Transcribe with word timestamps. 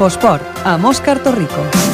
Infosport, 0.00 0.62
amb 0.64 0.86
Òscar 0.88 1.18
Torrico. 1.20 1.89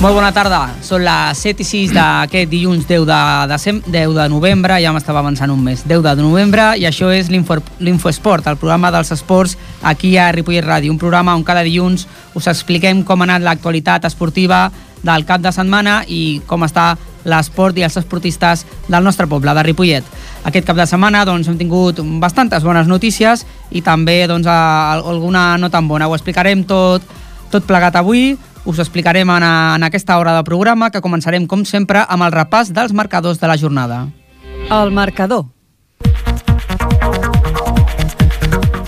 Molt 0.00 0.16
bona 0.16 0.30
tarda, 0.32 0.62
són 0.80 1.02
les 1.04 1.40
7 1.44 1.60
i 1.60 1.64
6 1.68 1.90
d'aquest 1.92 2.48
dilluns 2.48 2.86
10 2.88 3.02
de, 3.04 3.18
decem 3.50 3.82
10 3.84 4.14
de 4.16 4.24
novembre, 4.32 4.78
ja 4.80 4.94
m'estava 4.96 5.20
avançant 5.20 5.52
un 5.52 5.60
mes, 5.60 5.82
10 5.84 6.00
de 6.06 6.14
novembre, 6.22 6.70
i 6.80 6.86
això 6.88 7.10
és 7.12 7.28
l'Infoesport, 7.28 8.48
el 8.48 8.56
programa 8.56 8.88
dels 8.94 9.12
esports 9.12 9.58
aquí 9.84 10.14
a 10.16 10.30
Ripollet 10.32 10.64
Ràdio, 10.64 10.94
un 10.94 10.96
programa 10.96 11.36
on 11.36 11.44
cada 11.44 11.60
dilluns 11.68 12.06
us 12.32 12.48
expliquem 12.48 13.04
com 13.04 13.20
ha 13.20 13.28
anat 13.28 13.44
l'actualitat 13.44 14.08
esportiva 14.08 14.70
del 15.04 15.28
cap 15.28 15.44
de 15.44 15.52
setmana 15.52 16.00
i 16.08 16.40
com 16.48 16.64
està 16.64 16.94
l'esport 17.28 17.76
i 17.76 17.84
els 17.84 18.00
esportistes 18.00 18.64
del 18.88 19.04
nostre 19.04 19.28
poble, 19.28 19.52
de 19.52 19.68
Ripollet. 19.68 20.08
Aquest 20.48 20.64
cap 20.64 20.80
de 20.80 20.88
setmana 20.88 21.26
doncs, 21.28 21.52
hem 21.52 21.60
tingut 21.60 22.00
bastantes 22.24 22.64
bones 22.64 22.88
notícies 22.88 23.44
i 23.68 23.84
també 23.84 24.22
doncs, 24.32 24.48
alguna 24.48 25.58
no 25.60 25.68
tan 25.68 25.92
bona. 25.92 26.08
Ho 26.08 26.16
explicarem 26.16 26.64
tot, 26.64 27.04
tot 27.52 27.68
plegat 27.68 28.00
avui, 28.00 28.38
us 28.64 28.78
explicarem 28.78 29.30
en, 29.30 29.46
en 29.46 29.86
aquesta 29.86 30.18
hora 30.18 30.34
de 30.36 30.44
programa 30.44 30.90
que 30.90 31.02
començarem, 31.04 31.46
com 31.46 31.64
sempre, 31.64 32.04
amb 32.08 32.26
el 32.26 32.34
repàs 32.34 32.72
dels 32.74 32.92
marcadors 32.92 33.40
de 33.40 33.48
la 33.48 33.58
jornada. 33.60 34.04
El 34.70 34.92
marcador. 34.92 35.48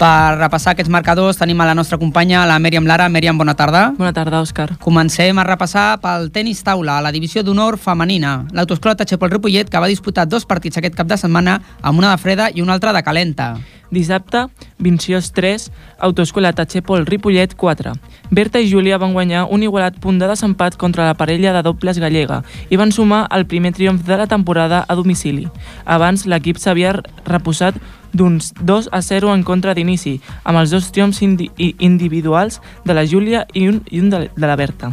Per 0.03 0.35
repassar 0.35 0.73
aquests 0.73 0.91
marcadors 0.91 1.37
tenim 1.39 1.61
a 1.63 1.67
la 1.69 1.77
nostra 1.79 1.95
companya, 1.95 2.41
la 2.43 2.57
Mèriam 2.59 2.89
Lara. 2.91 3.05
Mèriam, 3.07 3.37
bona 3.39 3.53
tarda. 3.55 3.85
Bona 3.95 4.11
tarda, 4.11 4.41
Òscar. 4.43 4.73
Comencem 4.83 5.39
a 5.39 5.45
repassar 5.47 6.01
pel 6.03 6.27
tenis 6.35 6.65
taula, 6.67 6.97
a 6.99 7.05
la 7.05 7.13
divisió 7.15 7.45
d'honor 7.47 7.79
femenina. 7.79 8.41
L'autoescola 8.51 8.97
Tachepol 8.99 9.31
Ripollet, 9.31 9.71
que 9.71 9.79
va 9.79 9.87
disputar 9.87 10.27
dos 10.27 10.43
partits 10.43 10.81
aquest 10.81 10.99
cap 10.99 11.07
de 11.07 11.21
setmana, 11.23 11.61
amb 11.83 12.03
una 12.03 12.11
de 12.11 12.19
freda 12.19 12.51
i 12.51 12.67
una 12.67 12.75
altra 12.75 12.91
de 12.91 13.05
calenta. 13.07 13.53
Dissabte, 13.93 14.49
Vinciós 14.83 15.31
3, 15.37 15.71
Autoescola 16.01 16.51
Tachepol 16.53 17.07
Ripollet 17.07 17.55
4. 17.55 17.95
Berta 18.33 18.59
i 18.59 18.67
Júlia 18.67 18.99
van 18.99 19.15
guanyar 19.15 19.47
un 19.55 19.63
igualat 19.63 20.03
punt 20.03 20.19
de 20.19 20.27
desempat 20.27 20.75
contra 20.81 21.07
la 21.07 21.15
parella 21.15 21.53
de 21.53 21.63
dobles 21.63 22.03
gallega 22.03 22.43
i 22.71 22.81
van 22.81 22.91
sumar 22.91 23.29
el 23.31 23.47
primer 23.47 23.77
triomf 23.77 24.03
de 24.09 24.17
la 24.17 24.27
temporada 24.27 24.83
a 24.89 24.97
domicili. 24.99 25.47
Abans, 25.85 26.25
l'equip 26.27 26.59
s'havia 26.59 26.97
reposat 27.29 27.77
d'uns 28.13 28.53
2 28.61 28.89
a 28.93 29.01
0 29.03 29.33
en 29.35 29.43
contra 29.43 29.75
d'inici, 29.75 30.19
amb 30.45 30.61
els 30.61 30.71
dos 30.71 30.91
triomfs 30.93 31.23
indi 31.25 31.51
individuals 31.79 32.61
de 32.85 32.95
la 32.95 33.07
Júlia 33.07 33.47
i 33.53 33.69
un, 33.69 33.83
i 33.91 34.01
un 34.01 34.11
de, 34.11 34.29
de 34.35 34.47
la 34.47 34.57
Berta. 34.57 34.93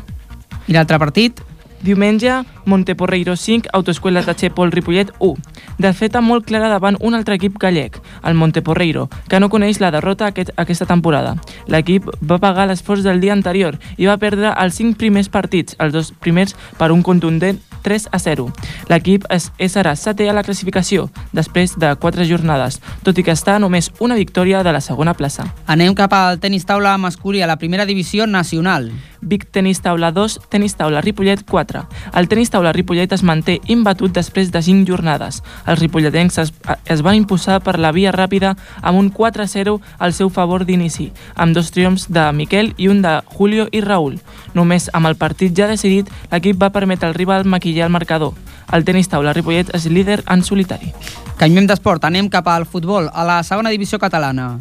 I 0.68 0.76
l'altre 0.76 1.00
partit? 1.02 1.42
Diumenge, 1.82 2.42
Monteporreiro 2.70 3.36
5, 3.36 3.70
Autoescuela 3.74 4.22
Tachepol 4.24 4.72
Ripollet 4.72 5.12
1. 5.18 5.36
De 5.80 5.92
feta 5.94 6.22
molt 6.22 6.46
clara 6.46 6.70
davant 6.70 6.98
un 7.02 7.18
altre 7.18 7.36
equip 7.40 7.58
gallec, 7.60 7.98
el 8.24 8.38
Monteporreiro, 8.38 9.08
que 9.28 9.40
no 9.40 9.50
coneix 9.50 9.82
la 9.82 9.90
derrota 9.92 10.30
aquest, 10.30 10.54
aquesta 10.56 10.86
temporada. 10.86 11.34
L'equip 11.68 12.06
va 12.22 12.38
pagar 12.38 12.68
l'esforç 12.70 13.02
del 13.04 13.20
dia 13.20 13.34
anterior 13.34 13.80
i 13.98 14.06
va 14.06 14.20
perdre 14.22 14.54
els 14.54 14.78
5 14.78 15.02
primers 15.02 15.34
partits, 15.34 15.76
els 15.80 15.96
dos 15.98 16.14
primers 16.14 16.56
per 16.78 16.92
un 16.94 17.02
contundent 17.02 17.60
3 17.82 18.10
a 18.12 18.20
0. 18.20 18.50
L'equip 18.90 19.26
és, 19.34 19.50
és 19.58 19.78
ara 19.80 19.96
setè 19.96 20.28
a 20.30 20.36
la 20.36 20.44
classificació, 20.44 21.08
després 21.34 21.78
de 21.80 21.94
4 21.96 22.28
jornades, 22.28 22.82
tot 23.04 23.18
i 23.18 23.24
que 23.26 23.34
està 23.34 23.58
només 23.60 23.90
una 24.00 24.20
victòria 24.20 24.62
de 24.64 24.74
la 24.76 24.84
segona 24.84 25.16
plaça. 25.16 25.48
Anem 25.66 25.96
cap 25.98 26.14
al 26.14 26.40
tenis 26.44 26.68
taula 26.70 26.98
masculí 26.98 27.42
a 27.42 27.48
la 27.48 27.58
primera 27.58 27.88
divisió 27.90 28.28
nacional. 28.28 28.92
Vic 29.22 29.46
Tenis 29.52 29.82
Taula 29.82 30.12
2, 30.12 30.40
Tenis 30.50 30.76
Taula 30.76 31.02
Ripollet 31.02 31.44
4. 31.46 31.82
El 32.16 32.28
Tenis 32.28 32.50
Taula 32.50 32.59
Ripollet 32.76 33.12
es 33.16 33.24
manté 33.24 33.60
imbatut 33.72 34.12
després 34.12 34.52
de 34.52 34.62
5 34.62 34.88
jornades. 34.88 35.40
Els 35.66 35.80
ripolletens 35.80 36.38
es, 36.44 36.52
es 36.86 37.04
van 37.06 37.16
imposar 37.16 37.62
per 37.64 37.78
la 37.80 37.94
via 37.96 38.12
ràpida 38.12 38.56
amb 38.82 39.00
un 39.00 39.08
4-0 39.14 39.78
al 39.98 40.14
seu 40.14 40.30
favor 40.30 40.66
d'inici, 40.68 41.10
amb 41.36 41.56
dos 41.56 41.72
triomfs 41.72 42.10
de 42.12 42.26
Miquel 42.34 42.74
i 42.78 42.90
un 42.92 43.02
de 43.02 43.22
Julio 43.32 43.70
i 43.72 43.82
Raül. 43.82 44.20
Només 44.54 44.90
amb 44.94 45.08
el 45.08 45.16
partit 45.16 45.56
ja 45.56 45.70
decidit, 45.72 46.12
l'equip 46.32 46.60
va 46.62 46.74
permetre 46.76 47.08
al 47.08 47.16
rival 47.16 47.46
maquillar 47.46 47.88
el 47.88 47.96
marcador. 47.96 48.36
El 48.74 48.86
tenis 48.86 49.08
taula 49.10 49.34
Ripollet 49.34 49.72
és 49.74 49.88
líder 49.90 50.22
en 50.28 50.44
solitari. 50.44 50.92
Canviem 51.40 51.66
d'esport, 51.70 52.04
anem 52.06 52.28
cap 52.30 52.48
al 52.52 52.68
futbol, 52.68 53.08
a 53.10 53.24
la 53.26 53.42
segona 53.48 53.72
divisió 53.74 53.98
catalana. 53.98 54.58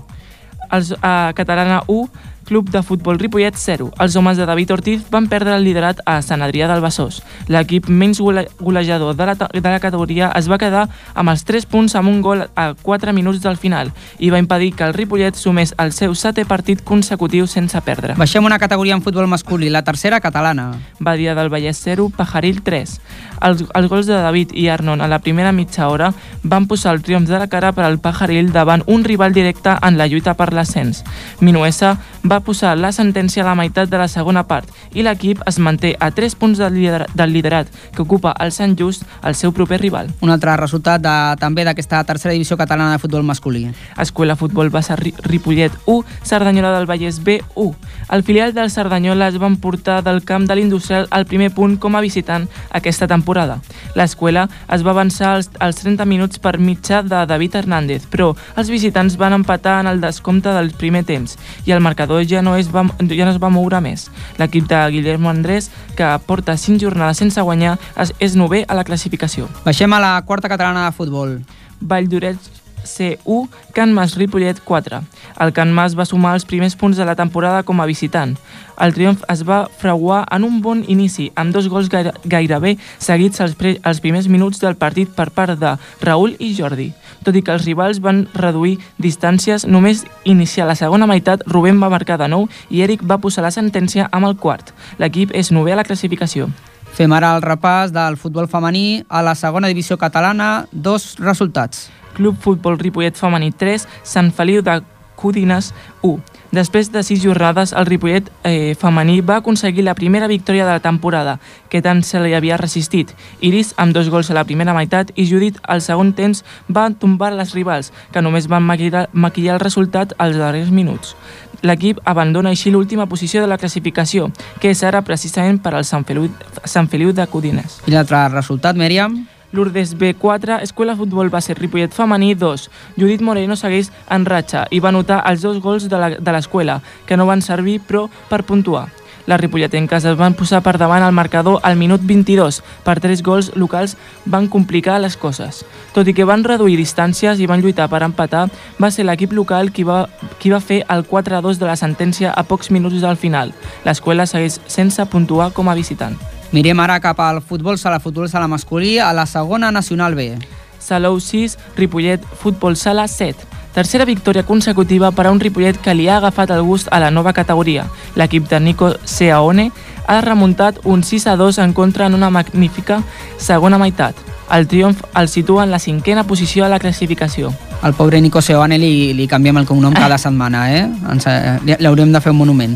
Els, 0.71 0.93
a 1.03 1.33
Catalana 1.35 1.83
1, 1.89 2.09
Club 2.49 2.71
de 2.71 2.81
Futbol 2.83 3.19
Ripollet 3.21 3.55
0. 3.55 3.91
Els 4.01 4.15
homes 4.17 4.39
de 4.41 4.47
David 4.49 4.71
Ortiz 4.73 5.03
van 5.13 5.27
perdre 5.29 5.53
el 5.53 5.67
liderat 5.67 5.99
a 6.09 6.23
Sant 6.25 6.41
Adrià 6.41 6.65
del 6.71 6.81
Besòs. 6.81 7.19
L'equip 7.53 7.91
menys 7.93 8.23
golejador 8.23 9.13
de 9.19 9.27
la, 9.29 9.35
de 9.37 9.61
la 9.61 9.81
categoria 9.83 10.31
es 10.39 10.49
va 10.49 10.57
quedar 10.57 10.87
amb 11.13 11.29
els 11.29 11.45
3 11.45 11.69
punts 11.69 11.95
amb 12.01 12.09
un 12.09 12.23
gol 12.25 12.47
a 12.49 12.73
4 12.81 13.13
minuts 13.13 13.43
del 13.45 13.61
final 13.61 13.93
i 14.19 14.31
va 14.33 14.41
impedir 14.41 14.73
que 14.73 14.89
el 14.89 14.97
Ripollet 14.97 15.37
sumés 15.37 15.75
el 15.77 15.93
seu 15.93 16.17
setè 16.17 16.47
partit 16.49 16.81
consecutiu 16.81 17.45
sense 17.47 17.77
perdre. 17.85 18.17
Baixem 18.17 18.49
una 18.49 18.59
categoria 18.59 18.97
en 18.97 19.05
futbol 19.05 19.29
masculí, 19.29 19.69
la 19.69 19.85
tercera 19.85 20.23
catalana. 20.25 20.71
Badia 20.99 21.37
del 21.37 21.53
Vallès 21.53 21.85
0, 21.85 22.09
Pajaril 22.17 22.63
3. 22.65 22.97
Els, 23.45 23.65
els 23.75 23.89
gols 23.93 24.09
de 24.09 24.17
David 24.19 24.57
i 24.57 24.67
Arnon 24.73 25.05
a 25.05 25.07
la 25.07 25.21
primera 25.21 25.53
mitja 25.53 25.87
hora 25.93 26.11
van 26.43 26.67
posar 26.67 26.97
el 26.97 27.05
triomf 27.05 27.29
de 27.29 27.39
la 27.39 27.47
cara 27.53 27.71
per 27.77 27.85
al 27.85 28.01
Pajaril 28.03 28.51
davant 28.57 28.83
un 28.87 29.05
rival 29.05 29.37
directe 29.37 29.77
en 29.83 29.99
la 30.01 30.09
lluita 30.09 30.35
per 30.35 30.51
l'ascens. 30.57 31.05
Minuesa 31.41 31.97
va 32.25 32.38
posar 32.45 32.77
la 32.79 32.93
sentència 32.93 33.43
a 33.43 33.49
la 33.49 33.57
meitat 33.59 33.91
de 33.91 33.99
la 34.01 34.09
segona 34.09 34.45
part 34.49 34.71
i 34.95 35.05
l'equip 35.05 35.43
es 35.47 35.59
manté 35.59 35.95
a 36.01 36.11
3 36.11 36.35
punts 36.39 36.59
del, 36.59 36.75
lider 36.75 37.07
del 37.15 37.33
liderat 37.33 37.69
que 37.95 38.03
ocupa 38.03 38.35
el 38.41 38.53
Sant 38.53 38.77
Just, 38.79 39.05
el 39.23 39.35
seu 39.35 39.53
proper 39.53 39.81
rival. 39.81 40.11
Un 40.21 40.31
altre 40.31 40.57
resultat 40.57 41.03
de, 41.03 41.15
també 41.41 41.65
d'aquesta 41.67 42.03
tercera 42.09 42.35
divisió 42.35 42.57
catalana 42.57 42.93
de 42.93 43.03
futbol 43.03 43.27
masculí. 43.27 43.67
Escuela 43.99 44.37
Futbol 44.37 44.71
Bassa 44.71 44.97
Ripollet 44.97 45.73
1, 45.87 46.05
Cerdanyola 46.25 46.73
del 46.77 46.87
Vallès 46.87 47.23
B 47.25 47.41
1. 47.55 47.75
El 48.11 48.23
filial 48.23 48.55
del 48.55 48.71
Cerdanyola 48.71 49.29
es 49.29 49.39
van 49.39 49.57
portar 49.57 50.03
del 50.05 50.23
camp 50.25 50.47
de 50.49 50.57
l'Industrial 50.57 51.09
al 51.11 51.27
primer 51.27 51.51
punt 51.55 51.79
com 51.79 51.97
a 51.97 52.03
visitant 52.05 52.49
aquesta 52.71 53.09
temporada. 53.09 53.59
L'escola 53.99 54.47
es 54.73 54.85
va 54.87 54.95
avançar 54.95 55.35
als, 55.35 55.51
als 55.59 55.83
30 55.83 56.07
minuts 56.09 56.39
per 56.39 56.59
mitjà 56.59 57.03
de 57.03 57.25
David 57.27 57.59
Hernández, 57.61 58.07
però 58.11 58.35
els 58.57 58.71
visitants 58.71 59.19
van 59.19 59.37
empatar 59.37 59.81
en 59.83 59.91
el 59.93 60.01
descompte 60.01 60.53
del 60.55 60.71
primer 60.71 61.05
temps 61.09 61.37
i 61.67 61.75
el 61.75 61.85
marcador 61.85 62.23
ja 62.29 62.43
no 62.43 62.57
es 62.57 62.69
va, 62.75 62.85
ja 62.85 63.25
no 63.25 63.33
es 63.33 63.41
va 63.43 63.51
moure 63.53 63.81
més. 63.85 64.09
L'equip 64.39 64.69
de 64.69 64.83
Guillermo 64.93 65.33
Andrés, 65.33 65.71
que 65.97 66.13
porta 66.27 66.57
5 66.57 66.83
jornades 66.83 67.19
sense 67.25 67.41
guanyar, 67.41 67.79
és, 67.97 68.15
és 68.21 68.37
nové 68.37 68.65
a 68.69 68.77
la 68.79 68.85
classificació. 68.85 69.49
Baixem 69.65 69.93
a 69.93 70.03
la 70.05 70.15
quarta 70.29 70.53
catalana 70.53 70.87
de 70.87 70.97
futbol. 70.97 71.39
Valldoreix 71.81 72.59
C1, 72.89 73.49
Can 73.75 73.93
Mas 73.93 74.17
Ripollet 74.17 74.61
4. 74.65 75.03
El 75.41 75.53
Can 75.53 75.73
Mas 75.73 75.95
va 75.99 76.07
sumar 76.09 76.35
els 76.35 76.47
primers 76.49 76.77
punts 76.77 76.97
de 76.97 77.05
la 77.05 77.17
temporada 77.17 77.63
com 77.63 77.81
a 77.81 77.87
visitant. 77.87 78.37
El 78.79 78.95
triomf 78.95 79.25
es 79.29 79.43
va 79.47 79.67
frauar 79.81 80.25
en 80.35 80.45
un 80.47 80.61
bon 80.63 80.85
inici, 80.87 81.29
amb 81.35 81.55
dos 81.55 81.69
gols 81.69 81.91
gaire, 81.91 82.15
gairebé 82.25 82.77
seguits 82.99 83.43
als, 83.43 83.57
als 83.83 84.01
primers 84.01 84.29
minuts 84.29 84.63
del 84.63 84.79
partit 84.79 85.11
per 85.15 85.31
part 85.35 85.59
de 85.59 85.75
Raül 86.01 86.37
i 86.39 86.55
Jordi. 86.55 86.93
Tot 87.25 87.37
i 87.37 87.43
que 87.43 87.53
els 87.55 87.67
rivals 87.67 88.01
van 88.05 88.27
reduir 88.35 88.79
distàncies, 88.99 89.67
només 89.67 90.05
iniciar 90.25 90.69
la 90.69 90.77
segona 90.79 91.09
meitat, 91.11 91.43
Rubén 91.47 91.81
va 91.83 91.91
marcar 91.93 92.19
de 92.21 92.29
nou 92.29 92.49
i 92.71 92.83
Eric 92.87 93.05
va 93.05 93.21
posar 93.23 93.45
la 93.45 93.55
sentència 93.55 94.09
amb 94.13 94.29
el 94.29 94.37
quart. 94.37 94.73
L'equip 94.99 95.35
és 95.35 95.53
nové 95.53 95.75
a 95.75 95.81
la 95.81 95.87
classificació. 95.87 96.49
Fem 96.97 97.13
ara 97.13 97.35
el 97.37 97.45
repàs 97.45 97.93
del 97.95 98.17
futbol 98.19 98.49
femení 98.51 99.05
a 99.09 99.23
la 99.23 99.35
segona 99.39 99.69
divisió 99.69 99.99
catalana, 99.99 100.67
dos 100.73 101.17
resultats. 101.21 101.89
Club 102.17 102.39
Futbol 102.43 102.79
Ripollet 102.79 103.15
Femení 103.15 103.53
3, 103.53 103.87
Sant 104.03 104.33
Feliu 104.35 104.63
de 104.67 104.81
Codines 105.15 105.73
1. 106.03 106.38
Després 106.51 106.89
de 106.93 107.03
sis 107.05 107.21
jornades, 107.21 107.75
el 107.77 107.85
Ripollet 107.85 108.31
eh, 108.43 108.75
femení 108.81 109.21
va 109.21 109.37
aconseguir 109.43 109.85
la 109.85 109.95
primera 109.95 110.27
victòria 110.27 110.65
de 110.65 110.73
la 110.73 110.81
temporada, 110.81 111.39
que 111.69 111.83
tant 111.85 112.01
se 112.03 112.21
li 112.25 112.33
havia 112.33 112.57
resistit. 112.57 113.13
Iris, 113.45 113.75
amb 113.77 113.93
dos 113.93 114.09
gols 114.09 114.31
a 114.31 114.37
la 114.39 114.47
primera 114.49 114.73
meitat, 114.73 115.13
i 115.15 115.29
Judit, 115.29 115.61
al 115.69 115.85
segon 115.85 116.15
temps, 116.17 116.45
va 116.73 116.89
tombar 116.89 117.35
les 117.37 117.53
rivals, 117.53 117.93
que 118.13 118.25
només 118.25 118.49
van 118.49 118.65
maquillar, 118.65 119.09
maquillar 119.13 119.59
el 119.59 119.65
resultat 119.67 120.17
als 120.17 120.41
darrers 120.41 120.73
minuts. 120.73 121.15
L'equip 121.61 121.99
abandona 122.07 122.55
així 122.55 122.71
l'última 122.71 123.09
posició 123.11 123.43
de 123.43 123.49
la 123.51 123.59
classificació, 123.59 124.31
que 124.63 124.71
és 124.73 124.83
ara 124.87 125.03
precisament 125.03 125.59
per 125.61 125.75
al 125.75 125.85
Sant 125.85 126.07
Feliu, 126.09 126.31
Sant 126.65 126.89
Feliu 126.89 127.13
de 127.13 127.27
Codines. 127.27 127.83
I 127.87 127.93
l'altre 127.93 128.25
resultat, 128.33 128.79
Mèriam? 128.79 129.19
Lourdes 129.53 129.97
B4, 129.97 130.61
Escuela 130.63 130.97
Futbol 130.97 131.31
Base 131.31 131.55
Ripollet 131.55 131.93
Femení 131.93 132.35
2. 132.35 132.69
Judit 132.97 133.23
Moreno 133.25 133.57
segueix 133.57 133.91
en 134.11 134.27
ratxa 134.29 134.67
i 134.71 134.81
va 134.81 134.93
anotar 134.93 135.23
els 135.31 135.43
dos 135.43 135.63
gols 135.65 135.89
de 135.89 136.33
l'escola, 136.33 136.83
que 137.07 137.17
no 137.17 137.27
van 137.27 137.43
servir 137.43 137.81
però 137.81 138.09
per 138.29 138.45
puntuar. 138.45 138.89
Les 139.29 139.41
ripolletenques 139.41 140.07
es 140.09 140.17
van 140.17 140.33
posar 140.33 140.63
per 140.65 140.79
davant 140.81 141.05
al 141.05 141.13
marcador 141.13 141.59
al 141.63 141.77
minut 141.77 142.01
22 142.01 142.63
per 142.85 142.95
tres 142.97 143.21
gols 143.23 143.51
locals 143.61 143.99
van 144.25 144.49
complicar 144.49 144.97
les 145.03 145.19
coses. 145.21 145.67
Tot 145.93 146.09
i 146.09 146.15
que 146.17 146.25
van 146.25 146.47
reduir 146.49 146.79
distàncies 146.81 147.37
i 147.37 147.51
van 147.51 147.61
lluitar 147.61 147.91
per 147.93 148.01
empatar, 148.07 148.47
va 148.81 148.91
ser 148.91 149.05
l'equip 149.05 149.37
local 149.37 149.69
qui 149.69 149.85
va, 149.85 150.07
qui 150.41 150.49
va 150.49 150.65
fer 150.65 150.81
el 150.89 151.05
4-2 151.05 151.61
de 151.61 151.69
la 151.69 151.77
sentència 151.77 152.33
a 152.33 152.47
pocs 152.49 152.73
minuts 152.73 153.05
del 153.05 153.21
final. 153.21 153.53
L'escola 153.85 154.25
segueix 154.25 154.63
sense 154.65 155.05
puntuar 155.13 155.53
com 155.53 155.69
a 155.69 155.77
visitant. 155.77 156.17
Mirem 156.51 156.81
ara 156.81 156.97
cap 157.01 157.19
al 157.21 157.43
futbol 157.43 157.77
sala, 157.77 158.01
futbol 158.01 158.29
sala 158.29 158.49
masculí, 158.49 158.99
a 158.99 159.13
la 159.13 159.27
segona 159.27 159.71
nacional 159.71 160.15
B. 160.15 160.39
Salou 160.79 161.21
6, 161.21 161.59
Ripollet, 161.77 162.25
Futbol 162.25 162.77
Sala 162.77 163.07
7. 163.07 163.37
Tercera 163.75 164.07
victòria 164.09 164.47
consecutiva 164.49 165.11
per 165.13 165.27
a 165.27 165.31
un 165.31 165.41
Ripollet 165.41 165.77
que 165.77 165.93
li 165.93 166.09
ha 166.09 166.17
agafat 166.17 166.51
el 166.57 166.65
gust 166.65 166.89
a 166.91 167.03
la 167.05 167.11
nova 167.11 167.35
categoria. 167.37 167.85
L'equip 168.17 168.49
de 168.49 168.61
Nico 168.61 168.95
Seaone 169.05 169.69
ha 170.07 170.21
remuntat 170.25 170.81
un 170.85 171.05
6 171.05 171.27
a 171.29 171.37
2 171.37 171.59
en 171.59 171.75
contra 171.77 172.07
en 172.07 172.15
una 172.17 172.31
magnífica 172.31 173.03
segona 173.37 173.77
meitat. 173.77 174.17
El 174.51 174.67
triomf 174.67 175.05
el 175.15 175.29
situa 175.29 175.65
en 175.65 175.71
la 175.71 175.79
cinquena 175.79 176.25
posició 176.25 176.65
a 176.65 176.73
la 176.73 176.81
classificació. 176.81 177.53
Al 177.81 177.95
pobre 177.95 178.21
Nico 178.21 178.43
Seoane 178.43 178.75
li, 178.79 179.13
li 179.15 179.29
canviem 179.31 179.61
el 179.61 179.67
cognom 179.67 179.95
cada 179.95 180.17
setmana, 180.19 180.65
eh? 180.75 180.81
Ens, 181.13 181.27
eh, 181.31 181.77
haurem 181.87 182.11
de 182.11 182.21
fer 182.21 182.33
un 182.33 182.39
monument. 182.41 182.75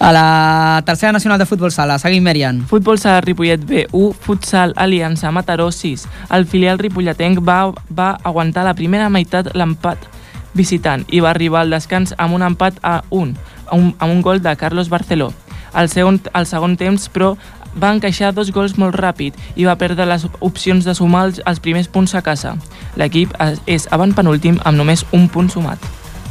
A 0.00 0.10
la 0.12 0.82
tercera 0.84 1.12
nacional 1.12 1.38
de 1.38 1.46
futbol 1.46 1.70
sala, 1.70 2.00
seguim 2.02 2.24
Merian. 2.24 2.64
Futbol 2.66 2.98
Sala 2.98 3.20
Ripollet 3.20 3.62
B1, 3.62 4.12
Futsal 4.18 4.74
Aliança 4.76 5.30
Mataró 5.30 5.70
6. 5.70 6.08
El 6.34 6.46
filial 6.46 6.80
ripolletenc 6.80 7.38
va, 7.46 7.70
va 7.94 8.16
aguantar 8.24 8.64
la 8.66 8.74
primera 8.74 9.08
meitat 9.08 9.54
l'empat 9.54 10.10
visitant 10.54 11.04
i 11.14 11.20
va 11.22 11.30
arribar 11.30 11.62
al 11.62 11.70
descans 11.70 12.14
amb 12.18 12.34
un 12.34 12.42
empat 12.42 12.82
a 12.82 13.04
1, 13.10 13.34
amb 13.70 14.10
un 14.10 14.22
gol 14.22 14.42
de 14.42 14.56
Carlos 14.56 14.90
Barceló. 14.90 15.30
Al 15.72 15.88
segon, 15.88 16.18
al 16.32 16.46
segon 16.50 16.74
temps, 16.76 17.06
però, 17.14 17.36
va 17.76 17.92
encaixar 17.94 18.32
dos 18.34 18.50
gols 18.50 18.76
molt 18.78 18.94
ràpid 18.96 19.34
i 19.56 19.64
va 19.64 19.76
perdre 19.76 20.06
les 20.06 20.26
opcions 20.40 20.84
de 20.84 20.94
sumar 20.94 21.26
els, 21.28 21.40
els 21.46 21.60
primers 21.60 21.88
punts 21.88 22.14
a 22.14 22.22
casa. 22.22 22.56
L'equip 22.96 23.34
és- 23.66 23.88
avantpenúltim 23.90 24.58
amb 24.64 24.76
només 24.78 25.04
un 25.12 25.28
punt 25.28 25.50
sumat. 25.50 25.78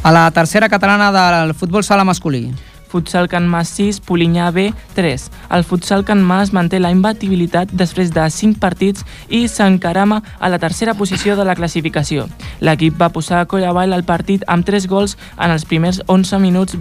A 0.03 0.11
la 0.11 0.29
tercera 0.31 0.69
catalana 0.69 1.11
del 1.11 1.53
futbol 1.53 1.83
sala 1.83 2.03
masculí. 2.03 2.53
Futsal 2.89 3.27
Can 3.29 3.47
Mas 3.47 3.69
6, 3.69 3.99
Polinyà 4.01 4.49
B 4.51 4.73
3. 4.95 5.29
El 5.51 5.63
Futsal 5.63 6.03
Can 6.03 6.23
Mas 6.23 6.53
manté 6.53 6.79
la 6.79 6.89
imbatibilitat 6.89 7.69
després 7.71 8.09
de 8.11 8.23
5 8.31 8.57
partits 8.59 9.05
i 9.29 9.47
s'encarama 9.47 10.23
a 10.39 10.49
la 10.49 10.57
tercera 10.57 10.95
posició 10.95 11.35
de 11.35 11.45
la 11.45 11.53
classificació. 11.53 12.27
L'equip 12.61 12.99
va 12.99 13.09
posar 13.13 13.41
a 13.41 13.45
coll 13.45 13.63
avall 13.63 13.93
el 13.93 14.03
partit 14.03 14.41
amb 14.47 14.65
3 14.65 14.87
gols 14.87 15.17
en 15.37 15.51
els 15.51 15.65
primers 15.65 16.01
11 16.07 16.39
minuts 16.39 16.77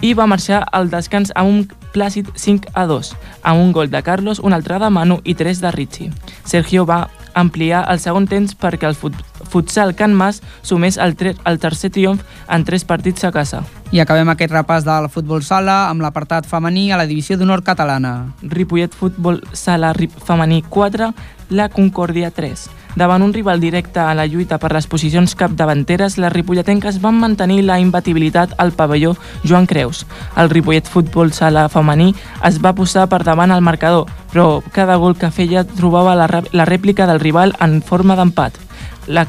i 0.00 0.14
va 0.14 0.28
marxar 0.30 0.64
al 0.72 0.90
descans 0.90 1.32
amb 1.34 1.50
un 1.50 1.62
plàcid 1.92 2.28
5 2.36 2.70
a 2.74 2.86
2, 2.86 3.14
amb 3.42 3.62
un 3.62 3.72
gol 3.72 3.90
de 3.90 4.02
Carlos, 4.02 4.38
un 4.38 4.52
altre 4.52 4.78
de 4.78 4.90
Manu 4.90 5.20
i 5.24 5.34
3 5.34 5.60
de 5.60 5.72
Richie. 5.72 6.12
Sergio 6.44 6.86
va 6.86 7.08
ampliar 7.34 7.84
el 7.90 8.00
segon 8.02 8.26
temps 8.26 8.54
perquè 8.58 8.88
el 8.88 8.96
fut 8.98 9.16
futsal 9.48 9.94
Can 9.96 10.14
Mas 10.14 10.42
sumés 10.62 10.98
el, 10.98 11.14
el 11.44 11.58
tercer 11.58 11.90
triomf 11.94 12.24
en 12.48 12.64
3 12.64 12.84
partits 12.84 13.24
a 13.24 13.32
casa. 13.32 13.62
I 13.92 14.02
acabem 14.02 14.28
aquest 14.28 14.52
repàs 14.52 14.84
del 14.84 15.08
futbol 15.08 15.42
sala 15.42 15.88
amb 15.88 16.04
l'apartat 16.04 16.46
femení 16.46 16.90
a 16.92 16.98
la 17.00 17.06
divisió 17.08 17.38
d'honor 17.38 17.62
catalana. 17.64 18.34
Ripollet 18.42 18.92
Futbol 18.92 19.40
Sala 19.56 19.94
Rip 19.96 20.12
Femení 20.26 20.60
4, 20.68 21.08
la 21.50 21.68
Concòrdia 21.68 22.30
3. 22.30 22.68
Davant 22.98 23.22
un 23.22 23.32
rival 23.32 23.60
directe 23.60 24.00
a 24.00 24.14
la 24.14 24.26
lluita 24.26 24.58
per 24.58 24.72
les 24.74 24.88
posicions 24.90 25.34
capdavanteres, 25.38 26.16
les 26.18 26.32
ripolletenques 26.32 27.00
van 27.00 27.18
mantenir 27.20 27.62
la 27.62 27.78
imbatibilitat 27.78 28.56
al 28.58 28.72
pavelló 28.72 29.14
Joan 29.44 29.66
Creus. 29.66 30.04
El 30.36 30.50
Ripollet 30.50 30.88
Futbol 30.88 31.32
Sala 31.32 31.68
Femení 31.68 32.14
es 32.44 32.58
va 32.64 32.74
posar 32.74 33.06
per 33.08 33.22
davant 33.22 33.54
al 33.54 33.62
marcador, 33.62 34.10
però 34.32 34.62
cada 34.72 34.96
gol 34.96 35.16
que 35.16 35.30
feia 35.30 35.62
trobava 35.64 36.16
la, 36.18 36.26
la 36.52 36.66
rèplica 36.66 37.06
del 37.06 37.20
rival 37.20 37.54
en 37.60 37.82
forma 37.82 38.16
d'empat. 38.18 38.58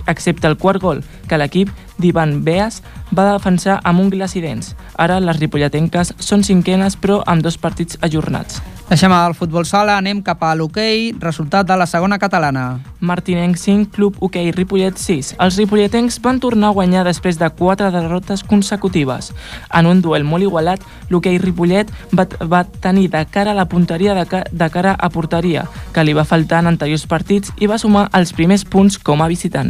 Excepte 0.07 0.47
el 0.47 0.57
quart 0.57 0.81
gol, 0.81 1.03
que 1.27 1.37
l'equip 1.37 1.69
d'Ivan 1.99 2.41
Beas 2.43 2.81
va 3.15 3.29
defensar 3.31 3.79
amb 3.83 4.01
un 4.01 4.09
glaç 4.09 4.35
i 4.35 4.43
dents. 4.43 4.73
Ara 4.97 5.21
les 5.23 5.39
ripolletenques 5.39 6.15
són 6.19 6.43
cinquenes, 6.43 6.97
però 6.97 7.21
amb 7.25 7.45
dos 7.45 7.57
partits 7.57 8.01
ajornats. 8.01 8.63
Deixem 8.89 9.13
el 9.13 9.35
futbol 9.37 9.67
sala, 9.69 9.99
anem 9.99 10.17
cap 10.25 10.41
a 10.41 10.55
l'hoquei, 10.57 11.11
resultat 11.21 11.67
de 11.69 11.75
la 11.77 11.85
segona 11.85 12.17
catalana. 12.17 12.79
Martinenc 13.05 13.59
5, 13.61 13.91
Club 13.93 14.15
Hoquei 14.17 14.49
Ripollet 14.49 14.97
6. 14.97 15.35
Els 15.45 15.59
ripolletencs 15.61 16.17
van 16.23 16.39
tornar 16.41 16.71
a 16.71 16.73
guanyar 16.73 17.03
després 17.05 17.37
de 17.37 17.51
quatre 17.53 17.91
derrotes 17.93 18.41
consecutives. 18.41 19.29
En 19.77 19.85
un 19.85 20.01
duel 20.01 20.25
molt 20.25 20.47
igualat, 20.47 20.81
l'Hoquei 21.13 21.37
Ripollet 21.37 21.93
va, 22.17 22.25
va 22.49 22.63
tenir 22.65 23.11
de 23.13 23.21
cara 23.29 23.53
a 23.53 23.59
la 23.59 23.67
punteria 23.69 24.17
de, 24.17 24.25
ca, 24.25 24.41
de 24.49 24.71
cara 24.73 24.95
a 24.97 25.11
porteria, 25.13 25.67
que 25.93 26.07
li 26.07 26.17
va 26.17 26.25
faltar 26.25 26.63
en 26.65 26.73
anteriors 26.73 27.05
partits 27.05 27.53
i 27.61 27.69
va 27.69 27.77
sumar 27.77 28.07
els 28.17 28.33
primers 28.33 28.65
punts 28.65 28.97
com 28.97 29.21
a 29.21 29.29
visitant. 29.29 29.69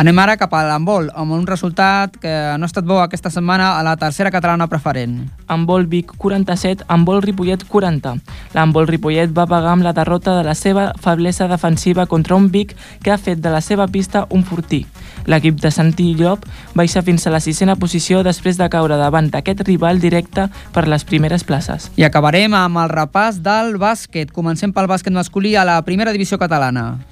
Anem 0.00 0.18
ara 0.22 0.38
cap 0.40 0.54
a 0.56 0.62
l'handbol, 0.64 1.10
amb 1.12 1.34
un 1.36 1.42
resultat 1.46 2.14
que 2.16 2.30
no 2.56 2.64
ha 2.64 2.70
estat 2.70 2.86
bo 2.88 2.96
aquesta 3.02 3.28
setmana 3.30 3.74
a 3.76 3.82
la 3.84 3.92
tercera 4.00 4.30
catalana 4.32 4.66
preferent. 4.66 5.18
Handbol 5.52 5.84
Vic 5.86 6.14
47, 6.16 6.86
Handbol 6.88 7.20
Ripollet 7.20 7.66
40. 7.68 8.14
L'Handbol 8.56 8.88
Ripollet 8.88 9.34
va 9.36 9.46
pagar 9.46 9.74
amb 9.76 9.84
la 9.84 9.92
derrota 9.92 10.38
de 10.38 10.46
la 10.48 10.56
seva 10.56 10.88
feblesa 10.96 11.46
defensiva 11.46 12.06
contra 12.06 12.40
un 12.40 12.48
Vic 12.50 12.72
que 13.04 13.12
ha 13.12 13.18
fet 13.20 13.44
de 13.44 13.52
la 13.52 13.60
seva 13.60 13.86
pista 13.86 14.24
un 14.30 14.48
fortí. 14.48 14.86
L'equip 15.28 15.60
de 15.60 15.70
Santi 15.70 16.14
Llop 16.16 16.48
baixa 16.74 17.04
fins 17.04 17.26
a 17.26 17.36
la 17.36 17.44
sisena 17.44 17.76
posició 17.76 18.24
després 18.24 18.56
de 18.56 18.72
caure 18.72 18.96
davant 18.96 19.28
d'aquest 19.28 19.60
rival 19.68 20.00
directe 20.00 20.48
per 20.72 20.88
les 20.88 21.04
primeres 21.04 21.44
places. 21.44 21.92
I 22.00 22.08
acabarem 22.08 22.56
amb 22.56 22.80
el 22.80 22.90
repàs 22.90 23.44
del 23.44 23.76
bàsquet. 23.76 24.32
Comencem 24.32 24.72
pel 24.72 24.88
bàsquet 24.88 25.12
masculí 25.12 25.54
a 25.54 25.68
la 25.68 25.82
primera 25.84 26.16
divisió 26.16 26.40
catalana. 26.40 27.11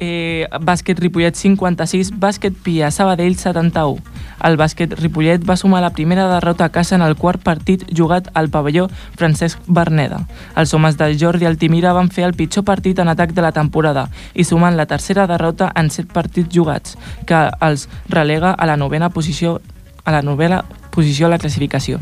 Eh, 0.00 0.48
bàsquet 0.60 0.98
Ripollet 0.98 1.36
56, 1.38 2.10
bàsquet 2.18 2.54
Pia 2.64 2.90
Sabadell 2.90 3.36
71. 3.38 4.00
El 4.42 4.56
bàsquet 4.58 4.90
Ripollet 4.98 5.44
va 5.46 5.56
sumar 5.56 5.82
la 5.84 5.92
primera 5.94 6.26
derrota 6.32 6.64
a 6.64 6.72
casa 6.74 6.96
en 6.96 7.02
el 7.02 7.14
quart 7.14 7.42
partit 7.42 7.84
jugat 7.94 8.26
al 8.34 8.50
pavelló 8.50 8.88
Francesc 9.14 9.60
Berneda. 9.68 10.24
Els 10.56 10.74
homes 10.74 10.98
de 10.98 11.12
Jordi 11.20 11.46
Altimira 11.46 11.92
van 11.94 12.10
fer 12.10 12.26
el 12.26 12.34
pitjor 12.34 12.64
partit 12.64 12.98
en 12.98 13.08
atac 13.08 13.36
de 13.38 13.46
la 13.46 13.52
temporada 13.52 14.08
i 14.34 14.42
sumant 14.42 14.74
la 14.76 14.86
tercera 14.90 15.28
derrota 15.30 15.70
en 15.76 15.90
set 15.90 16.10
partits 16.12 16.50
jugats, 16.50 16.98
que 17.26 17.46
els 17.60 17.88
relega 18.08 18.50
a 18.50 18.66
la 18.66 18.76
novena 18.76 19.10
posició 19.10 19.60
a 20.04 20.12
la 20.12 20.22
novena 20.22 20.64
posició 20.90 21.26
a 21.26 21.30
la 21.30 21.38
classificació. 21.38 22.00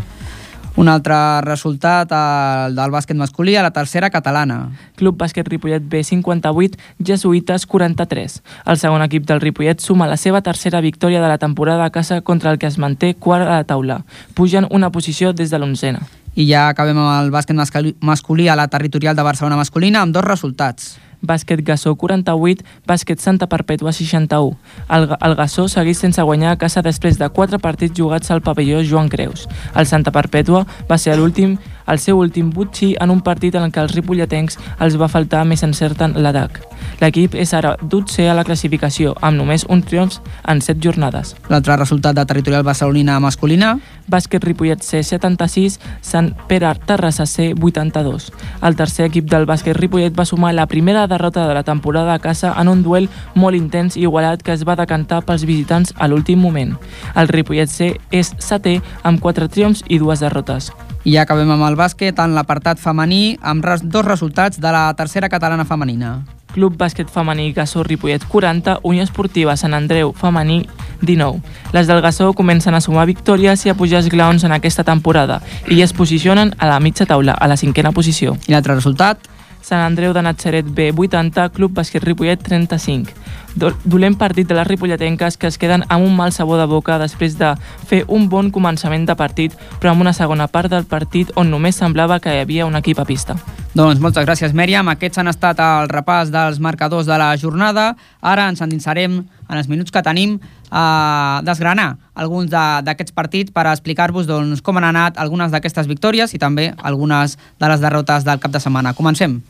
Un 0.74 0.88
altre 0.88 1.14
resultat 1.44 2.08
el 2.16 2.76
del 2.78 2.92
bàsquet 2.94 3.16
masculí 3.18 3.56
a 3.56 3.62
la 3.62 3.74
tercera 3.76 4.08
catalana. 4.10 4.70
Club 4.96 5.18
Bàsquet 5.20 5.48
Ripollet 5.48 5.84
B58, 5.84 6.78
Jesuïtes 6.96 7.66
43. 7.68 8.38
El 8.64 8.80
segon 8.80 9.04
equip 9.04 9.26
del 9.28 9.42
Ripollet 9.44 9.84
suma 9.84 10.08
la 10.08 10.16
seva 10.16 10.40
tercera 10.40 10.80
victòria 10.80 11.20
de 11.20 11.28
la 11.28 11.36
temporada 11.36 11.84
a 11.84 11.92
casa 11.92 12.22
contra 12.22 12.50
el 12.50 12.58
que 12.58 12.66
es 12.66 12.78
manté 12.78 13.12
quart 13.14 13.44
a 13.44 13.60
la 13.60 13.68
taula. 13.68 14.00
Pugen 14.32 14.66
una 14.70 14.90
posició 14.90 15.34
des 15.34 15.52
de 15.52 15.60
l'onzena. 15.60 16.06
I 16.34 16.48
ja 16.48 16.70
acabem 16.70 16.96
amb 16.96 17.18
el 17.20 17.32
bàsquet 17.34 18.00
masculí 18.00 18.48
a 18.48 18.56
la 18.56 18.68
territorial 18.72 19.16
de 19.16 19.28
Barcelona 19.28 19.60
masculina 19.60 20.00
amb 20.00 20.16
dos 20.16 20.24
resultats. 20.24 20.96
Bàsquet 21.22 21.62
Gassó 21.64 21.94
48, 21.96 22.64
Bàsquet 22.86 23.22
Santa 23.22 23.46
Perpètua 23.46 23.92
61. 23.94 24.56
El, 24.90 25.08
el 25.14 25.36
Gassó 25.38 25.68
segueix 25.70 26.02
sense 26.02 26.22
guanyar 26.22 26.52
a 26.52 26.58
casa 26.60 26.82
després 26.82 27.18
de 27.18 27.30
quatre 27.30 27.60
partits 27.62 27.96
jugats 27.96 28.30
al 28.30 28.42
pavelló 28.42 28.82
Joan 28.82 29.08
Creus. 29.08 29.46
El 29.74 29.86
Santa 29.86 30.12
Perpètua 30.12 30.66
va 30.90 30.98
ser 30.98 31.16
l'últim 31.16 31.56
el 31.86 31.98
seu 31.98 32.18
últim 32.18 32.50
butxí 32.50 32.94
en 33.00 33.10
un 33.10 33.22
partit 33.22 33.54
en 33.58 33.70
què 33.72 33.82
els 33.82 33.94
ripolletencs 33.96 34.58
els 34.80 34.98
va 35.00 35.10
faltar 35.10 35.44
més 35.48 35.62
encert 35.62 36.02
en 36.02 36.16
l'atac. 36.22 36.60
L'equip 37.02 37.34
és 37.34 37.52
ara 37.54 37.74
dotzè 37.82 38.28
a 38.30 38.36
la 38.36 38.44
classificació, 38.46 39.16
amb 39.20 39.40
només 39.40 39.64
un 39.68 39.82
triomf 39.82 40.20
en 40.48 40.60
set 40.62 40.78
jornades. 40.82 41.34
L'altre 41.50 41.76
resultat 41.80 42.16
de 42.16 42.26
territorial 42.26 42.62
barcelonina 42.66 43.18
masculina 43.20 43.76
Bàsquet 44.12 44.44
Ripollet 44.44 44.82
C 44.82 45.02
76, 45.02 45.78
Sant 46.02 46.32
Pere 46.48 46.72
Terrassa 46.86 47.26
C 47.26 47.52
82. 47.54 48.30
El 48.62 48.76
tercer 48.76 49.06
equip 49.08 49.28
del 49.30 49.46
bàsquet 49.48 49.76
Ripollet 49.78 50.14
va 50.18 50.26
sumar 50.28 50.52
la 50.54 50.66
primera 50.66 51.06
derrota 51.06 51.46
de 51.48 51.54
la 51.54 51.62
temporada 51.62 52.14
a 52.14 52.18
casa 52.18 52.54
en 52.60 52.68
un 52.68 52.82
duel 52.82 53.08
molt 53.34 53.56
intens 53.56 53.96
i 53.96 54.06
igualat 54.06 54.42
que 54.42 54.52
es 54.52 54.66
va 54.68 54.76
decantar 54.76 55.22
pels 55.26 55.46
visitants 55.48 55.94
a 55.96 56.08
l'últim 56.08 56.42
moment. 56.42 56.76
El 57.14 57.28
Ripollet 57.28 57.70
C 57.70 57.94
és 58.10 58.34
setè 58.38 58.80
amb 59.02 59.20
quatre 59.20 59.48
triomfs 59.48 59.86
i 59.88 59.98
dues 60.02 60.20
derrotes. 60.20 60.72
I 61.04 61.16
ja 61.16 61.24
acabem 61.26 61.50
amb 61.50 61.66
el 61.66 61.74
bàsquet 61.74 62.20
en 62.22 62.36
l'apartat 62.36 62.78
femení 62.78 63.36
amb 63.42 63.66
dos 63.82 64.04
resultats 64.06 64.60
de 64.62 64.70
la 64.70 64.84
tercera 64.94 65.28
catalana 65.28 65.64
femenina. 65.66 66.20
Club 66.52 66.76
Bàsquet 66.76 67.08
Femení 67.08 67.52
Gassó 67.52 67.82
Ripollet 67.82 68.24
40, 68.28 68.78
Unió 68.82 69.02
Esportiva 69.02 69.56
Sant 69.56 69.74
Andreu 69.74 70.12
Femení 70.12 70.66
19. 71.00 71.40
Les 71.72 71.88
del 71.88 72.02
Gassó 72.04 72.32
comencen 72.34 72.74
a 72.74 72.80
sumar 72.80 73.06
victòries 73.08 73.64
i 73.66 73.72
a 73.72 73.74
pujar 73.74 74.02
esglaons 74.04 74.44
en 74.44 74.52
aquesta 74.52 74.84
temporada 74.84 75.40
i 75.66 75.80
es 75.82 75.92
posicionen 75.96 76.54
a 76.58 76.68
la 76.68 76.78
mitja 76.80 77.06
taula, 77.06 77.32
a 77.32 77.48
la 77.48 77.56
cinquena 77.56 77.92
posició. 77.92 78.36
I 78.46 78.52
l'altre 78.52 78.76
resultat? 78.76 79.31
Sant 79.62 79.80
Andreu 79.80 80.12
de 80.12 80.22
Natzaret 80.26 80.66
B 80.66 80.90
80, 80.90 81.48
Club 81.54 81.72
Bàsquet 81.78 82.02
Ripollet 82.02 82.42
35. 82.42 83.12
Do- 83.54 83.70
Dolent 83.84 84.16
partit 84.18 84.48
de 84.48 84.54
les 84.56 84.66
ripolletenques 84.66 85.36
que 85.36 85.46
es 85.46 85.58
queden 85.60 85.84
amb 85.88 86.06
un 86.06 86.16
mal 86.16 86.32
sabor 86.32 86.58
de 86.58 86.64
boca 86.66 86.96
després 86.98 87.36
de 87.38 87.52
fer 87.86 88.02
un 88.08 88.28
bon 88.32 88.48
començament 88.50 89.04
de 89.06 89.14
partit, 89.14 89.52
però 89.78 89.92
amb 89.92 90.00
una 90.00 90.12
segona 90.16 90.48
part 90.48 90.70
del 90.72 90.84
partit 90.88 91.30
on 91.36 91.50
només 91.52 91.76
semblava 91.76 92.18
que 92.18 92.32
hi 92.34 92.40
havia 92.42 92.66
un 92.66 92.74
equip 92.80 92.98
a 92.98 93.04
pista. 93.04 93.36
Doncs 93.74 94.00
moltes 94.00 94.26
gràcies, 94.26 94.52
Mèriam. 94.52 94.88
Aquests 94.88 95.18
han 95.22 95.28
estat 95.30 95.60
el 95.60 95.88
repàs 95.88 96.32
dels 96.32 96.58
marcadors 96.60 97.06
de 97.06 97.16
la 97.20 97.30
jornada. 97.36 97.94
Ara 98.20 98.48
ens 98.48 98.60
endinsarem 98.60 99.20
en 99.22 99.56
els 99.56 99.68
minuts 99.68 99.92
que 99.92 100.02
tenim 100.02 100.38
a 100.70 101.40
desgranar 101.44 101.98
alguns 102.14 102.50
d'aquests 102.50 103.12
partits 103.12 103.52
per 103.52 103.66
explicar-vos 103.70 104.26
doncs, 104.26 104.60
com 104.64 104.76
han 104.80 104.84
anat 104.90 105.18
algunes 105.20 105.52
d'aquestes 105.52 105.86
victòries 105.86 106.32
i 106.34 106.38
també 106.40 106.72
algunes 106.82 107.38
de 107.60 107.68
les 107.68 107.80
derrotes 107.80 108.24
del 108.24 108.40
cap 108.40 108.50
de 108.52 108.60
setmana. 108.60 108.92
Comencem. 108.96 109.42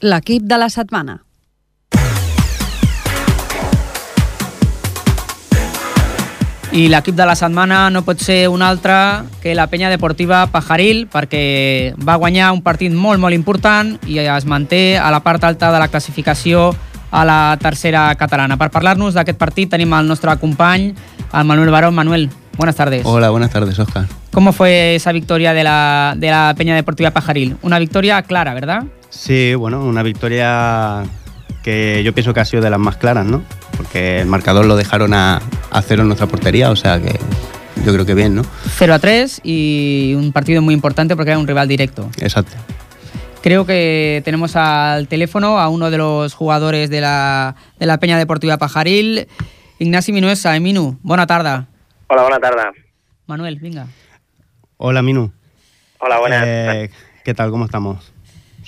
L'equip 0.00 0.44
de 0.46 0.54
la 0.54 0.68
setmana. 0.70 1.16
I 6.70 6.84
l'equip 6.86 7.16
de 7.18 7.24
la 7.26 7.34
setmana 7.34 7.88
no 7.90 8.04
pot 8.06 8.20
ser 8.22 8.46
un 8.46 8.62
altre 8.62 8.94
que 9.42 9.56
la 9.58 9.66
penya 9.66 9.90
deportiva 9.90 10.44
Pajaril 10.52 11.08
perquè 11.10 11.96
va 11.98 12.14
guanyar 12.14 12.52
un 12.54 12.62
partit 12.62 12.94
molt, 12.94 13.18
molt 13.18 13.34
important 13.34 13.96
i 14.06 14.20
es 14.22 14.46
manté 14.46 15.00
a 15.02 15.10
la 15.10 15.18
part 15.24 15.42
alta 15.42 15.72
de 15.74 15.80
la 15.82 15.88
classificació 15.88 16.76
a 17.10 17.24
la 17.24 17.58
tercera 17.58 18.14
catalana. 18.14 18.54
Per 18.54 18.70
parlar-nos 18.70 19.18
d'aquest 19.18 19.40
partit 19.40 19.72
tenim 19.72 19.96
el 19.98 20.06
nostre 20.06 20.36
company, 20.38 20.92
el 21.32 21.44
Manuel 21.44 21.74
Barón. 21.74 21.96
Manuel, 21.96 22.30
buenas 22.56 22.76
tardes. 22.76 23.02
Hola, 23.04 23.30
buenas 23.30 23.50
tardes, 23.50 23.76
Oscar. 23.80 24.06
¿Cómo 24.30 24.52
fue 24.52 24.94
esa 24.94 25.10
victoria 25.10 25.54
de 25.54 25.64
la, 25.64 26.14
de 26.16 26.30
la 26.30 26.54
Peña 26.56 26.76
Deportiva 26.76 27.10
Pajaril? 27.10 27.56
Una 27.62 27.80
victoria 27.80 28.22
clara, 28.22 28.54
¿verdad? 28.54 28.84
Sí, 29.10 29.54
bueno, 29.54 29.84
una 29.84 30.02
victoria 30.02 31.04
que 31.62 32.02
yo 32.04 32.12
pienso 32.14 32.34
que 32.34 32.40
ha 32.40 32.44
sido 32.44 32.62
de 32.62 32.70
las 32.70 32.78
más 32.78 32.96
claras, 32.96 33.26
¿no? 33.26 33.42
Porque 33.76 34.20
el 34.20 34.26
marcador 34.26 34.66
lo 34.66 34.76
dejaron 34.76 35.14
a, 35.14 35.40
a 35.70 35.82
cero 35.82 36.02
en 36.02 36.08
nuestra 36.08 36.26
portería, 36.26 36.70
o 36.70 36.76
sea 36.76 37.00
que 37.00 37.18
yo 37.84 37.92
creo 37.92 38.04
que 38.04 38.14
bien, 38.14 38.34
¿no? 38.34 38.42
0 38.76 38.94
a 38.94 38.98
3 38.98 39.40
y 39.44 40.14
un 40.16 40.32
partido 40.32 40.62
muy 40.62 40.74
importante 40.74 41.16
porque 41.16 41.30
era 41.30 41.38
un 41.38 41.46
rival 41.46 41.68
directo. 41.68 42.10
Exacto. 42.20 42.52
Creo 43.42 43.64
que 43.64 44.20
tenemos 44.24 44.56
al 44.56 45.06
teléfono 45.08 45.58
a 45.60 45.68
uno 45.68 45.90
de 45.90 45.98
los 45.98 46.34
jugadores 46.34 46.90
de 46.90 47.00
la, 47.00 47.54
de 47.78 47.86
la 47.86 47.98
Peña 47.98 48.18
Deportiva 48.18 48.58
Pajaril, 48.58 49.28
Ignasi 49.78 50.12
Minuesa. 50.12 50.56
Eh, 50.56 50.60
Minu, 50.60 50.98
bona 51.02 51.26
tarda. 51.26 51.68
Hola, 52.08 52.22
bona 52.22 52.38
tarda. 52.40 52.72
Manuel, 53.26 53.58
venga. 53.60 53.86
Hola, 54.76 55.02
Minu. 55.02 55.32
Hola, 56.00 56.18
buenas. 56.18 56.42
Eh, 56.46 56.90
¿Qué 57.24 57.34
tal? 57.34 57.50
¿Cómo 57.50 57.64
estamos? 57.64 58.12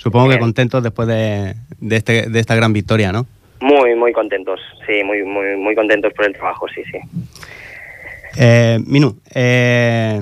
Supongo 0.01 0.25
que 0.25 0.35
Bien. 0.37 0.39
contentos 0.39 0.81
después 0.81 1.07
de, 1.07 1.53
de, 1.79 1.95
este, 1.95 2.27
de 2.27 2.39
esta 2.39 2.55
gran 2.55 2.73
victoria, 2.73 3.11
¿no? 3.11 3.27
Muy, 3.59 3.93
muy 3.93 4.11
contentos. 4.11 4.59
Sí, 4.87 5.03
muy, 5.03 5.23
muy, 5.23 5.55
muy 5.57 5.75
contentos 5.75 6.11
por 6.13 6.25
el 6.25 6.33
trabajo, 6.33 6.65
sí, 6.73 6.81
sí. 6.91 6.97
Eh, 8.39 8.79
Minu, 8.83 9.19
eh, 9.35 10.21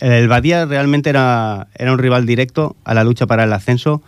el 0.00 0.26
Badía 0.26 0.64
realmente 0.64 1.10
era, 1.10 1.66
era 1.76 1.92
un 1.92 1.98
rival 1.98 2.24
directo 2.24 2.76
a 2.82 2.94
la 2.94 3.04
lucha 3.04 3.26
para 3.26 3.44
el 3.44 3.52
ascenso, 3.52 4.00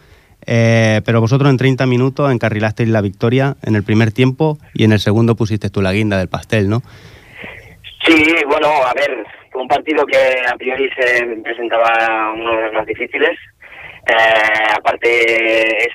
eh, 0.47 1.03
pero 1.05 1.21
vosotros 1.21 1.51
en 1.51 1.59
30 1.59 1.85
minutos 1.85 2.33
encarrilasteis 2.33 2.89
la 2.89 3.03
victoria 3.03 3.57
en 3.67 3.77
el 3.77 3.83
primer 3.83 4.13
tiempo 4.13 4.57
y 4.73 4.85
en 4.85 4.93
el 4.93 4.99
segundo 5.01 5.37
pusiste 5.37 5.69
tú 5.69 5.83
la 5.83 5.93
guinda 5.93 6.17
del 6.17 6.29
pastel, 6.29 6.71
¿no? 6.71 6.81
Sí, 8.07 8.25
bueno, 8.49 8.69
a 8.69 8.95
ver, 8.95 9.27
fue 9.51 9.61
un 9.61 9.69
partido 9.69 10.07
que 10.07 10.17
a 10.51 10.57
priori 10.57 10.89
se 10.97 11.27
presentaba 11.43 12.33
uno 12.33 12.57
de 12.57 12.63
los 12.63 12.73
más 12.73 12.87
difíciles. 12.87 13.39
Es 15.03 15.89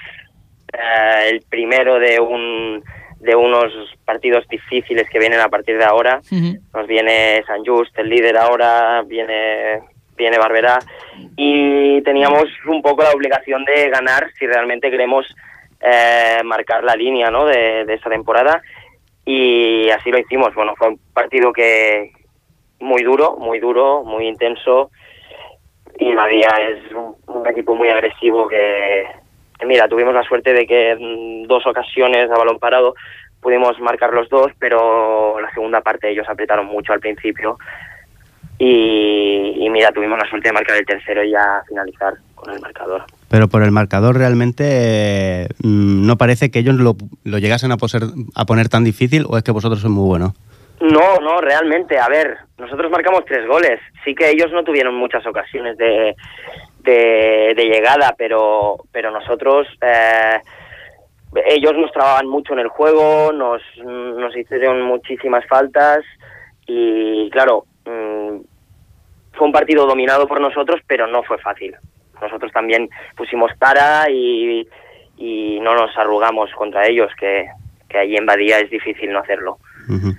eh, 0.74 1.30
el 1.30 1.42
primero 1.50 2.00
de 2.00 2.20
un 2.20 2.84
de 3.20 3.36
unos 3.36 3.74
partidos 4.06 4.48
difíciles 4.48 5.10
que 5.10 5.20
vienen 5.20 5.40
a 5.40 5.50
partir 5.50 5.78
de 5.78 5.86
ahora. 5.86 6.22
Nos 6.74 6.88
viene 6.88 7.44
San 7.48 7.66
Just, 7.66 7.98
el 7.98 8.10
líder 8.10 8.38
ahora, 8.38 9.02
viene, 9.02 9.82
viene 10.16 10.38
Barberá 10.38 10.80
y 11.36 12.02
teníamos 12.04 12.46
un 12.68 12.82
poco 12.82 13.04
la 13.04 13.12
obligación 13.12 13.66
de 13.66 13.90
ganar 13.90 14.30
si 14.38 14.46
realmente 14.46 14.92
queremos 14.92 15.26
eh, 15.82 16.42
marcar 16.44 16.84
la 16.84 16.96
línea 16.96 17.32
¿no? 17.32 17.46
de, 17.46 17.86
de 17.86 17.94
esta 17.96 18.10
temporada 18.10 18.62
y 19.26 19.90
así 19.90 20.12
lo 20.12 20.20
hicimos. 20.20 20.54
Bueno, 20.54 20.76
fue 20.78 20.90
un 20.90 21.00
partido 21.14 21.52
que 21.52 22.12
muy 22.80 23.04
duro, 23.04 23.36
muy 23.38 23.60
duro, 23.60 24.04
muy 24.04 24.28
intenso 24.28 24.92
y 26.00 26.14
Badía 26.14 26.50
es 26.70 26.94
un, 26.94 27.16
equipo 27.48 27.76
muy 27.76 27.90
agresivo 27.90 28.48
que, 28.48 29.06
mira, 29.66 29.88
tuvimos 29.88 30.14
la 30.14 30.24
suerte 30.24 30.54
de 30.54 30.68
que 30.68 30.92
en 30.92 31.48
dos 31.48 31.66
ocasiones 31.66 32.30
a 32.30 32.38
balón 32.38 32.60
parado 32.60 32.94
pudimos 33.42 33.80
marcar 33.80 34.14
los 34.14 34.28
dos, 34.30 34.52
pero 34.60 35.40
la 35.40 35.52
segunda 35.54 35.82
parte 35.82 36.10
ellos 36.10 36.28
apretaron 36.28 36.66
mucho 36.66 36.94
al 36.94 37.00
principio 37.00 37.58
y, 38.60 39.68
mira, 39.70 39.92
tuvimos 39.92 40.18
la 40.18 40.28
suerte 40.30 40.50
de 40.50 40.54
marcar 40.54 40.78
el 40.78 40.86
tercero 40.86 41.24
y 41.24 41.32
ya 41.32 41.62
finalizar 41.68 42.16
con 42.34 42.54
el 42.54 42.60
marcador. 42.60 43.04
Pero 43.30 43.48
por 43.48 43.62
el 43.64 43.72
marcador 43.72 44.18
realmente 44.18 45.48
mm, 45.64 46.06
no 46.08 46.18
parece 46.18 46.50
que 46.50 46.60
ellos 46.60 46.76
lo, 46.76 46.96
lo 47.24 47.38
llegasen 47.38 47.72
a, 47.72 47.78
poser- 47.78 48.12
a 48.36 48.46
poner 48.46 48.70
tan 48.70 48.84
difícil 48.84 49.26
o 49.30 49.38
es 49.38 49.44
que 49.44 49.52
vosotros 49.52 49.82
sois 49.82 49.94
muy 49.94 50.08
buenos. 50.08 50.34
No, 50.80 51.18
no, 51.22 51.42
realmente. 51.42 51.98
A 51.98 52.08
ver, 52.08 52.38
nosotros 52.58 52.92
marcamos 52.92 53.26
tres 53.26 53.48
goles. 53.48 53.80
Sí 54.06 54.14
que 54.14 54.30
ellos 54.30 54.52
no 54.52 54.64
tuvieron 54.64 54.96
muchas 54.96 55.26
ocasiones 55.26 55.78
de, 55.78 56.16
de, 56.84 57.56
llegada, 57.56 58.14
pero, 58.18 58.78
pero 58.92 59.12
nosotros, 59.12 59.68
eh, 59.82 60.40
ellos 61.48 61.74
nos 61.76 61.92
trababan 61.92 62.28
mucho 62.28 62.54
en 62.54 62.60
el 62.60 62.68
juego, 62.68 63.32
nos, 63.34 63.62
nos 63.84 64.36
hicieron 64.36 64.82
muchísimas 64.84 65.46
faltas 65.48 66.04
y 66.66 67.30
claro, 67.32 67.66
mm, 67.86 68.38
fue 69.34 69.48
un 69.48 69.54
partido 69.54 69.86
dominado 69.86 70.28
por 70.28 70.40
nosotros, 70.40 70.82
pero 70.88 71.08
no 71.08 71.24
fue 71.24 71.38
fácil. 71.40 71.76
Nosotros 72.22 72.52
también 72.52 72.90
pusimos 73.16 73.52
cara 73.60 74.10
y, 74.10 74.68
no 75.62 75.76
nos 75.76 75.98
arrugamos 75.98 76.50
contra 76.52 76.88
ellos, 76.88 77.12
que, 77.20 77.48
que 77.90 77.98
allí 77.98 78.16
en 78.16 78.26
Badía 78.26 78.60
es 78.60 78.70
difícil 78.70 79.12
no 79.12 79.20
hacerlo. 79.20 79.58
Ujú. 79.90 80.14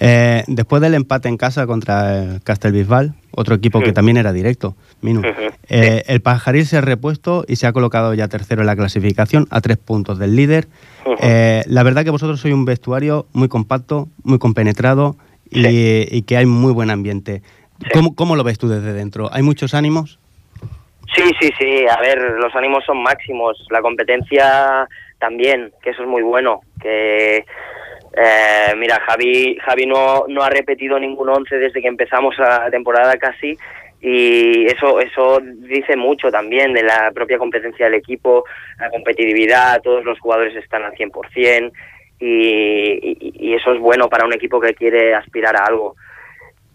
Eh, 0.00 0.44
después 0.46 0.80
del 0.82 0.94
empate 0.94 1.28
en 1.28 1.36
casa 1.36 1.66
contra 1.66 2.22
el 2.22 2.42
Castelbisbal, 2.42 3.14
otro 3.32 3.54
equipo 3.54 3.80
que 3.80 3.92
también 3.92 4.16
era 4.16 4.32
directo, 4.32 4.76
Minu, 5.00 5.22
eh, 5.68 6.02
el 6.06 6.20
Pajaril 6.20 6.66
se 6.66 6.76
ha 6.78 6.80
repuesto 6.80 7.44
y 7.48 7.56
se 7.56 7.66
ha 7.66 7.72
colocado 7.72 8.14
ya 8.14 8.28
tercero 8.28 8.60
en 8.62 8.66
la 8.66 8.76
clasificación 8.76 9.46
a 9.50 9.60
tres 9.60 9.76
puntos 9.78 10.18
del 10.18 10.36
líder. 10.36 10.68
Eh, 11.20 11.62
la 11.66 11.82
verdad 11.82 12.04
que 12.04 12.10
vosotros 12.10 12.40
sois 12.40 12.54
un 12.54 12.64
vestuario 12.64 13.26
muy 13.32 13.48
compacto, 13.48 14.08
muy 14.22 14.38
compenetrado 14.38 15.16
y, 15.50 15.62
Sí. 15.64 16.08
y 16.10 16.22
que 16.22 16.36
hay 16.36 16.46
muy 16.46 16.72
buen 16.72 16.90
ambiente. 16.90 17.42
Sí. 17.82 17.88
¿Cómo, 17.92 18.14
cómo 18.14 18.36
lo 18.36 18.44
ves 18.44 18.58
tú 18.58 18.68
desde 18.68 18.92
dentro? 18.92 19.28
¿Hay 19.32 19.42
muchos 19.42 19.74
ánimos? 19.74 20.18
Sí, 21.16 21.22
sí, 21.40 21.50
sí. 21.58 21.86
A 21.90 22.00
ver, 22.00 22.18
los 22.38 22.54
ánimos 22.54 22.84
son 22.84 23.02
máximos. 23.02 23.56
La 23.70 23.80
competencia 23.80 24.86
también, 25.18 25.72
que 25.82 25.90
eso 25.90 26.02
es 26.02 26.08
muy 26.08 26.22
bueno. 26.22 26.60
Que 26.82 27.46
eh, 28.16 28.74
mira, 28.76 29.00
Javi, 29.06 29.56
Javi 29.64 29.86
no, 29.86 30.24
no 30.28 30.42
ha 30.42 30.50
repetido 30.50 30.98
ningún 30.98 31.28
once 31.28 31.56
desde 31.56 31.80
que 31.80 31.88
empezamos 31.88 32.36
la 32.38 32.70
temporada 32.70 33.16
casi. 33.16 33.56
Y 34.00 34.66
eso, 34.66 35.00
eso 35.00 35.40
dice 35.42 35.96
mucho 35.96 36.30
también 36.30 36.72
de 36.72 36.84
la 36.84 37.10
propia 37.12 37.36
competencia 37.36 37.86
del 37.86 37.94
equipo, 37.94 38.44
la 38.78 38.90
competitividad, 38.90 39.82
todos 39.82 40.04
los 40.04 40.20
jugadores 40.20 40.54
están 40.54 40.84
al 40.84 40.92
100% 40.92 41.72
y, 42.20 42.28
y, 42.28 43.32
y 43.34 43.54
eso 43.54 43.72
es 43.72 43.80
bueno 43.80 44.08
para 44.08 44.24
un 44.24 44.32
equipo 44.32 44.60
que 44.60 44.74
quiere 44.74 45.14
aspirar 45.14 45.56
a 45.56 45.64
algo 45.64 45.96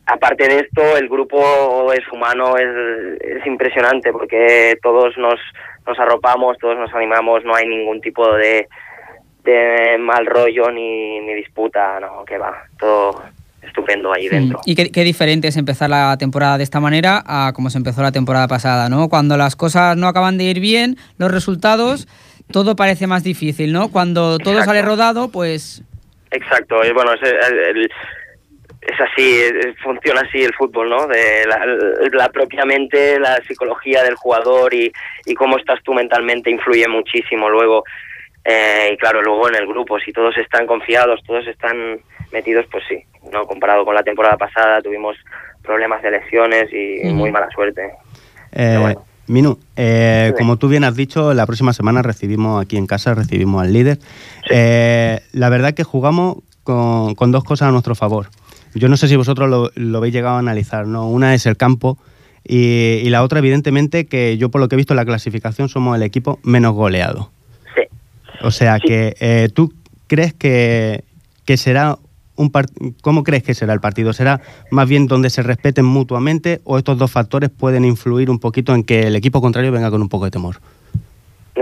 aparte 0.05 0.47
de 0.47 0.59
esto, 0.59 0.97
el 0.97 1.07
grupo 1.07 1.91
es 1.93 2.07
humano, 2.11 2.57
es, 2.57 3.21
es 3.21 3.45
impresionante 3.45 4.11
porque 4.11 4.77
todos 4.81 5.17
nos, 5.17 5.39
nos 5.85 5.99
arropamos, 5.99 6.57
todos 6.57 6.77
nos 6.77 6.93
animamos, 6.93 7.43
no 7.45 7.55
hay 7.55 7.67
ningún 7.67 8.01
tipo 8.01 8.33
de, 8.35 8.67
de 9.43 9.97
mal 9.99 10.25
rollo 10.25 10.71
ni, 10.71 11.19
ni 11.19 11.33
disputa, 11.33 11.99
no, 11.99 12.23
que 12.25 12.37
va, 12.37 12.63
todo 12.79 13.21
estupendo 13.61 14.13
ahí 14.13 14.27
dentro. 14.27 14.59
Y 14.65 14.75
qué, 14.75 14.91
qué 14.91 15.03
diferente 15.03 15.47
es 15.47 15.57
empezar 15.57 15.89
la 15.89 16.15
temporada 16.17 16.57
de 16.57 16.63
esta 16.63 16.79
manera 16.79 17.23
a 17.25 17.53
como 17.53 17.69
se 17.69 17.77
empezó 17.77 18.01
la 18.01 18.11
temporada 18.11 18.47
pasada, 18.47 18.89
¿no? 18.89 19.09
Cuando 19.09 19.37
las 19.37 19.55
cosas 19.55 19.95
no 19.97 20.07
acaban 20.07 20.37
de 20.37 20.43
ir 20.45 20.59
bien, 20.59 20.97
los 21.17 21.31
resultados, 21.31 22.07
todo 22.51 22.75
parece 22.75 23.07
más 23.07 23.23
difícil, 23.23 23.71
¿no? 23.71 23.89
Cuando 23.89 24.37
todo 24.37 24.53
Exacto. 24.55 24.69
sale 24.71 24.81
rodado, 24.81 25.29
pues 25.29 25.83
Exacto, 26.31 26.83
y 26.85 26.91
bueno, 26.91 27.13
es, 27.13 27.21
el- 27.21 27.89
es 28.81 28.99
así, 28.99 29.39
funciona 29.81 30.21
así 30.27 30.41
el 30.43 30.53
fútbol, 30.55 30.89
¿no? 30.89 31.07
De 31.07 31.45
la, 31.47 31.65
la 32.11 32.29
propia 32.29 32.65
mente, 32.65 33.17
la 33.19 33.37
psicología 33.47 34.03
del 34.03 34.15
jugador 34.15 34.73
y, 34.73 34.91
y 35.25 35.33
cómo 35.35 35.57
estás 35.57 35.79
tú 35.83 35.93
mentalmente 35.93 36.49
influye 36.51 36.85
muchísimo 36.89 37.49
luego. 37.49 37.83
Eh, 38.45 38.89
y 38.93 38.97
claro, 38.97 39.21
luego 39.21 39.47
en 39.49 39.55
el 39.55 39.67
grupo, 39.67 39.99
si 39.99 40.11
todos 40.11 40.37
están 40.37 40.67
confiados, 40.67 41.21
todos 41.25 41.47
están 41.47 41.99
metidos, 42.31 42.65
pues 42.71 42.83
sí, 42.89 42.97
¿no? 43.31 43.43
Comparado 43.45 43.85
con 43.85 43.95
la 43.95 44.03
temporada 44.03 44.37
pasada, 44.37 44.81
tuvimos 44.81 45.15
problemas 45.61 46.01
de 46.01 46.11
lesiones 46.11 46.65
y 46.73 47.05
muy 47.13 47.31
mala 47.31 47.47
suerte. 47.55 47.91
Eh, 48.51 48.77
bueno. 48.81 49.05
Minu, 49.27 49.57
eh, 49.77 50.31
Sí. 50.31 50.37
como 50.37 50.57
tú 50.57 50.67
bien 50.67 50.83
has 50.83 50.97
dicho, 50.97 51.33
la 51.33 51.45
próxima 51.45 51.71
semana 51.71 52.01
recibimos 52.01 52.61
aquí 52.61 52.75
en 52.75 52.87
casa, 52.87 53.13
recibimos 53.13 53.63
al 53.63 53.71
líder. 53.71 53.97
Eh, 54.49 55.21
la 55.31 55.47
verdad 55.47 55.73
que 55.73 55.85
jugamos 55.85 56.37
con, 56.63 57.15
con 57.15 57.31
dos 57.31 57.45
cosas 57.45 57.69
a 57.69 57.71
nuestro 57.71 57.95
favor. 57.95 58.27
Yo 58.75 58.89
no 58.89 58.97
sé 58.97 59.07
si 59.07 59.15
vosotros 59.15 59.49
lo, 59.49 59.71
lo 59.75 59.97
habéis 59.99 60.13
llegado 60.13 60.35
a 60.35 60.39
analizar, 60.39 60.85
¿no? 60.87 61.07
Una 61.07 61.33
es 61.33 61.45
el 61.45 61.55
campo 61.55 61.97
y, 62.43 62.99
y 63.03 63.09
la 63.09 63.23
otra, 63.23 63.39
evidentemente, 63.39 64.07
que 64.07 64.37
yo 64.37 64.49
por 64.49 64.59
lo 64.59 64.67
que 64.67 64.75
he 64.75 64.77
visto 64.77 64.91
en 64.93 64.97
la 64.97 65.05
clasificación 65.05 65.69
somos 65.69 65.95
el 65.95 66.03
equipo 66.03 66.39
menos 66.43 66.73
goleado. 66.73 67.31
O 68.43 68.51
sea 68.51 68.75
Sí. 68.77 68.87
que 68.87 69.15
eh, 69.19 69.49
tú 69.53 69.73
crees 70.07 70.33
que, 70.33 71.03
que 71.45 71.57
será 71.57 71.95
un 72.35 72.51
part- 72.51 72.71
¿Cómo 73.01 73.23
crees 73.23 73.43
que 73.43 73.53
será 73.53 73.73
el 73.73 73.79
partido? 73.79 74.11
¿Será 74.11 74.41
más 74.71 74.89
bien 74.89 75.07
donde 75.07 75.29
se 75.29 75.43
respeten 75.43 75.85
mutuamente 75.85 76.59
o 76.65 76.77
estos 76.79 76.97
dos 76.97 77.11
factores 77.11 77.49
pueden 77.51 77.85
influir 77.85 78.29
un 78.31 78.39
poquito 78.39 78.73
en 78.73 78.83
que 78.83 79.01
el 79.01 79.15
equipo 79.15 79.39
contrario 79.39 79.71
venga 79.71 79.91
con 79.91 80.01
un 80.01 80.09
poco 80.09 80.25
de 80.25 80.31
temor? 80.31 80.55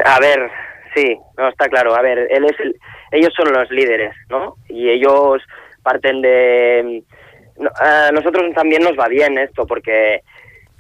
A 0.06 0.20
ver, 0.22 0.50
sí, 0.96 1.18
no 1.38 1.50
está 1.50 1.68
claro. 1.68 1.94
A 1.94 2.02
ver, 2.02 2.20
él 2.32 2.46
es 2.46 2.58
el- 2.62 2.76
ellos 3.12 3.34
son 3.36 3.52
los 3.52 3.70
líderes, 3.70 4.14
¿no? 4.30 4.56
Y 4.70 4.90
ellos 4.90 5.42
parten 5.84 6.22
de. 6.22 7.04
no, 7.60 7.70
a 7.80 8.12
nosotros 8.14 8.44
también 8.56 8.82
nos 8.82 8.98
va 8.98 9.10
bien 9.10 9.38
esto 9.38 9.68
porque 9.68 10.22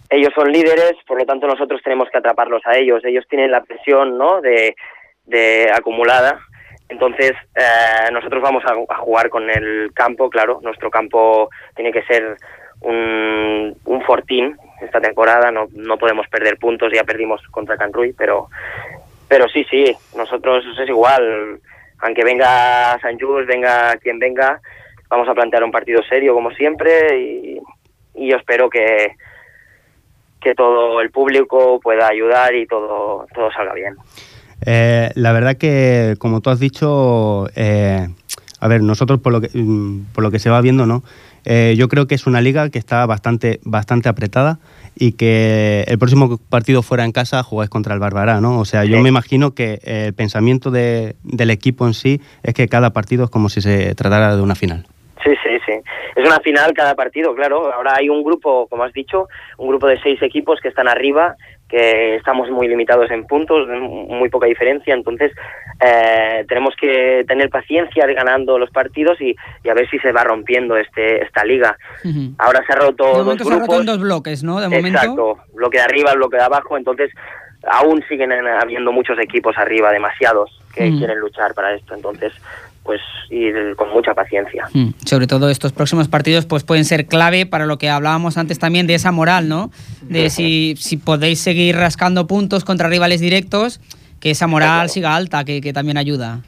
ellos 0.09 0.29
son 0.33 0.51
líderes, 0.53 0.93
por 1.05 1.19
lo 1.19 1.25
tanto 1.25 1.47
nosotros 1.47 1.81
tenemos 1.83 2.07
que 2.09 2.17
atraparlos 2.17 2.61
a 2.65 2.77
ellos. 2.77 3.03
Ellos 3.03 3.25
tienen 3.29 3.51
la 3.51 3.61
presión, 3.63 4.17
¿no? 4.17 4.39
De, 4.39 4.73
de 5.25 5.71
acumulada. 5.73 6.39
Entonces 6.89 7.31
eh, 7.55 8.11
nosotros 8.11 8.41
vamos 8.41 8.63
a, 8.65 8.73
a 8.93 8.97
jugar 8.97 9.29
con 9.29 9.49
el 9.49 9.91
campo, 9.93 10.29
claro. 10.29 10.59
Nuestro 10.61 10.89
campo 10.89 11.49
tiene 11.75 11.91
que 11.91 12.03
ser 12.03 12.37
un, 12.81 13.77
un 13.85 14.01
fortín 14.03 14.57
esta 14.81 14.99
temporada. 14.99 15.51
No, 15.51 15.67
no 15.71 15.97
podemos 15.97 16.27
perder 16.27 16.57
puntos. 16.57 16.91
Ya 16.93 17.03
perdimos 17.03 17.41
contra 17.51 17.77
Canruy, 17.77 18.13
pero 18.13 18.49
pero 19.29 19.47
sí, 19.47 19.65
sí, 19.69 19.95
nosotros 20.17 20.65
es 20.77 20.89
igual. 20.89 21.61
Aunque 21.99 22.23
venga 22.25 22.99
San 22.99 23.17
Just, 23.17 23.47
venga 23.47 23.95
quien 23.97 24.19
venga, 24.19 24.59
vamos 25.07 25.29
a 25.29 25.33
plantear 25.33 25.63
un 25.63 25.71
partido 25.71 26.03
serio 26.03 26.33
como 26.33 26.51
siempre 26.51 27.17
y, 27.17 27.61
y 28.15 28.29
yo 28.29 28.37
espero 28.37 28.69
que, 28.69 29.15
que 30.41 30.55
todo 30.55 30.99
el 30.99 31.11
público 31.11 31.79
pueda 31.79 32.07
ayudar 32.09 32.55
y 32.55 32.65
todo, 32.65 33.27
todo 33.33 33.51
salga 33.51 33.73
bien. 33.73 33.95
Eh, 34.65 35.11
la 35.15 35.31
verdad 35.31 35.57
que, 35.57 36.15
como 36.19 36.41
tú 36.41 36.49
has 36.49 36.59
dicho, 36.59 37.47
eh, 37.55 38.07
a 38.59 38.67
ver, 38.67 38.83
nosotros 38.83 39.19
por 39.19 39.31
lo 39.33 39.41
que, 39.41 39.49
mm, 39.53 40.05
por 40.13 40.23
lo 40.23 40.31
que 40.31 40.39
se 40.39 40.49
va 40.49 40.61
viendo, 40.61 40.85
¿no? 40.85 41.03
Eh, 41.45 41.73
yo 41.77 41.87
creo 41.87 42.05
que 42.05 42.13
es 42.13 42.27
una 42.27 42.39
liga 42.41 42.69
que 42.69 42.77
está 42.77 43.03
bastante, 43.07 43.59
bastante 43.63 44.07
apretada 44.09 44.59
y 44.95 45.13
que 45.13 45.83
el 45.87 45.97
próximo 45.97 46.37
partido 46.37 46.83
fuera 46.83 47.03
en 47.03 47.11
casa 47.11 47.41
jugáis 47.41 47.69
contra 47.71 47.95
el 47.95 47.99
Barbará, 47.99 48.39
¿no? 48.41 48.59
O 48.59 48.65
sea, 48.65 48.85
yo 48.85 48.99
me 49.01 49.09
imagino 49.09 49.55
que 49.55 49.79
el 49.83 50.13
pensamiento 50.13 50.69
de- 50.69 51.15
del 51.23 51.49
equipo 51.49 51.87
en 51.87 51.95
sí 51.95 52.21
es 52.43 52.53
que 52.53 52.67
cada 52.67 52.91
partido 52.91 53.23
es 53.23 53.29
como 53.31 53.49
si 53.49 53.61
se 53.61 53.95
tratara 53.95 54.35
de 54.35 54.41
una 54.43 54.53
final. 54.53 54.85
Sí, 55.23 55.31
sí. 55.43 55.49
Es 56.15 56.25
una 56.27 56.39
final 56.39 56.73
cada 56.73 56.95
partido, 56.95 57.33
claro. 57.35 57.71
Ahora 57.73 57.95
hay 57.97 58.09
un 58.09 58.23
grupo, 58.23 58.67
como 58.67 58.83
has 58.83 58.93
dicho, 58.93 59.27
un 59.57 59.69
grupo 59.69 59.87
de 59.87 59.99
seis 60.01 60.21
equipos 60.21 60.59
que 60.61 60.67
están 60.69 60.87
arriba, 60.87 61.35
que 61.69 62.15
estamos 62.17 62.49
muy 62.49 62.67
limitados 62.67 63.09
en 63.11 63.25
puntos, 63.25 63.65
muy 63.69 64.27
poca 64.29 64.45
diferencia. 64.47 64.93
Entonces, 64.93 65.31
eh, 65.79 66.43
tenemos 66.49 66.75
que 66.75 67.23
tener 67.27 67.49
paciencia 67.49 68.05
ganando 68.07 68.59
los 68.59 68.69
partidos 68.71 69.21
y, 69.21 69.35
y 69.63 69.69
a 69.69 69.73
ver 69.73 69.89
si 69.89 69.97
se 69.99 70.11
va 70.11 70.23
rompiendo 70.23 70.75
este 70.75 71.23
esta 71.23 71.45
liga. 71.45 71.77
Ahora 72.37 72.61
se 72.67 72.73
ha 72.73 72.75
roto 72.75 73.05
De 73.05 73.09
dos 73.13 73.23
momento 73.25 73.43
se 73.45 73.49
ha 73.49 73.53
roto 73.53 73.63
grupos. 73.65 73.79
en 73.79 73.85
dos 73.85 73.99
bloques, 74.01 74.43
¿no? 74.43 74.59
De 74.59 74.67
momento. 74.67 74.97
Exacto, 74.99 75.37
bloque 75.53 75.77
de 75.77 75.83
arriba, 75.83 76.13
bloque 76.13 76.37
de 76.37 76.43
abajo, 76.43 76.77
entonces 76.77 77.09
aún 77.71 78.03
siguen 78.09 78.31
en- 78.31 78.47
habiendo 78.47 78.91
muchos 78.91 79.17
equipos 79.19 79.57
arriba, 79.57 79.91
demasiados, 79.91 80.49
que 80.75 80.89
Mm. 80.91 80.97
quieren 80.97 81.19
luchar 81.19 81.53
para 81.53 81.73
esto, 81.73 81.93
entonces 81.95 82.33
pues 82.83 82.99
ir 83.29 83.53
con 83.77 83.89
mucha 83.91 84.13
paciencia. 84.13 84.65
Mm, 84.73 84.89
Sobre 85.05 85.27
todo 85.27 85.49
estos 85.49 85.71
próximos 85.71 86.07
partidos 86.07 86.45
pues 86.45 86.63
pueden 86.63 86.83
ser 86.85 87.05
clave 87.05 87.45
para 87.45 87.65
lo 87.65 87.77
que 87.77 87.89
hablábamos 87.89 88.37
antes 88.37 88.57
también 88.59 88.87
de 88.87 88.95
esa 88.95 89.11
moral, 89.11 89.47
¿no? 89.47 89.71
De 90.01 90.29
si, 90.29 90.75
si 90.77 90.97
podéis 90.97 91.39
seguir 91.39 91.75
rascando 91.75 92.25
puntos 92.27 92.63
contra 92.63 92.89
rivales 92.89 93.21
directos, 93.21 93.79
que 94.19 94.31
esa 94.31 94.47
moral 94.47 94.69
Claro. 94.71 94.89
siga 94.89 95.15
alta, 95.15 95.43
que, 95.45 95.61
que 95.61 95.73
también 95.73 95.97
ayuda. 95.97 96.41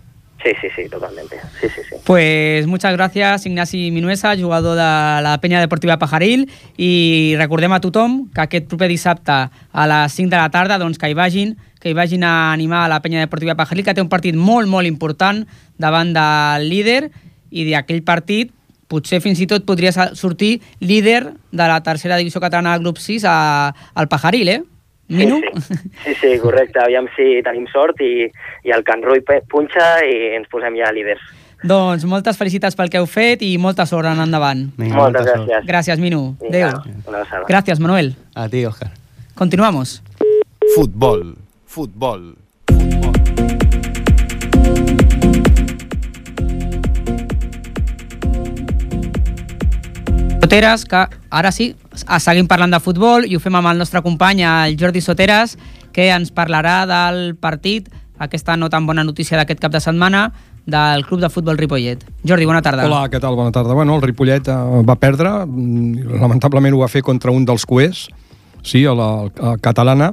Sí, 0.43 0.51
sí, 0.59 0.67
sí, 0.75 0.89
totalmente. 0.89 1.37
Sí, 1.61 1.67
sí, 1.73 1.81
sí. 1.89 1.95
Pues 2.03 2.67
muchas 2.67 2.93
gràcies, 2.97 3.45
Ignasi 3.45 3.91
Minuesa, 3.91 4.35
jugador 4.35 4.75
de 4.75 5.23
la 5.23 5.37
penya 5.39 5.61
deportiva 5.61 5.97
Pajaril, 5.97 6.49
i 6.75 7.35
recordem 7.39 7.71
a 7.71 7.79
tothom 7.79 8.27
que 8.35 8.41
aquest 8.43 8.67
proper 8.67 8.89
dissabte 8.91 9.31
a 9.31 9.85
les 9.87 10.11
5 10.11 10.29
de 10.29 10.35
la 10.35 10.49
tarda 10.51 10.77
doncs, 10.81 10.99
que 10.99 11.07
hi 11.07 11.15
vagin 11.15 11.55
que 11.83 11.91
hi 11.91 11.97
vagin 11.97 12.23
a 12.23 12.53
animar 12.53 12.85
a 12.85 12.89
la 12.95 13.01
penya 13.03 13.19
deportiva 13.19 13.57
Pajaril, 13.59 13.83
que 13.83 13.93
té 13.93 14.01
un 14.01 14.07
partit 14.09 14.35
molt, 14.39 14.69
molt 14.71 14.87
important 14.87 15.43
davant 15.77 16.13
del 16.15 16.69
líder, 16.71 17.09
i 17.51 17.67
d'aquell 17.67 18.01
partit 18.07 18.53
potser 18.87 19.19
fins 19.23 19.39
i 19.41 19.47
tot 19.49 19.65
podria 19.65 19.91
sortir 20.15 20.61
líder 20.79 21.33
de 21.51 21.65
la 21.67 21.81
tercera 21.83 22.15
divisió 22.17 22.39
catalana 22.41 22.73
del 22.77 22.83
grup 22.85 22.97
6 23.01 23.25
a, 23.27 23.35
al 23.93 24.07
Pajaril, 24.07 24.49
eh? 24.49 24.61
Minu? 25.13 25.41
Sí, 25.43 25.61
sí. 25.67 25.77
sí, 26.05 26.13
sí, 26.21 26.29
correcte. 26.41 26.79
Aviam 26.79 27.05
si 27.17 27.41
tenim 27.45 27.65
sort 27.73 27.99
i, 28.01 28.29
i 28.63 28.71
el 28.73 28.85
Can 28.87 29.03
Rui 29.03 29.19
punxa 29.51 29.99
i 30.07 30.35
ens 30.37 30.47
posem 30.49 30.77
ja 30.79 30.89
líders. 30.95 31.21
doncs 31.63 32.03
moltes 32.09 32.35
felicitats 32.39 32.75
pel 32.75 32.89
que 32.91 32.97
heu 32.99 33.05
fet 33.07 33.43
i 33.45 33.57
molta 33.61 33.85
sort 33.85 34.07
en 34.09 34.19
endavant. 34.23 34.65
Venga, 34.77 34.95
Moltes 34.95 35.21
molta 35.21 35.35
sort. 35.37 35.49
gràcies. 35.49 35.67
Gràcies, 35.69 35.99
Minu. 35.99 36.23
Vinga, 36.41 36.71
Adéu. 36.79 37.45
Gràcies, 37.51 37.79
Manuel. 37.83 38.13
A 38.35 38.47
ti, 38.49 38.65
Oscar. 38.65 38.89
Continuamos. 39.35 40.01
Futbol, 40.75 41.35
futbol. 41.73 42.35
Soteres, 50.41 50.85
que 50.85 51.07
ara 51.29 51.51
sí, 51.51 51.75
a- 52.05 52.19
seguim 52.19 52.47
parlant 52.47 52.73
de 52.75 52.79
futbol 52.83 53.25
i 53.25 53.35
ho 53.35 53.39
fem 53.39 53.55
amb 53.55 53.69
el 53.71 53.77
nostre 53.79 54.01
company, 54.03 54.43
el 54.43 54.75
Jordi 54.79 55.01
Soteres, 55.01 55.57
que 55.95 56.09
ens 56.11 56.33
parlarà 56.35 56.83
del 56.89 57.35
partit, 57.35 57.87
aquesta 58.19 58.57
no 58.57 58.69
tan 58.69 58.85
bona 58.85 59.03
notícia 59.03 59.37
d'aquest 59.37 59.61
cap 59.61 59.71
de 59.71 59.79
setmana, 59.79 60.31
del 60.65 61.05
Club 61.05 61.19
de 61.21 61.29
Futbol 61.29 61.57
Ripollet. 61.57 62.03
Jordi, 62.27 62.45
bona 62.47 62.61
tarda. 62.61 62.85
Hola, 62.85 63.07
què 63.11 63.19
tal? 63.19 63.35
Bona 63.35 63.51
tarda. 63.51 63.73
Bueno, 63.73 63.95
el 63.95 64.01
Ripollet 64.01 64.47
eh, 64.47 64.57
va 64.87 64.95
perdre, 64.95 65.29
lamentablement 65.47 66.73
ho 66.75 66.83
va 66.83 66.87
fer 66.91 67.01
contra 67.03 67.31
un 67.31 67.43
dels 67.45 67.65
cuers, 67.65 68.07
sí, 68.63 68.85
a 68.85 68.93
la 68.95 69.09
a 69.39 69.55
catalana. 69.59 70.11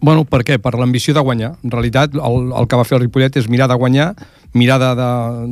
Bueno, 0.00 0.24
per 0.24 0.42
què? 0.48 0.56
Per 0.62 0.72
l'ambició 0.80 1.14
de 1.16 1.24
guanyar. 1.24 1.54
En 1.64 1.72
realitat, 1.72 2.14
el, 2.16 2.52
el 2.56 2.68
que 2.68 2.78
va 2.78 2.86
fer 2.88 2.96
el 2.96 3.04
Ripollet 3.04 3.36
és 3.36 3.48
mirar 3.52 3.68
de 3.68 3.76
guanyar, 3.76 4.14
mirar 4.56 4.78
de, 4.80 4.94
de, 4.96 5.10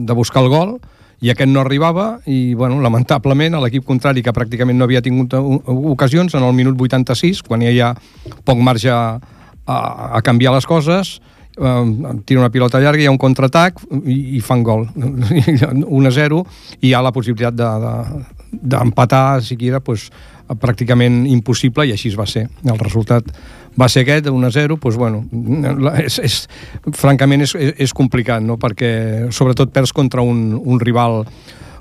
de 0.09 0.17
buscar 0.17 0.43
el 0.45 0.49
gol, 0.53 0.79
i 1.21 1.33
aquest 1.33 1.51
no 1.51 1.61
arribava, 1.65 2.21
i, 2.31 2.55
bueno, 2.55 2.79
lamentablement, 2.81 3.59
l'equip 3.59 3.85
contrari, 3.87 4.23
que 4.23 4.35
pràcticament 4.35 4.79
no 4.79 4.87
havia 4.87 5.03
tingut 5.03 5.35
ocasions, 5.35 6.37
en 6.39 6.47
el 6.47 6.55
minut 6.55 6.79
86, 6.79 7.43
quan 7.47 7.65
hi 7.67 7.81
ha 7.83 7.91
poc 8.47 8.63
marge 8.63 8.93
a, 8.93 9.19
a 9.69 10.23
canviar 10.25 10.55
les 10.55 10.67
coses, 10.67 11.19
eh, 11.59 11.85
tira 12.25 12.41
una 12.41 12.53
pilota 12.55 12.81
llarga, 12.81 13.03
hi 13.03 13.11
ha 13.11 13.15
un 13.15 13.21
contraatac 13.21 13.83
i, 14.05 14.39
i 14.39 14.41
fan 14.41 14.63
gol. 14.63 14.87
1 14.95 16.09
a 16.09 16.15
0 16.15 16.43
i 16.81 16.89
hi 16.89 16.95
ha 16.95 17.03
la 17.03 17.13
possibilitat 17.13 17.59
d'empatar, 17.59 18.09
de, 18.09 18.59
de, 18.63 18.69
d'empatar, 18.77 19.27
siquiera, 19.45 19.83
pues, 19.85 20.09
pràcticament 20.49 21.27
impossible 21.29 21.85
i 21.85 21.93
així 21.93 22.13
es 22.13 22.19
va 22.19 22.27
ser. 22.31 22.47
El 22.65 22.79
resultat 22.81 23.27
va 23.79 23.89
ser 23.89 24.05
aquest, 24.05 24.29
1 24.33 24.47
a 24.47 24.51
0, 24.51 24.79
doncs, 24.83 24.99
bueno, 24.99 25.23
és, 26.03 26.19
és, 26.25 26.41
francament 26.97 27.47
és, 27.47 27.55
és, 27.55 27.95
complicat, 27.95 28.43
no? 28.45 28.59
perquè 28.61 29.31
sobretot 29.35 29.73
perds 29.75 29.95
contra 29.97 30.25
un, 30.25 30.53
un 30.59 30.83
rival 30.83 31.25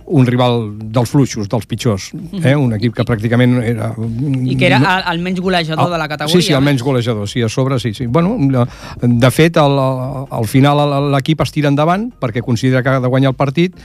un 0.07 0.23
rival 0.23 0.69
dels 0.79 1.09
fluixos, 1.11 1.49
dels 1.51 1.65
pitjors, 1.67 2.05
eh? 2.39 2.53
un 2.55 2.71
equip 2.77 2.93
que 2.95 3.03
pràcticament 3.03 3.57
era... 3.59 3.89
I 3.99 4.55
que 4.55 4.69
era 4.69 4.77
el, 4.79 5.01
el 5.11 5.19
menys 5.25 5.41
golejador 5.43 5.91
de 5.91 5.99
la 5.99 6.07
categoria. 6.07 6.39
Sí, 6.39 6.47
sí, 6.47 6.55
el 6.55 6.63
menys 6.63 6.83
golejador, 6.85 7.27
sí, 7.27 7.43
a 7.43 7.49
sobre, 7.51 7.75
sí, 7.83 7.91
sí. 7.93 8.07
Bueno, 8.07 8.37
de 9.01 9.31
fet, 9.35 9.59
al, 9.59 9.75
al 10.31 10.47
final 10.47 10.85
l'equip 11.11 11.43
es 11.43 11.51
tira 11.51 11.67
endavant 11.67 12.07
perquè 12.21 12.39
considera 12.45 12.79
que 12.83 12.95
ha 12.95 13.01
de 13.03 13.11
guanyar 13.11 13.35
el 13.35 13.39
partit 13.39 13.75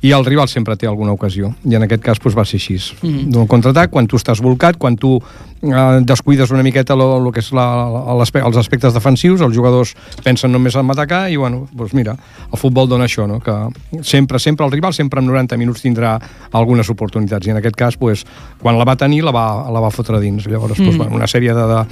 i 0.00 0.12
el 0.14 0.24
rival 0.24 0.46
sempre 0.48 0.76
té 0.76 0.86
alguna 0.86 1.10
ocasió 1.12 1.54
i 1.66 1.74
en 1.74 1.82
aquest 1.82 2.02
cas 2.04 2.18
doncs, 2.22 2.36
va 2.38 2.44
ser 2.44 2.56
així 2.60 2.74
mm 2.76 3.08
-hmm. 3.08 3.30
d'un 3.32 3.46
contraatac, 3.46 3.90
quan 3.90 4.06
tu 4.06 4.16
estàs 4.16 4.40
volcat 4.40 4.76
quan 4.78 4.94
tu 4.96 5.20
eh, 5.62 6.00
descuides 6.02 6.50
una 6.50 6.62
miqueta 6.62 6.94
lo, 6.94 7.18
lo 7.18 7.32
que 7.32 7.40
és 7.40 7.50
la, 7.52 7.88
l'aspe- 8.14 8.44
els 8.46 8.56
aspectes 8.56 8.94
defensius 8.94 9.40
els 9.40 9.56
jugadors 9.56 9.94
pensen 10.22 10.52
només 10.52 10.74
en 10.76 10.90
atacar 10.90 11.30
i 11.30 11.36
bueno, 11.36 11.66
doncs 11.72 11.94
mira, 11.94 12.16
el 12.52 12.58
futbol 12.58 12.86
dona 12.88 13.04
això 13.06 13.26
no? 13.26 13.40
que 13.40 13.52
sempre, 14.02 14.38
sempre 14.38 14.64
el 14.66 14.72
rival 14.72 14.92
sempre 14.94 15.20
en 15.20 15.26
90 15.26 15.56
minuts 15.56 15.82
tindrà 15.82 16.20
algunes 16.52 16.88
oportunitats 16.90 17.46
i 17.46 17.50
en 17.50 17.56
aquest 17.56 17.74
cas 17.76 17.98
doncs, 17.98 18.24
quan 18.62 18.78
la 18.78 18.84
va 18.84 18.94
tenir 18.96 19.24
la 19.24 19.32
va, 19.32 19.68
la 19.70 19.80
va 19.80 19.90
fotre 19.90 20.20
dins 20.20 20.46
llavors 20.46 20.76
doncs, 20.78 20.94
Mm. 20.94 20.98
bueno, 20.98 21.16
una 21.16 21.26
sèrie 21.26 21.52
de, 21.54 21.66
de 21.66 21.86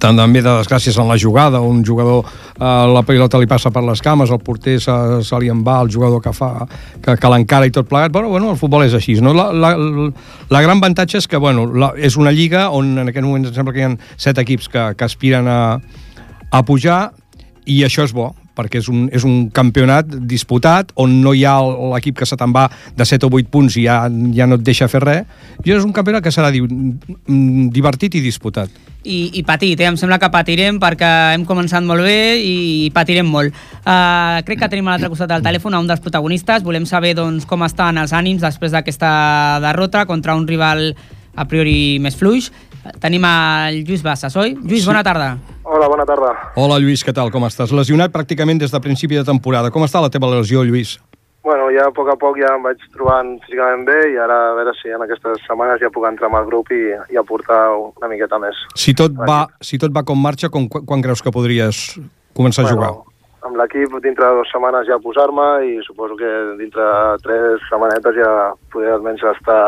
tant 0.00 0.18
també 0.18 0.42
de 0.42 0.50
desgràcies 0.50 0.96
en 1.00 1.08
la 1.08 1.16
jugada, 1.20 1.60
un 1.60 1.82
jugador 1.86 2.24
eh, 2.24 2.64
la 2.64 3.02
pilota 3.06 3.40
li 3.40 3.48
passa 3.50 3.70
per 3.74 3.84
les 3.86 4.02
cames, 4.02 4.30
el 4.30 4.42
porter 4.44 4.78
se, 4.82 4.94
se 5.24 5.40
li 5.40 5.50
en 5.52 5.64
va, 5.66 5.80
el 5.84 5.92
jugador 5.92 6.22
que 6.22 6.32
fa 6.34 6.52
que, 6.66 7.16
que 7.16 7.32
l'encara 7.32 7.68
i 7.68 7.74
tot 7.74 7.88
plegat, 7.90 8.12
bueno, 8.12 8.30
bueno, 8.32 8.52
el 8.52 8.60
futbol 8.60 8.86
és 8.86 8.94
així, 8.96 9.16
no? 9.22 9.34
La, 9.36 9.50
la, 9.52 9.74
la 10.50 10.62
gran 10.64 10.78
avantatge 10.78 11.20
és 11.22 11.28
que, 11.30 11.40
bueno, 11.40 11.66
la, 11.72 11.92
és 11.96 12.18
una 12.20 12.32
lliga 12.34 12.68
on 12.74 12.96
en 12.98 13.12
aquest 13.12 13.26
moment 13.26 13.48
em 13.48 13.54
sembla 13.56 13.74
que 13.74 13.84
hi 13.84 13.88
ha 13.88 13.94
set 14.16 14.40
equips 14.42 14.70
que, 14.72 14.88
que 14.98 15.06
aspiren 15.06 15.50
a, 15.50 15.60
a 16.50 16.64
pujar 16.66 17.12
i 17.66 17.82
això 17.86 18.04
és 18.04 18.14
bo, 18.14 18.32
perquè 18.56 18.80
és 18.82 18.88
un, 18.92 19.06
és 19.12 19.24
un 19.26 19.48
campionat 19.54 20.08
disputat 20.28 20.92
on 21.00 21.20
no 21.24 21.34
hi 21.34 21.44
ha 21.48 21.56
l'equip 21.94 22.18
que 22.20 22.28
se 22.28 22.38
te'n 22.38 22.54
va 22.54 22.68
de 22.96 23.06
7 23.06 23.26
o 23.26 23.32
8 23.32 23.50
punts 23.52 23.78
i 23.80 23.86
ja, 23.88 24.04
ja 24.34 24.48
no 24.48 24.58
et 24.60 24.64
deixa 24.66 24.88
fer 24.90 25.02
res, 25.04 25.24
i 25.64 25.74
és 25.74 25.84
un 25.84 25.94
campionat 25.94 26.24
que 26.24 26.32
serà 26.34 26.52
di 26.54 26.62
divertit 27.74 28.14
i 28.14 28.24
disputat. 28.24 28.70
i, 29.04 29.30
i 29.38 29.42
petit, 29.44 29.78
eh? 29.80 29.88
em 29.90 29.96
sembla 30.00 30.16
que 30.18 30.30
patirem 30.32 30.78
perquè 30.80 31.34
hem 31.34 31.44
començat 31.44 31.84
molt 31.84 32.00
bé 32.06 32.40
i 32.40 32.90
patirem 32.94 33.28
molt. 33.28 33.52
Uh, 33.84 34.40
crec 34.48 34.62
que 34.62 34.70
tenim 34.72 34.88
a 34.88 34.94
l'altre 34.94 35.10
costat 35.12 35.28
del 35.28 35.44
telèfon 35.44 35.76
a 35.76 35.80
un 35.82 35.90
dels 35.90 36.00
protagonistes. 36.00 36.64
Volem 36.64 36.86
saber 36.88 37.12
doncs, 37.18 37.44
com 37.44 37.66
estan 37.68 38.00
els 38.00 38.16
ànims 38.16 38.40
després 38.44 38.72
d'aquesta 38.72 39.60
derrota 39.60 40.06
contra 40.08 40.36
un 40.38 40.48
rival 40.48 40.94
a 41.36 41.44
priori 41.50 41.98
més 42.00 42.16
fluix. 42.16 42.48
Tenim 43.00 43.24
el 43.28 43.82
Lluís 43.84 44.04
Bassas, 44.04 44.36
oi? 44.40 44.56
Lluís, 44.62 44.88
bona 44.88 45.04
tarda. 45.04 45.34
Hola, 45.74 45.88
bona 45.90 46.04
tarda. 46.06 46.30
Hola, 46.54 46.76
Lluís, 46.78 47.02
què 47.02 47.10
tal? 47.10 47.32
Com 47.34 47.42
estàs? 47.48 47.72
Lesionat 47.74 48.12
pràcticament 48.14 48.60
des 48.62 48.70
de 48.70 48.78
principi 48.78 49.16
de 49.18 49.24
temporada. 49.26 49.72
Com 49.74 49.82
està 49.82 49.98
la 49.98 50.10
teva 50.12 50.28
lesió, 50.30 50.62
Lluís? 50.62 50.92
Bueno, 51.42 51.66
ja 51.74 51.88
a 51.88 51.92
poc 51.96 52.12
a 52.12 52.14
poc 52.20 52.38
ja 52.38 52.52
em 52.54 52.62
vaig 52.62 52.84
trobant 52.94 53.32
físicament 53.42 53.82
bé 53.88 53.96
i 54.12 54.14
ara 54.22 54.36
a 54.52 54.54
veure 54.54 54.70
si 54.78 54.94
en 54.94 55.02
aquestes 55.02 55.42
setmanes 55.48 55.82
ja 55.82 55.90
puc 55.90 56.06
entrar 56.06 56.30
amb 56.30 56.38
el 56.38 56.46
grup 56.46 56.70
i, 56.70 56.94
i 57.10 57.18
aportar 57.18 57.58
una 57.74 58.12
miqueta 58.12 58.38
més. 58.38 58.62
Si 58.78 58.94
tot, 58.94 59.18
va, 59.18 59.40
si 59.58 59.82
tot 59.82 59.90
va 59.90 60.06
com 60.06 60.22
marxa, 60.22 60.46
com, 60.46 60.70
quan 60.70 61.02
creus 61.02 61.26
que 61.26 61.34
podries 61.34 61.82
començar 62.38 62.68
a 62.68 62.70
jugar? 62.70 62.94
Amb 63.42 63.58
l'equip 63.58 63.98
dintre 64.06 64.30
de 64.30 64.38
dues 64.38 64.54
setmanes 64.54 64.86
ja 64.86 65.02
posar-me 65.02 65.50
i 65.66 65.76
suposo 65.82 66.14
que 66.22 66.32
dintre 66.62 66.86
de 66.86 67.22
tres 67.26 67.66
setmanetes 67.66 68.22
ja 68.22 68.32
poder 68.70 68.94
almenys 68.94 69.26
estar 69.34 69.62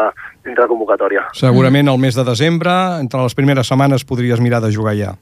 dintre 0.46 0.62
de 0.62 0.70
convocatòria. 0.70 1.26
Segurament 1.34 1.90
al 1.90 1.98
mes 1.98 2.14
de 2.14 2.30
desembre, 2.30 2.72
entre 3.02 3.26
les 3.26 3.34
primeres 3.34 3.66
setmanes, 3.66 4.06
podries 4.06 4.38
mirar 4.38 4.62
de 4.62 4.70
jugar 4.70 4.94
ja. 4.94 5.16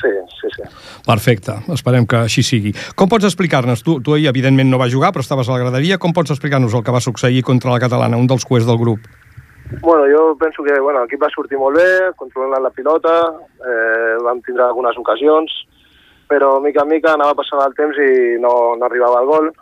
Sí, 0.00 0.10
sí, 0.40 0.48
sí. 0.56 0.68
Perfecte, 1.04 1.58
esperem 1.74 2.06
que 2.08 2.22
així 2.24 2.44
sigui. 2.46 2.72
Com 2.96 3.10
pots 3.10 3.26
explicar-nos? 3.28 3.82
Tu, 3.84 3.98
tu 4.00 4.14
ahir, 4.16 4.30
evidentment, 4.30 4.70
no 4.72 4.80
vas 4.80 4.92
jugar, 4.94 5.12
però 5.12 5.24
estaves 5.24 5.48
a 5.48 5.56
la 5.56 5.64
graderia. 5.64 5.98
Com 6.00 6.14
pots 6.16 6.32
explicar-nos 6.32 6.74
el 6.74 6.84
que 6.86 6.94
va 6.94 7.02
succeir 7.04 7.42
contra 7.44 7.72
la 7.74 7.80
catalana, 7.82 8.20
un 8.20 8.30
dels 8.30 8.46
cues 8.48 8.68
del 8.68 8.80
grup? 8.80 9.04
Bueno, 9.82 10.06
jo 10.10 10.36
penso 10.36 10.64
que 10.64 10.80
bueno, 10.80 11.04
l'equip 11.04 11.20
va 11.22 11.28
sortir 11.30 11.58
molt 11.58 11.76
bé, 11.78 11.90
controlant 12.18 12.64
la 12.64 12.72
pilota, 12.74 13.12
eh, 13.62 14.16
vam 14.24 14.40
tindre 14.42 14.64
algunes 14.64 14.96
ocasions, 14.98 15.52
però 16.30 16.56
mica 16.64 16.82
en 16.82 16.90
mica 16.90 17.12
anava 17.14 17.36
passant 17.38 17.62
el 17.62 17.76
temps 17.78 18.00
i 18.02 18.40
no, 18.42 18.74
no 18.80 18.88
arribava 18.88 19.20
al 19.20 19.28
gol. 19.28 19.52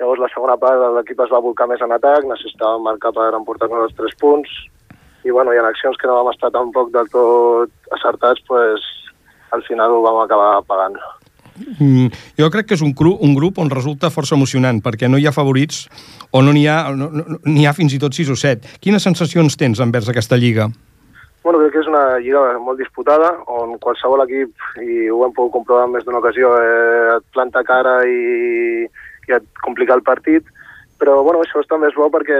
Llavors 0.00 0.24
la 0.24 0.30
segona 0.32 0.56
part 0.58 0.82
l'equip 0.96 1.22
es 1.22 1.30
va 1.30 1.42
volcar 1.44 1.68
més 1.70 1.82
en 1.82 1.94
atac, 1.94 2.26
necessitàvem 2.26 2.82
marcar 2.86 3.12
per 3.14 3.30
emportar-nos 3.38 3.86
els 3.86 3.96
tres 3.98 4.18
punts, 4.18 4.50
i 5.22 5.30
bueno, 5.30 5.52
hi 5.52 5.58
ha 5.58 5.66
accions 5.66 5.98
que 5.98 6.10
no 6.10 6.18
vam 6.18 6.32
estar 6.32 6.50
tampoc 6.54 6.90
del 6.94 7.10
tot 7.14 7.94
acertats, 7.94 8.42
pues, 8.50 8.82
al 9.54 9.64
final 9.68 9.94
ho 9.96 10.02
vam 10.04 10.22
acabar 10.24 10.50
pagant. 10.68 10.98
Mm, 11.58 12.10
jo 12.38 12.50
crec 12.54 12.68
que 12.70 12.76
és 12.78 12.82
un, 12.86 12.92
cru, 12.94 13.16
un 13.24 13.34
grup 13.34 13.58
on 13.58 13.70
resulta 13.72 14.12
força 14.14 14.36
emocionant, 14.36 14.80
perquè 14.84 15.08
no 15.10 15.18
hi 15.18 15.26
ha 15.26 15.34
favorits 15.34 15.86
o 16.30 16.42
no 16.44 16.52
n'hi 16.54 16.66
ha, 16.70 16.82
no, 16.94 17.08
no, 17.10 17.38
ha 17.66 17.74
fins 17.74 17.96
i 17.96 18.02
tot 18.02 18.14
6 18.14 18.30
o 18.34 18.36
7. 18.38 18.78
Quines 18.84 19.02
sensacions 19.02 19.58
tens 19.58 19.82
envers 19.82 20.10
aquesta 20.10 20.38
lliga? 20.38 20.68
Bueno, 21.42 21.60
crec 21.62 21.72
que 21.76 21.82
és 21.82 21.88
una 21.90 22.18
lliga 22.20 22.42
molt 22.60 22.80
disputada, 22.82 23.30
on 23.48 23.76
qualsevol 23.82 24.24
equip, 24.26 24.52
i 24.82 25.08
ho 25.08 25.22
hem 25.24 25.34
pogut 25.36 25.54
comprovar 25.54 25.86
en 25.86 25.94
més 25.94 26.04
d'una 26.04 26.20
ocasió, 26.20 26.50
eh, 26.60 27.16
et 27.16 27.26
planta 27.32 27.62
cara 27.64 28.00
i, 28.04 28.84
i 29.28 29.36
et 29.38 29.46
complica 29.64 29.96
el 29.96 30.04
partit, 30.06 30.44
però 30.98 31.20
bueno, 31.22 31.44
això 31.44 31.62
està 31.62 31.78
més 31.78 31.94
bo 31.94 32.08
perquè 32.10 32.38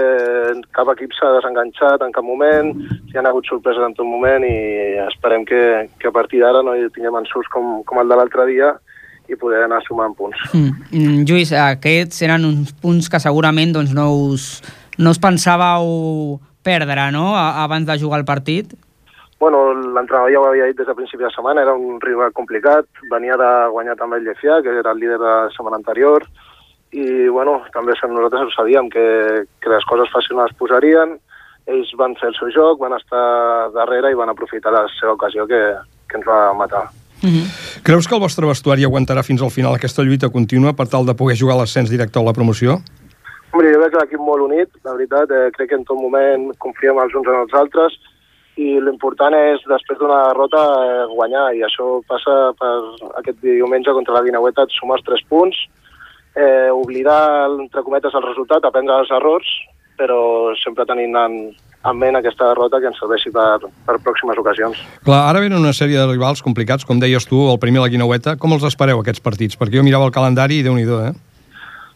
cap 0.75 0.91
equip 0.93 1.13
s'ha 1.15 1.31
desenganxat 1.37 2.03
en 2.03 2.11
cap 2.15 2.25
moment, 2.27 2.73
hi 3.07 3.15
ha 3.17 3.23
hagut 3.29 3.47
sorpreses 3.47 3.85
en 3.85 3.95
tot 3.95 4.07
moment 4.07 4.43
i 4.43 4.99
esperem 5.05 5.45
que, 5.47 5.61
que 5.99 6.11
a 6.11 6.15
partir 6.15 6.43
d'ara 6.43 6.63
no 6.65 6.75
hi 6.75 6.89
tinguem 6.95 7.21
ensuts 7.21 7.47
com, 7.53 7.79
com 7.87 8.01
el 8.01 8.11
de 8.11 8.19
l'altre 8.19 8.45
dia 8.51 8.73
i 9.29 9.37
poder 9.37 9.63
anar 9.63 9.79
sumant 9.85 10.15
punts. 10.17 10.41
Mm. 10.51 10.75
Mm, 10.91 11.23
Lluís, 11.29 11.53
aquests 11.53 12.25
eren 12.25 12.47
uns 12.49 12.73
punts 12.83 13.07
que 13.11 13.21
segurament 13.21 13.71
doncs, 13.77 13.95
no, 13.95 14.09
us, 14.33 14.51
no 14.97 15.13
us 15.15 15.21
pensàveu 15.21 16.39
perdre 16.65 17.09
no? 17.15 17.31
A, 17.37 17.63
abans 17.63 17.87
de 17.87 17.97
jugar 18.01 18.19
el 18.19 18.27
partit? 18.27 18.75
Bueno, 19.39 19.69
l'entrenador 19.71 20.33
ja 20.33 20.39
ho 20.41 20.49
havia 20.49 20.67
dit 20.67 20.75
des 20.81 20.87
de 20.89 20.97
principi 20.97 21.23
de 21.23 21.31
setmana, 21.31 21.61
era 21.63 21.71
un 21.71 22.01
rival 22.03 22.33
complicat, 22.35 22.89
venia 23.07 23.37
de 23.39 23.51
guanyar 23.71 23.95
també 23.95 24.19
el 24.19 24.27
Llefià, 24.27 24.59
que 24.65 24.73
era 24.81 24.91
el 24.91 24.99
líder 24.99 25.15
de 25.15 25.29
la 25.29 25.47
setmana 25.55 25.79
anterior, 25.79 26.25
i 26.91 27.27
bueno, 27.29 27.59
també 27.73 27.93
nosaltres 27.93 28.49
ho 28.49 28.55
sabíem, 28.55 28.89
que, 28.89 29.05
que 29.61 29.69
les 29.69 29.85
coses 29.85 30.09
fàcils 30.13 30.37
no 30.37 30.45
les 30.45 30.55
posarien, 30.57 31.17
ells 31.69 31.91
van 31.97 32.15
fer 32.17 32.31
el 32.31 32.37
seu 32.39 32.49
joc, 32.53 32.79
van 32.81 32.95
estar 32.97 33.69
darrere 33.75 34.11
i 34.11 34.17
van 34.17 34.31
aprofitar 34.31 34.73
la 34.73 34.87
seva 34.97 35.13
ocasió 35.13 35.45
que, 35.47 35.61
que 36.09 36.17
ens 36.17 36.25
va 36.25 36.53
matar. 36.53 36.87
Mm 37.21 37.29
-hmm. 37.29 37.45
Creus 37.83 38.07
que 38.07 38.15
el 38.15 38.21
vostre 38.21 38.47
vestuari 38.47 38.85
aguantarà 38.85 39.23
fins 39.23 39.41
al 39.41 39.51
final 39.51 39.73
aquesta 39.73 40.03
lluita 40.03 40.29
contínua 40.29 40.73
per 40.73 40.87
tal 40.87 41.05
de 41.05 41.13
poder 41.13 41.37
jugar 41.37 41.55
a 41.55 41.59
l'ascens 41.59 41.89
directe 41.89 42.19
o 42.19 42.23
la 42.23 42.33
promoció? 42.33 42.79
Hombre, 43.51 43.73
jo 43.73 43.79
veig 43.81 43.93
l'equip 43.93 44.19
molt 44.19 44.41
unit, 44.41 44.69
la 44.83 44.93
veritat, 44.93 45.31
eh, 45.31 45.49
crec 45.51 45.69
que 45.69 45.75
en 45.75 45.83
tot 45.83 45.97
moment 45.97 46.51
confiem 46.57 46.97
els 46.97 47.13
uns 47.13 47.27
en 47.27 47.39
els 47.43 47.53
altres 47.53 47.93
i 48.55 48.79
l'important 48.79 49.33
és, 49.33 49.59
després 49.67 49.97
d'una 49.99 50.27
derrota, 50.27 50.61
eh, 50.85 51.05
guanyar, 51.15 51.55
i 51.55 51.61
això 51.63 52.01
passa 52.07 52.53
per 52.59 52.73
aquest 53.19 53.39
diumenge 53.41 53.91
contra 53.91 54.13
la 54.13 54.21
Guineueta, 54.21 54.63
et 54.63 54.71
sumes 54.71 55.01
tres 55.05 55.21
punts, 55.29 55.55
eh, 56.39 56.69
oblidar, 56.71 57.49
entre 57.59 57.83
cometes, 57.83 58.15
el 58.15 58.23
resultat, 58.23 58.63
aprendre 58.65 59.01
els 59.03 59.11
errors, 59.11 59.49
però 59.99 60.55
sempre 60.63 60.87
tenint 60.87 61.15
en, 61.19 61.37
en 61.51 61.97
ment 61.99 62.19
aquesta 62.19 62.47
derrota 62.53 62.79
que 62.79 62.87
ens 62.89 62.99
serveixi 63.01 63.31
per, 63.35 63.59
per 63.87 63.97
pròximes 64.05 64.39
ocasions. 64.39 64.79
Clar, 65.03 65.23
ara 65.27 65.43
venen 65.43 65.59
una 65.59 65.75
sèrie 65.75 65.99
de 65.99 66.07
rivals 66.07 66.43
complicats, 66.45 66.87
com 66.87 67.01
deies 67.01 67.27
tu, 67.27 67.41
el 67.51 67.59
primer 67.59 67.83
la 67.83 67.91
Guinaueta. 67.91 68.37
Com 68.39 68.55
els 68.55 68.67
espereu, 68.67 69.03
aquests 69.03 69.23
partits? 69.25 69.59
Perquè 69.59 69.81
jo 69.81 69.87
mirava 69.87 70.07
el 70.07 70.15
calendari 70.15 70.61
i 70.61 70.65
déu 70.65 70.77
nhi 70.77 70.87
eh? 70.87 71.15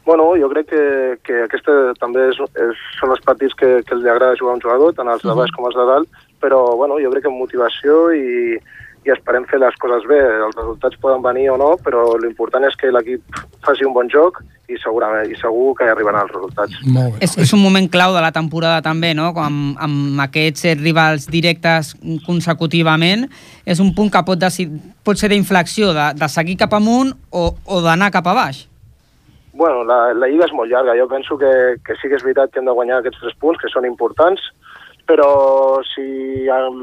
Bueno, 0.04 0.34
jo 0.36 0.50
crec 0.52 0.68
que, 0.68 0.84
que 1.24 1.36
aquesta 1.46 1.94
també 1.96 2.26
és, 2.28 2.40
és, 2.60 2.80
són 3.00 3.14
els 3.16 3.24
partits 3.24 3.56
que, 3.56 3.78
que 3.88 3.96
li 3.96 4.10
agrada 4.12 4.36
jugar 4.36 4.52
a 4.52 4.58
un 4.58 4.64
jugador, 4.66 4.92
tant 4.98 5.08
els 5.08 5.24
de 5.24 5.36
baix 5.38 5.52
com 5.56 5.70
els 5.70 5.78
de 5.80 5.86
dalt, 5.88 6.24
però 6.44 6.76
bueno, 6.76 6.98
jo 7.00 7.12
crec 7.14 7.24
que 7.24 7.32
amb 7.32 7.40
motivació 7.40 8.10
i, 8.12 8.58
i 9.06 9.12
esperem 9.14 9.46
fer 9.50 9.60
les 9.62 9.76
coses 9.82 10.06
bé. 10.10 10.20
Els 10.48 10.56
resultats 10.58 11.00
poden 11.04 11.24
venir 11.24 11.50
o 11.54 11.58
no, 11.60 11.74
però 11.84 12.06
l'important 12.22 12.66
és 12.68 12.76
que 12.80 12.92
l'equip 12.94 13.40
faci 13.66 13.88
un 13.88 13.96
bon 13.96 14.10
joc 14.12 14.42
i 14.72 14.78
segurament 14.80 15.30
i 15.30 15.38
segur 15.40 15.74
que 15.78 15.88
hi 15.88 15.92
arribaran 15.92 16.24
els 16.24 16.34
resultats. 16.34 16.80
Molt 16.88 17.18
bé. 17.18 17.24
És, 17.28 17.36
és 17.46 17.54
un 17.56 17.62
moment 17.64 17.88
clau 17.92 18.16
de 18.16 18.24
la 18.24 18.32
temporada 18.36 18.82
també, 18.86 19.14
no? 19.18 19.30
Amb, 19.44 19.80
amb 19.84 20.24
aquests 20.26 20.70
rivals 20.80 21.28
directes 21.32 21.94
consecutivament, 22.26 23.28
és 23.66 23.84
un 23.84 23.94
punt 23.96 24.12
que 24.14 24.24
pot, 24.26 24.40
decidir, 24.40 24.80
pot 25.04 25.20
ser 25.20 25.34
d'inflexió, 25.34 25.92
de, 25.96 26.12
de 26.20 26.32
seguir 26.32 26.58
cap 26.64 26.76
amunt 26.80 27.12
o, 27.32 27.50
o 27.66 27.82
d'anar 27.84 28.14
cap 28.16 28.32
a 28.32 28.38
baix. 28.40 28.68
Bueno, 29.54 29.84
la, 29.86 30.16
la 30.18 30.28
lliga 30.32 30.48
és 30.48 30.56
molt 30.56 30.72
llarga. 30.72 30.96
Jo 30.98 31.06
penso 31.12 31.38
que, 31.38 31.52
que 31.86 31.96
sí 32.00 32.10
que 32.10 32.18
és 32.18 32.26
veritat 32.26 32.50
que 32.50 32.62
hem 32.62 32.70
de 32.70 32.74
guanyar 32.74 33.04
aquests 33.04 33.22
tres 33.22 33.36
punts, 33.42 33.60
que 33.62 33.70
són 33.70 33.86
importants, 33.86 34.42
però 35.08 35.82
si 35.84 36.04
el 36.48 36.78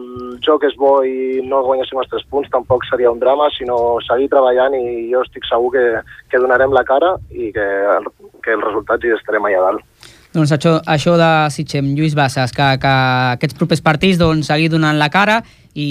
joc 0.44 0.64
és 0.68 0.76
bo 0.78 1.00
i 1.06 1.40
no 1.46 1.62
guanyéssim 1.64 2.00
els 2.02 2.10
tres 2.12 2.26
punts 2.30 2.50
tampoc 2.52 2.84
seria 2.88 3.12
un 3.12 3.20
drama, 3.22 3.48
sinó 3.56 3.98
seguir 4.04 4.28
treballant 4.32 4.76
i 4.76 5.08
jo 5.12 5.22
estic 5.24 5.48
segur 5.48 5.72
que, 5.76 5.84
que 6.28 6.40
donarem 6.42 6.74
la 6.76 6.84
cara 6.84 7.14
i 7.30 7.48
que, 7.54 7.68
que 8.44 8.56
els 8.56 8.66
resultats 8.66 9.06
hi 9.06 9.14
estarem 9.16 9.48
allà 9.48 9.64
dalt. 9.70 9.86
Doncs 10.30 10.52
això, 10.54 10.76
això 10.86 11.16
de 11.18 11.30
Sitgem, 11.50 11.88
Lluís 11.98 12.14
Bassas, 12.14 12.52
que, 12.54 12.66
que 12.78 12.92
aquests 13.34 13.56
propers 13.58 13.82
partits 13.82 14.20
doncs, 14.20 14.46
seguir 14.46 14.68
donant 14.70 15.00
la 15.00 15.08
cara 15.10 15.40
i, 15.74 15.88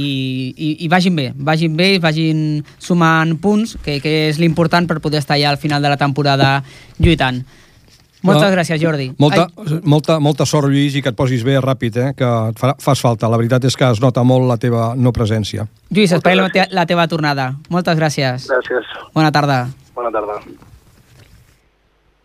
i, 0.55 0.69
i 0.85 0.87
vagin 0.91 1.17
bé, 1.17 1.25
vagin 1.35 1.75
bé, 1.75 1.89
vagin 1.99 2.61
sumant 2.79 3.35
punts, 3.43 3.75
que, 3.83 3.97
que 4.03 4.13
és 4.29 4.39
l'important 4.39 4.87
per 4.87 5.01
poder 5.03 5.19
estar 5.19 5.35
ja 5.41 5.51
al 5.51 5.59
final 5.59 5.83
de 5.83 5.91
la 5.91 5.99
temporada 5.99 6.59
lluitant. 6.99 7.41
Moltes 8.27 8.51
gràcies, 8.51 8.81
Jordi. 8.81 9.13
Molta, 9.21 9.47
molta, 9.87 10.19
molta 10.19 10.45
sort, 10.49 10.67
Lluís, 10.67 10.95
i 10.99 11.01
que 11.03 11.13
et 11.13 11.17
posis 11.17 11.43
bé 11.47 11.55
ràpid, 11.63 11.99
eh? 12.01 12.09
que 12.19 12.27
et 12.51 12.59
fa, 12.59 12.73
fas 12.83 12.99
falta. 13.03 13.29
La 13.31 13.39
veritat 13.39 13.63
és 13.69 13.77
que 13.79 13.87
es 13.87 14.01
nota 14.03 14.25
molt 14.27 14.47
la 14.49 14.57
teva 14.59 14.93
no 14.99 15.13
presència. 15.15 15.67
Lluís, 15.89 16.11
esperem 16.17 16.43
la, 16.43 16.49
te 16.51 16.67
la 16.75 16.85
teva 16.89 17.07
tornada. 17.07 17.53
Moltes 17.71 17.95
gràcies. 17.99 18.49
Gràcies. 18.51 18.85
Bona 19.15 19.31
tarda. 19.31 19.69
Bona 19.95 20.11
tarda. 20.11 20.41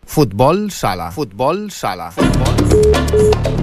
Futbol 0.05 0.69
sala. 0.71 1.11
Futbol 1.15 1.69
sala. 1.73 2.11
Futbol... 2.19 3.55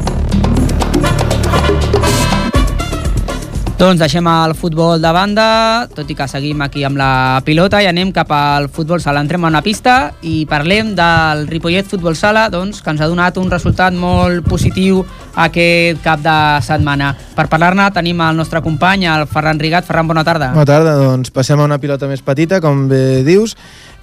Doncs 3.82 3.98
deixem 3.98 4.28
el 4.30 4.52
futbol 4.54 5.00
de 5.02 5.10
banda, 5.10 5.44
tot 5.90 6.06
i 6.06 6.14
que 6.14 6.28
seguim 6.30 6.60
aquí 6.62 6.84
amb 6.86 7.00
la 7.00 7.40
pilota 7.42 7.80
i 7.82 7.88
anem 7.90 8.12
cap 8.14 8.28
al 8.30 8.68
futbol 8.70 9.00
sala. 9.02 9.18
Entrem 9.24 9.42
a 9.42 9.48
una 9.50 9.62
pista 9.66 10.12
i 10.22 10.44
parlem 10.46 10.92
del 10.94 11.48
Ripollet 11.48 11.88
Futbol 11.90 12.14
Sala, 12.14 12.44
doncs, 12.46 12.78
que 12.78 12.92
ens 12.94 13.02
ha 13.02 13.08
donat 13.10 13.40
un 13.42 13.50
resultat 13.50 13.90
molt 13.90 14.46
positiu 14.46 15.00
aquest 15.34 15.98
cap 16.04 16.22
de 16.22 16.36
setmana. 16.62 17.08
Per 17.34 17.48
parlar-ne 17.50 17.88
tenim 17.90 18.22
el 18.22 18.38
nostre 18.38 18.62
company, 18.62 19.08
el 19.10 19.26
Ferran 19.26 19.58
Rigat. 19.58 19.90
Ferran, 19.90 20.06
bona 20.06 20.22
tarda. 20.22 20.52
Bona 20.54 20.68
tarda, 20.70 20.94
doncs 21.00 21.34
passem 21.34 21.58
a 21.58 21.66
una 21.66 21.80
pilota 21.82 22.06
més 22.06 22.22
petita, 22.22 22.62
com 22.62 22.86
bé 22.86 23.24
dius, 23.26 23.56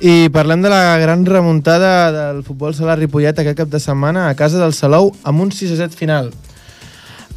i 0.03 0.27
parlem 0.27 0.67
de 0.67 0.75
la 0.75 0.99
gran 0.99 1.23
remuntada 1.23 2.11
del 2.11 2.43
futbol 2.43 2.75
sala 2.75 2.99
Ripollet 2.99 3.39
aquest 3.39 3.63
cap 3.63 3.71
de 3.71 3.79
setmana 3.79 4.27
a 4.27 4.35
casa 4.35 4.59
del 4.59 4.75
Salou 4.75 5.13
amb 5.23 5.47
un 5.47 5.55
6 5.55 5.77
a 5.79 5.83
7 5.85 6.03
final. 6.03 6.33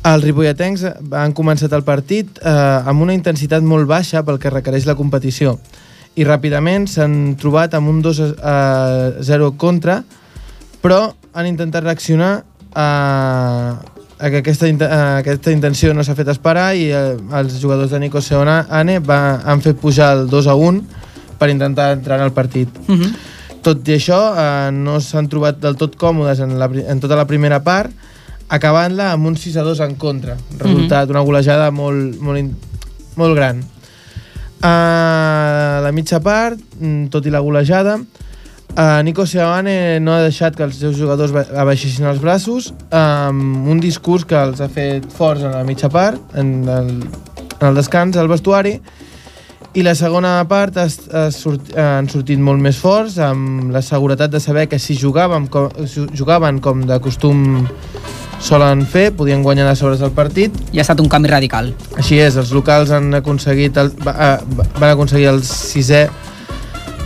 Els 0.02 0.24
ripolletens 0.24 0.82
han 1.14 1.32
començat 1.32 1.72
el 1.76 1.84
partit 1.86 2.40
eh, 2.42 2.50
amb 2.90 3.04
una 3.04 3.14
intensitat 3.14 3.62
molt 3.62 3.86
baixa 3.86 4.24
pel 4.26 4.40
que 4.42 4.50
requereix 4.50 4.86
la 4.88 4.96
competició 4.98 5.58
i 6.18 6.26
ràpidament 6.28 6.88
s'han 6.90 7.36
trobat 7.40 7.74
amb 7.78 7.88
un 7.88 8.02
2 8.04 8.20
a 8.36 8.56
0 9.24 9.52
contra, 9.56 10.02
però 10.82 11.06
han 11.32 11.48
intentat 11.48 11.86
reaccionar 11.86 12.32
a, 12.74 12.88
a 14.18 14.30
que 14.30 14.42
aquesta, 14.42 14.68
a 14.68 15.00
aquesta 15.22 15.54
intenció 15.54 15.94
no 15.94 16.04
s'ha 16.04 16.16
fet 16.18 16.28
esperar 16.32 16.72
i 16.76 16.90
eh, 16.90 17.16
els 17.38 17.56
jugadors 17.62 17.94
de 17.94 18.02
Nico 18.02 18.20
Seona 18.20 18.66
Ane 18.68 18.98
va, 19.00 19.40
han 19.46 19.64
fet 19.64 19.80
pujar 19.80 20.12
el 20.18 20.26
2 20.28 20.50
a 20.52 20.56
1 20.58 20.82
per 21.40 21.48
intentar 21.50 21.92
entrar 21.96 22.20
en 22.20 22.26
el 22.28 22.32
partit. 22.36 22.68
Uh 22.88 22.98
-huh. 22.98 23.12
Tot 23.62 23.88
i 23.88 23.94
això, 23.94 24.20
eh, 24.36 24.70
no 24.72 25.00
s'han 25.00 25.28
trobat 25.28 25.58
del 25.60 25.76
tot 25.76 25.96
còmodes 25.96 26.40
en, 26.40 26.58
la, 26.58 26.66
en 26.66 27.00
tota 27.00 27.16
la 27.16 27.26
primera 27.26 27.62
part, 27.62 27.90
acabant-la 28.52 29.10
amb 29.16 29.26
un 29.32 29.36
6 29.40 29.56
a 29.58 29.64
2 29.66 29.80
en 29.88 29.94
contra. 30.00 30.36
Resultat, 30.60 31.10
una 31.10 31.24
golejada 31.24 31.70
molt, 31.72 32.18
molt, 32.20 32.52
molt 33.16 33.36
gran. 33.38 33.62
A 34.62 35.80
la 35.82 35.90
mitja 35.92 36.20
part, 36.22 36.60
mm, 36.78 37.08
tot 37.10 37.26
i 37.26 37.30
la 37.30 37.40
golejada, 37.40 38.00
Uh, 38.72 39.02
Nico 39.04 39.26
Seoane 39.28 40.00
no 40.00 40.14
ha 40.14 40.22
deixat 40.24 40.54
que 40.56 40.62
els 40.64 40.78
seus 40.80 40.94
jugadors 40.96 41.28
ba- 41.30 41.42
abaixessin 41.60 42.06
els 42.08 42.22
braços 42.22 42.70
amb 42.88 43.66
un 43.68 43.82
discurs 43.82 44.24
que 44.24 44.32
els 44.34 44.62
ha 44.64 44.68
fet 44.72 45.04
forts 45.12 45.42
en 45.44 45.52
la 45.52 45.60
mitja 45.68 45.90
part, 45.92 46.16
en 46.40 46.64
el, 46.66 46.88
en 47.60 47.66
el 47.68 47.74
descans, 47.76 48.16
al 48.16 48.30
vestuari, 48.32 48.72
i 49.76 49.84
la 49.84 49.92
segona 49.94 50.38
part 50.48 50.78
es, 50.80 50.96
es 51.12 51.36
sort, 51.44 51.68
han 51.76 52.08
sortit 52.08 52.40
molt 52.40 52.64
més 52.64 52.78
forts, 52.80 53.18
amb 53.20 53.68
la 53.76 53.82
seguretat 53.84 54.32
de 54.32 54.40
saber 54.40 54.64
que 54.72 54.78
si 54.80 54.96
jugaven 54.96 55.48
com, 55.52 55.68
si 55.84 56.06
jugaven 56.16 56.58
com 56.64 56.80
de 56.88 56.96
costum 57.04 57.66
solen 58.42 58.82
fer, 58.90 59.12
podien 59.14 59.42
guanyar 59.44 59.68
les 59.68 59.78
sobres 59.78 60.00
del 60.02 60.10
partit. 60.10 60.54
I 60.74 60.80
ha 60.80 60.84
estat 60.84 61.00
un 61.00 61.08
canvi 61.08 61.30
radical. 61.30 61.70
Així 61.96 62.18
és, 62.18 62.36
els 62.36 62.50
locals 62.54 62.90
han 62.90 63.12
aconseguit 63.14 63.76
el, 63.78 63.92
va, 64.02 64.12
eh, 64.12 64.64
van 64.80 64.90
aconseguir 64.90 65.28
el 65.30 65.42
sisè 65.46 66.08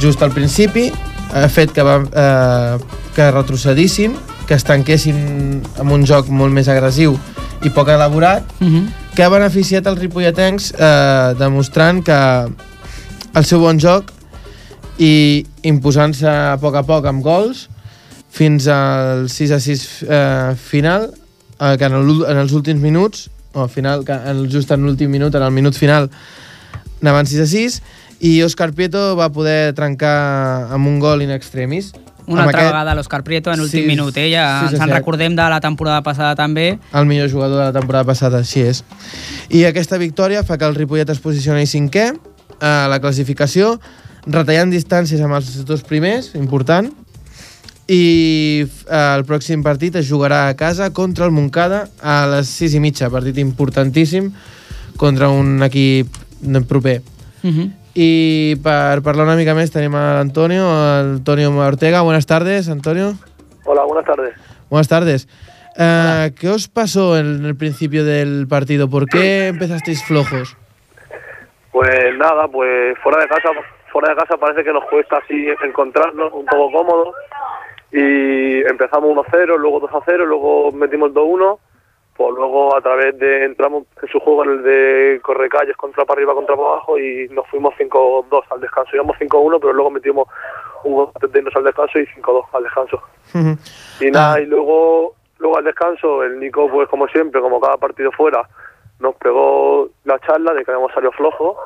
just 0.01 0.23
al 0.25 0.33
principi, 0.33 0.89
ha 1.37 1.49
fet 1.53 1.73
que, 1.77 1.85
va, 1.85 1.99
eh, 2.01 3.01
que 3.15 3.31
retrocedissin, 3.31 4.17
que 4.47 4.55
es 4.57 4.65
tanquessin 4.65 5.61
amb 5.83 5.93
un 5.93 6.07
joc 6.07 6.29
molt 6.31 6.55
més 6.55 6.69
agressiu 6.73 7.17
i 7.65 7.71
poc 7.71 7.89
elaborat, 7.89 8.45
Uh 8.61 8.67
-huh. 8.69 8.85
que 9.15 9.23
ha 9.25 9.29
beneficiat 9.29 9.87
els 9.87 9.99
ripolletens 9.99 10.73
eh, 10.79 11.35
demostrant 11.39 12.05
que 12.05 12.47
el 13.35 13.45
seu 13.45 13.61
bon 13.61 13.79
joc 13.79 14.13
i 14.99 15.45
imposant-se 15.63 16.29
a 16.29 16.57
poc 16.61 16.75
a 16.75 16.83
poc 16.83 17.05
amb 17.07 17.23
gols 17.23 17.69
fins 18.31 18.67
al 18.69 19.29
6 19.29 19.51
a 19.51 19.61
6 19.61 20.05
eh, 20.09 20.55
final 20.57 21.11
eh, 21.61 21.77
que 21.79 21.85
en, 21.85 21.95
el, 21.95 22.25
en 22.29 22.37
els 22.39 22.53
últims 22.53 22.81
minuts 22.81 23.31
o 23.53 23.63
al 23.63 23.71
final, 23.71 24.05
que 24.05 24.13
en, 24.13 24.45
just 24.53 24.71
en 24.71 24.83
l'últim 24.85 25.11
minut 25.11 25.35
en 25.35 25.43
el 25.43 25.51
minut 25.53 25.75
final 25.75 26.11
anaven 27.03 27.27
6 27.27 27.41
a 27.41 27.47
6 27.47 27.83
i 28.21 28.41
Òscar 28.45 28.73
Prieto 28.73 29.15
va 29.17 29.29
poder 29.33 29.75
trencar 29.77 30.73
amb 30.73 30.87
un 30.89 30.99
gol 31.01 31.23
in 31.23 31.31
extremis 31.31 31.93
Una 32.27 32.43
altra 32.43 32.59
aquest- 32.63 32.73
vegada 32.73 32.95
l'Òscar 32.97 33.23
Prieto 33.23 33.53
en 33.53 33.61
l'últim 33.61 33.83
Sí, 33.85 33.87
minut. 33.87 34.17
Eh? 34.17 34.31
Ja 34.33 34.63
sí, 34.63 34.69
sí, 34.69 34.75
ens 34.75 34.83
en 34.83 34.89
sí. 34.89 34.95
recordem 34.97 35.37
de 35.37 35.45
la 35.49 35.61
temporada 35.61 36.03
passada 36.03 36.35
també. 36.35 36.79
el 36.93 37.07
millor 37.07 37.31
jugador 37.31 37.59
de 37.61 37.65
la 37.67 37.73
temporada 37.73 38.05
passada, 38.05 38.39
així 38.39 38.61
és. 38.63 38.83
I 39.49 39.65
aquesta 39.65 39.97
victòria 39.97 40.43
fa 40.43 40.59
que 40.59 40.65
el 40.67 40.75
Ripollet 40.75 41.09
es 41.11 41.21
posicioni 41.21 41.67
cinquè 41.71 42.09
a 42.61 42.89
la 42.91 42.99
classificació, 43.01 43.79
retallant 44.27 44.73
distàncies 44.73 45.21
amb 45.23 45.35
els 45.39 45.65
dos 45.65 45.83
primers, 45.87 46.33
important, 46.35 46.91
i 47.87 48.67
el 48.91 49.25
pròxim 49.27 49.63
partit 49.63 49.95
es 49.97 50.11
jugarà 50.11 50.47
a 50.49 50.57
casa 50.59 50.93
contra 50.93 51.25
el 51.25 51.31
Montcada 51.31 51.87
a 52.03 52.27
les 52.27 52.51
6 52.51 52.75
i 52.75 52.81
mitja, 52.83 53.11
partit 53.11 53.39
importantíssim 53.39 54.33
contra 54.99 55.29
un 55.31 55.63
equip 55.63 56.09
proper. 56.69 57.03
Uh 57.43 57.51
-huh. 57.51 57.71
Y 57.95 58.57
para 58.57 59.01
parlar 59.01 59.25
una 59.25 59.37
mica 59.37 59.55
més 59.55 59.71
tenim 59.71 59.95
a 59.95 60.21
Antonio, 60.21 60.69
Antonio 60.69 61.51
Ortega. 61.57 62.03
Buenas 62.03 62.27
tardes, 62.27 62.69
Antonio. 62.69 63.15
Hola, 63.65 63.85
buenas 63.85 64.05
tardes. 64.05 64.35
Buenas 64.69 64.89
tardes. 64.89 65.29
Eh, 65.79 66.33
¿Qué 66.39 66.49
os 66.49 66.69
pasó 66.69 67.17
en 67.17 67.45
el 67.47 67.57
principio 67.57 68.05
del 68.05 68.47
partido? 68.49 68.91
¿Por 68.91 69.07
qué 69.07 69.49
empezasteis 69.49 70.05
flojos? 70.05 70.57
Pues 71.73 72.17
nada, 72.19 72.49
pues 72.49 72.99
fuera 73.03 73.21
de 73.21 73.29
casa, 73.29 73.49
fuera 73.93 74.11
de 74.11 74.17
casa 74.17 74.37
parece 74.37 74.63
que 74.65 74.73
nos 74.73 74.85
cuesta 74.85 75.17
así 75.19 75.47
encontrarnos 75.65 76.33
un 76.33 76.45
poco 76.45 76.73
cómodos 76.73 77.15
y 77.93 78.61
empezamos 78.67 79.11
1-0, 79.11 79.59
luego 79.59 79.81
2-0, 79.81 80.25
luego 80.27 80.73
metimos 80.73 81.13
2-1, 81.13 81.59
pues 82.17 82.35
luego 82.35 82.75
a 82.75 82.81
través 82.81 83.19
de 83.19 83.45
entramos 83.45 83.85
en 84.01 84.09
su 84.09 84.19
juego 84.21 84.45
en 84.45 84.51
el 84.51 84.63
de 84.63 85.21
correcalles 85.23 85.77
contra 85.77 86.05
para 86.05 86.19
arriba, 86.19 86.35
contra 86.35 86.57
para 86.57 86.69
abajo 86.69 86.99
y 86.99 87.29
nos 87.29 87.47
fuimos 87.49 87.75
5-2 87.75 88.43
al 88.51 88.61
descanso. 88.61 88.97
Íbamos 88.97 89.19
5-1, 89.19 89.59
pero 89.61 89.73
luego 89.75 89.91
metimos 89.91 90.29
un 90.85 90.95
gol 90.95 91.11
al 91.21 91.65
descanso 91.65 91.99
y 91.99 92.07
5-2 92.07 92.45
al 92.53 92.63
descanso. 92.63 93.03
Y 94.01 94.11
nada, 94.11 94.41
y 94.41 94.47
luego, 94.47 95.15
luego 95.39 95.59
al 95.59 95.65
descanso, 95.65 96.23
el 96.23 96.41
Nico, 96.41 96.69
pues 96.71 96.89
como 96.89 97.07
siempre, 97.09 97.41
como 97.41 97.61
cada 97.61 97.77
partido 97.77 98.11
fuera, 98.13 98.49
nos 98.99 99.15
pegó 99.17 99.91
la 100.05 100.19
charla 100.21 100.55
de 100.55 100.65
que 100.65 100.71
habíamos 100.71 100.93
salido 100.93 101.13
flojos. 101.13 101.57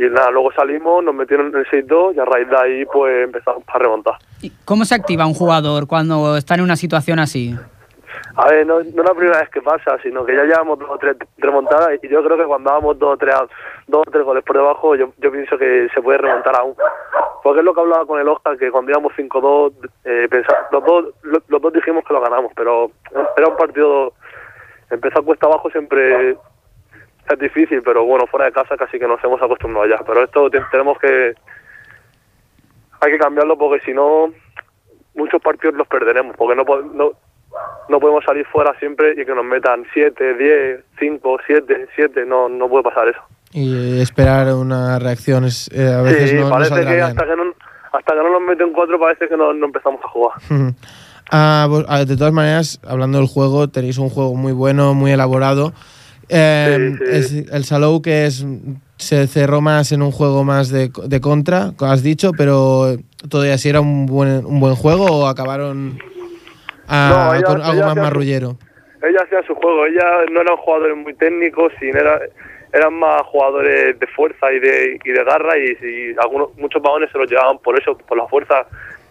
Y 0.00 0.08
nada, 0.08 0.30
luego 0.30 0.50
salimos, 0.52 1.04
nos 1.04 1.14
metieron 1.14 1.48
en 1.48 1.56
el 1.56 1.66
6-2 1.66 2.16
y 2.16 2.20
a 2.20 2.24
raíz 2.24 2.48
de 2.48 2.56
ahí, 2.56 2.84
pues 2.86 3.24
empezamos 3.24 3.62
a 3.66 3.78
remontar. 3.78 4.14
¿Y 4.40 4.50
¿Cómo 4.64 4.86
se 4.86 4.94
activa 4.94 5.26
un 5.26 5.34
jugador 5.34 5.86
cuando 5.86 6.38
está 6.38 6.54
en 6.54 6.62
una 6.62 6.74
situación 6.74 7.18
así? 7.18 7.54
A 8.34 8.48
ver, 8.48 8.66
no, 8.66 8.76
no 8.76 8.80
es 8.80 8.94
la 8.94 9.14
primera 9.14 9.40
vez 9.40 9.50
que 9.50 9.60
pasa, 9.60 9.98
sino 10.02 10.24
que 10.24 10.34
ya 10.34 10.44
llevamos 10.44 10.78
dos 10.78 10.88
o 10.88 10.96
tres 10.96 11.18
remontadas 11.36 12.02
y 12.02 12.08
yo 12.08 12.24
creo 12.24 12.38
que 12.38 12.46
cuando 12.46 12.70
damos 12.70 12.98
dos 12.98 13.12
o 13.12 13.16
tres, 13.18 13.34
dos 13.88 14.00
o 14.06 14.10
tres 14.10 14.24
goles 14.24 14.42
por 14.42 14.56
debajo, 14.56 14.96
yo, 14.96 15.12
yo 15.18 15.30
pienso 15.30 15.58
que 15.58 15.88
se 15.92 16.00
puede 16.00 16.16
remontar 16.16 16.56
aún. 16.56 16.74
Porque 17.42 17.58
es 17.58 17.64
lo 17.66 17.74
que 17.74 17.80
hablaba 17.80 18.06
con 18.06 18.18
el 18.18 18.28
Oscar, 18.28 18.56
que 18.56 18.70
cuando 18.70 18.92
íbamos 18.92 19.12
5-2, 19.12 19.72
eh, 20.04 20.28
los, 20.72 20.82
dos, 20.82 21.04
los, 21.24 21.42
los 21.46 21.60
dos 21.60 21.72
dijimos 21.74 22.04
que 22.08 22.14
lo 22.14 22.22
ganamos, 22.22 22.52
pero 22.56 22.90
era 23.36 23.48
un 23.48 23.56
partido, 23.58 24.14
empezar 24.88 25.22
cuesta 25.24 25.46
abajo 25.46 25.68
siempre 25.68 26.38
es 27.28 27.38
difícil, 27.38 27.82
pero 27.82 28.04
bueno, 28.04 28.26
fuera 28.26 28.46
de 28.46 28.52
casa 28.52 28.76
casi 28.76 28.98
que 28.98 29.06
nos 29.08 29.22
hemos 29.24 29.40
acostumbrado 29.42 29.88
ya. 29.88 29.98
Pero 30.06 30.24
esto 30.24 30.48
te- 30.50 30.60
tenemos 30.70 30.98
que, 30.98 31.34
hay 33.00 33.12
que 33.12 33.18
cambiarlo 33.18 33.56
porque 33.56 33.84
si 33.84 33.92
no, 33.92 34.32
muchos 35.14 35.40
partidos 35.42 35.74
los 35.76 35.86
perderemos, 35.88 36.36
porque 36.36 36.56
no, 36.56 36.64
no, 36.92 37.12
no 37.88 38.00
podemos 38.00 38.24
salir 38.24 38.46
fuera 38.46 38.72
siempre 38.78 39.12
y 39.20 39.24
que 39.24 39.34
nos 39.34 39.44
metan 39.44 39.84
7, 39.92 40.34
10, 40.34 40.84
5, 40.98 41.38
7, 41.46 41.88
7, 41.96 42.26
no, 42.26 42.48
no 42.48 42.68
puede 42.68 42.84
pasar 42.84 43.08
eso. 43.08 43.20
Y 43.52 44.00
esperar 44.00 44.52
una 44.54 44.98
reacción 44.98 45.44
es, 45.44 45.68
eh, 45.72 45.92
a 45.92 46.02
veces 46.02 46.30
sí, 46.30 46.36
no, 46.36 46.48
parece 46.50 46.74
que 46.74 46.84
bien. 46.92 47.00
hasta 47.02 47.24
que 47.26 47.36
no 47.36 47.42
hasta 47.92 48.12
que 48.14 48.18
no 48.22 48.30
nos 48.30 48.42
meten 48.42 48.72
cuatro 48.72 49.00
parece 49.00 49.26
que 49.26 49.36
no, 49.36 49.52
no 49.52 49.66
empezamos 49.66 50.00
a 50.04 50.08
jugar. 50.08 50.34
Ah, 51.32 51.68
ah, 51.86 52.04
de 52.04 52.16
todas 52.16 52.32
maneras, 52.32 52.80
hablando 52.84 53.18
del 53.18 53.28
juego, 53.28 53.68
tenéis 53.68 53.98
un 53.98 54.08
juego 54.10 54.34
muy 54.34 54.50
bueno, 54.50 54.94
muy 54.94 55.12
elaborado. 55.12 55.72
Eh, 56.30 56.94
Sí, 56.98 57.04
sí. 57.22 57.38
es- 57.44 57.52
el 57.52 57.64
Salou 57.64 58.00
que 58.02 58.26
es 58.26 58.44
se 58.96 59.26
cerró 59.26 59.60
más 59.60 59.92
en 59.92 60.02
un 60.02 60.10
juego 60.12 60.44
más 60.44 60.68
de, 60.70 60.90
de 61.06 61.20
contra, 61.20 61.72
como 61.76 61.90
has 61.90 62.02
dicho, 62.02 62.32
pero 62.36 62.96
todavía 63.30 63.56
sí 63.58 63.68
era 63.70 63.80
un 63.80 64.04
buen, 64.06 64.44
un 64.44 64.60
buen 64.60 64.74
juego 64.74 65.06
o 65.06 65.26
acabaron 65.26 65.98
No, 66.88 67.34
ella- 67.34 67.42
con 67.46 67.62
algo 67.62 67.80
más 67.82 67.90
hacía- 67.92 68.02
marrullero. 68.02 68.56
Ella 69.02 69.20
hacía 69.24 69.42
su 69.46 69.54
juego, 69.54 69.86
ella 69.86 70.04
no 70.30 70.42
eran 70.42 70.56
jugadores 70.58 70.94
muy 70.96 71.14
técnicos, 71.14 71.72
sino 71.80 71.98
era, 71.98 72.20
eran 72.74 72.92
más 72.92 73.22
jugadores 73.22 73.98
de 73.98 74.06
fuerza 74.08 74.52
y 74.52 74.60
de, 74.60 74.98
y 75.02 75.10
de 75.10 75.24
garra 75.24 75.56
y, 75.56 75.70
y 75.82 76.14
algunos 76.22 76.54
muchos 76.58 76.82
vagones 76.82 77.08
se 77.10 77.16
los 77.16 77.30
llevaban 77.30 77.58
por 77.60 77.80
eso, 77.80 77.96
por 77.96 78.18
la 78.18 78.26
fuerza 78.28 78.66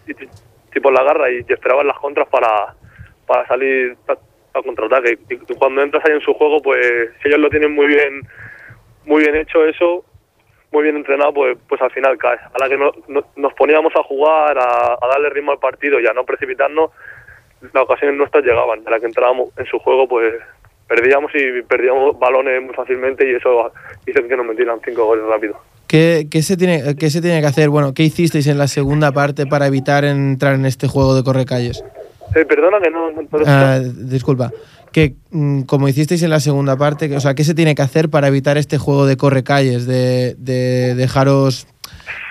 y, 0.08 0.12
y 0.12 0.80
por 0.80 0.94
la 0.94 1.04
garra 1.04 1.32
y 1.32 1.40
esperaban 1.50 1.88
las 1.88 1.98
contras 1.98 2.28
para, 2.28 2.76
para 3.26 3.48
salir 3.48 3.98
a, 4.54 4.60
a 4.60 4.62
contraataque. 4.64 5.18
Y, 5.30 5.36
cuando 5.56 5.82
entras 5.82 6.04
ahí 6.06 6.14
en 6.14 6.22
su 6.22 6.34
juego, 6.34 6.62
pues 6.62 6.80
si 7.22 7.28
ellos 7.30 7.40
lo 7.40 7.50
tienen 7.50 7.74
muy 7.74 7.88
bien 7.88 8.22
muy 9.06 9.24
bien 9.24 9.36
hecho 9.38 9.66
eso, 9.66 10.06
muy 10.72 10.84
bien 10.84 10.96
entrenado, 10.98 11.34
pues 11.34 11.58
pues 11.68 11.82
al 11.82 11.92
final 11.92 12.18
cae. 12.18 12.38
A 12.38 12.60
la 12.60 12.70
que 12.70 12.78
no- 12.78 12.92
no- 13.08 13.26
nos 13.36 13.54
poníamos 13.54 13.94
a 13.96 14.04
jugar, 14.04 14.58
a, 14.58 14.98
darle 15.12 15.30
ritmo 15.32 15.52
al 15.52 15.60
partido 15.60 16.00
y 16.00 16.06
a 16.08 16.14
no 16.14 16.24
precipitarnos, 16.26 16.92
las 17.74 17.84
ocasiones 17.84 18.18
nuestras 18.18 18.44
llegaban. 18.46 18.82
A 18.88 18.92
la 18.92 19.00
que 19.00 19.06
entrábamos 19.08 19.50
en 19.58 19.66
su 19.66 19.80
juego, 19.80 20.08
pues 20.08 20.34
perdíamos 20.88 21.32
y 21.36 21.62
perdíamos 21.64 22.18
balones 22.20 22.62
muy 22.64 22.74
fácilmente 22.74 23.30
y 23.30 23.36
eso 23.36 23.72
hizo 24.06 24.28
que 24.28 24.36
nos 24.38 24.46
metieran 24.46 24.80
cinco 24.84 25.06
goles 25.06 25.26
rápido. 25.26 25.60
¿Qué, 25.88 26.28
qué 26.32 26.44
se 26.44 26.56
tiene, 26.56 26.96
¿Qué 27.00 27.10
se 27.10 27.20
tiene 27.22 27.42
que 27.42 27.48
hacer? 27.48 27.70
Bueno, 27.70 27.94
¿qué 27.96 28.04
hicisteis 28.04 28.46
en 28.48 28.60
la 28.60 28.68
segunda 28.68 29.12
parte 29.12 29.48
para 29.48 29.66
evitar 29.66 30.04
entrar 30.06 30.54
en 30.54 30.66
este 30.66 30.88
juego 30.88 31.16
de 31.16 31.24
correcalles? 31.24 31.84
Eh, 32.36 32.46
perdona 32.46 32.80
que 32.80 32.90
no... 32.92 33.10
Ah, 33.46 33.80
disculpa. 33.82 34.52
Que 34.92 35.14
mm, 35.32 35.64
como 35.64 35.88
hicisteis 35.88 36.24
en 36.24 36.30
la 36.30 36.40
segunda 36.40 36.78
parte, 36.78 37.10
que- 37.10 37.16
o 37.18 37.20
sea, 37.20 37.34
¿qué 37.36 37.44
se 37.44 37.54
tiene 37.54 37.76
que 37.76 37.82
hacer 37.82 38.10
para 38.10 38.28
evitar 38.28 38.58
este 38.58 38.78
juego 38.78 39.06
de 39.06 39.18
correcalles, 39.18 39.86
de, 39.86 40.36
de 40.38 40.96
dejaros 40.96 41.68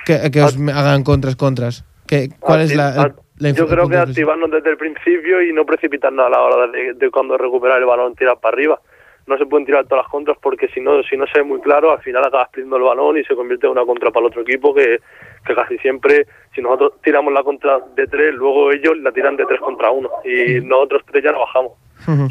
que, 0.07 0.31
que 0.31 0.43
os 0.43 0.57
hagan 0.57 1.05
contras 1.05 1.37
contras? 1.37 1.85
¿Qué, 2.07 2.31
¿Cuál 2.41 2.63
es 2.63 2.75
la, 2.75 3.13
la 3.37 3.51
Yo 3.51 3.67
creo 3.69 3.89
que 3.89 3.97
activarnos 3.97 4.51
desde 4.51 4.71
el 4.71 4.77
principio 4.77 5.43
y 5.43 5.53
no 5.53 5.65
precipitarnos 5.67 6.27
a 6.27 6.31
la 6.31 6.41
hora 6.41 6.67
de, 6.73 6.95
de 6.95 7.11
cuando 7.11 7.37
recuperar 7.37 7.79
el 7.79 7.85
balón, 7.85 8.15
tirar 8.15 8.39
para 8.41 8.55
arriba. 8.55 8.81
No 9.27 9.37
se 9.37 9.45
pueden 9.45 9.67
tirar 9.67 9.85
todas 9.87 10.05
las 10.05 10.11
contras 10.11 10.39
porque 10.43 10.69
si 10.69 10.81
no, 10.81 11.03
si 11.03 11.17
no 11.19 11.27
se 11.27 11.41
ve 11.41 11.45
muy 11.45 11.61
claro, 11.61 11.93
al 11.93 12.01
final 12.01 12.25
acabas 12.25 12.49
perdiendo 12.49 12.79
el 12.79 12.83
balón 12.85 13.19
y 13.19 13.25
se 13.25 13.35
convierte 13.35 13.67
en 13.67 13.73
una 13.73 13.85
contra 13.85 14.11
para 14.11 14.25
el 14.25 14.31
otro 14.33 14.41
equipo 14.41 14.75
que, 14.75 15.01
que 15.49 15.55
casi 15.55 15.79
siempre, 15.79 16.27
si 16.55 16.61
nosotros 16.61 16.93
tiramos 17.03 17.33
la 17.33 17.43
contra 17.43 17.81
de 17.97 18.07
tres, 18.07 18.35
luego 18.35 18.71
ellos 18.71 18.97
la 18.99 19.11
tiran 19.13 19.37
de 19.37 19.47
tres 19.47 19.61
contra 19.61 19.91
uno 19.91 20.09
y 20.25 20.61
nosotros 20.61 21.03
tres 21.11 21.25
ya 21.25 21.33
no 21.33 21.41
bajamos. 21.41 21.73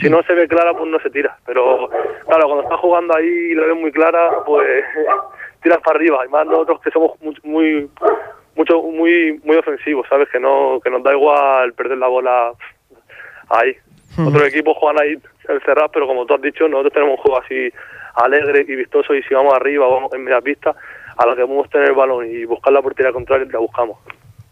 Si 0.01 0.10
no 0.10 0.23
se 0.23 0.34
ve 0.34 0.47
clara, 0.47 0.73
pues 0.73 0.89
no 0.89 0.99
se 0.99 1.10
tira. 1.10 1.38
Pero 1.45 1.89
claro, 2.25 2.45
cuando 2.45 2.63
estás 2.63 2.80
jugando 2.80 3.15
ahí 3.15 3.27
y 3.27 3.53
lo 3.53 3.67
ves 3.67 3.75
muy 3.75 3.91
clara, 3.91 4.30
pues 4.45 4.84
tiras 5.62 5.80
para 5.84 5.97
arriba. 5.97 6.25
Y 6.25 6.30
más 6.30 6.47
nosotros 6.47 6.80
que 6.82 6.89
somos 6.89 7.12
muy, 7.21 7.36
muy 7.43 7.89
mucho 8.56 8.82
muy 8.82 9.39
muy 9.43 9.58
ofensivos, 9.58 10.08
¿sabes? 10.10 10.30
Que 10.30 10.39
no 10.39 10.80
que 10.84 10.89
nos 10.89 11.03
da 11.03 11.13
igual 11.13 11.73
perder 11.73 11.97
la 11.97 12.08
bola 12.08 12.53
ahí. 13.49 13.75
Otros 14.17 14.47
equipos 14.47 14.75
juegan 14.77 14.99
ahí 14.99 15.15
encerrados, 15.47 15.91
pero 15.93 16.08
como 16.08 16.25
tú 16.25 16.34
has 16.34 16.41
dicho, 16.41 16.67
nosotros 16.67 16.93
tenemos 16.93 17.17
un 17.17 17.23
juego 17.23 17.39
así 17.39 17.71
alegre 18.15 18.65
y 18.67 18.75
vistoso 18.75 19.13
y 19.13 19.21
si 19.23 19.34
vamos 19.36 19.53
arriba, 19.53 19.88
vamos 19.88 20.12
en 20.13 20.23
media 20.23 20.41
pista, 20.41 20.75
a 21.17 21.25
la 21.25 21.36
que 21.36 21.41
podemos 21.41 21.69
tener 21.69 21.89
el 21.89 21.95
balón 21.95 22.30
y 22.30 22.45
buscar 22.45 22.73
la 22.73 22.82
portería 22.82 23.12
contraria, 23.12 23.47
la 23.51 23.60
buscamos. 23.60 23.97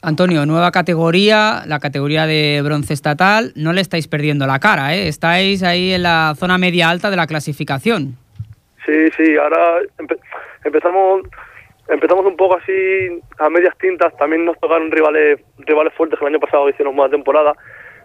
Antonio, 0.02 0.46
nueva 0.46 0.72
categoría, 0.72 1.64
la 1.66 1.80
categoría 1.80 2.28
de 2.28 2.62
bronce 2.64 2.94
estatal. 2.94 3.54
No 3.56 3.74
le 3.74 3.82
estáis 3.82 4.08
perdiendo 4.08 4.46
la 4.46 4.60
cara, 4.60 4.96
¿eh? 4.96 5.08
Estáis 5.08 5.64
ahí 5.64 5.94
en 5.94 6.04
la 6.04 6.34
zona 6.38 6.58
media 6.60 6.90
alta 6.90 7.10
de 7.10 7.16
la 7.18 7.26
clasificación. 7.26 8.16
Sí, 8.86 9.10
sí, 9.18 9.36
ahora 9.36 9.80
empe- 9.98 10.20
empezamos 10.64 11.24
empezamos 11.88 12.26
un 12.26 12.36
poco 12.36 12.58
así 12.58 12.72
a 13.40 13.50
medias 13.50 13.76
tintas, 13.80 14.16
también 14.18 14.44
nos 14.46 14.60
tocaron 14.60 14.92
rivales 14.92 15.40
rivales 15.60 15.94
fuertes 15.94 16.18
que 16.20 16.26
el 16.26 16.34
año 16.34 16.40
pasado 16.40 16.68
hicieron 16.70 16.96
buena 16.96 17.12
temporada, 17.12 17.54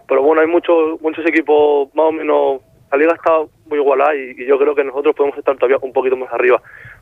pero 0.07 0.21
bueno, 0.21 0.41
hay 0.41 0.47
muchos 0.47 1.01
muchos 1.01 1.25
equipos 1.25 1.89
más 1.95 2.05
o 2.07 2.11
menos, 2.11 2.61
la 2.91 2.97
liga 2.97 3.13
está 3.13 3.31
muy 3.65 3.79
igualada 3.79 4.15
y, 4.15 4.35
y 4.37 4.45
yo 4.45 4.57
creo 4.59 4.73
que 4.75 4.83
nosotros 4.83 5.15
podemos 5.15 5.37
estar 5.37 5.55
todavía 5.55 5.77
un 5.81 5.93
poquito 5.93 6.15
más 6.17 6.31
arriba. 6.33 6.61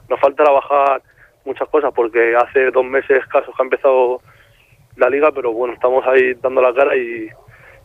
Nos 0.09 0.19
falta 0.19 0.43
trabajar 0.43 1.01
muchas 1.45 1.67
cosas 1.69 1.91
porque 1.93 2.35
hace 2.35 2.71
dos 2.71 2.85
meses 2.85 3.25
casos 3.27 3.55
que 3.55 3.61
ha 3.61 3.65
empezado 3.65 4.21
la 4.97 5.09
liga, 5.09 5.31
pero 5.31 5.53
bueno, 5.53 5.73
estamos 5.73 6.05
ahí 6.07 6.33
dando 6.41 6.61
la 6.61 6.73
cara 6.73 6.95
y, 6.95 7.29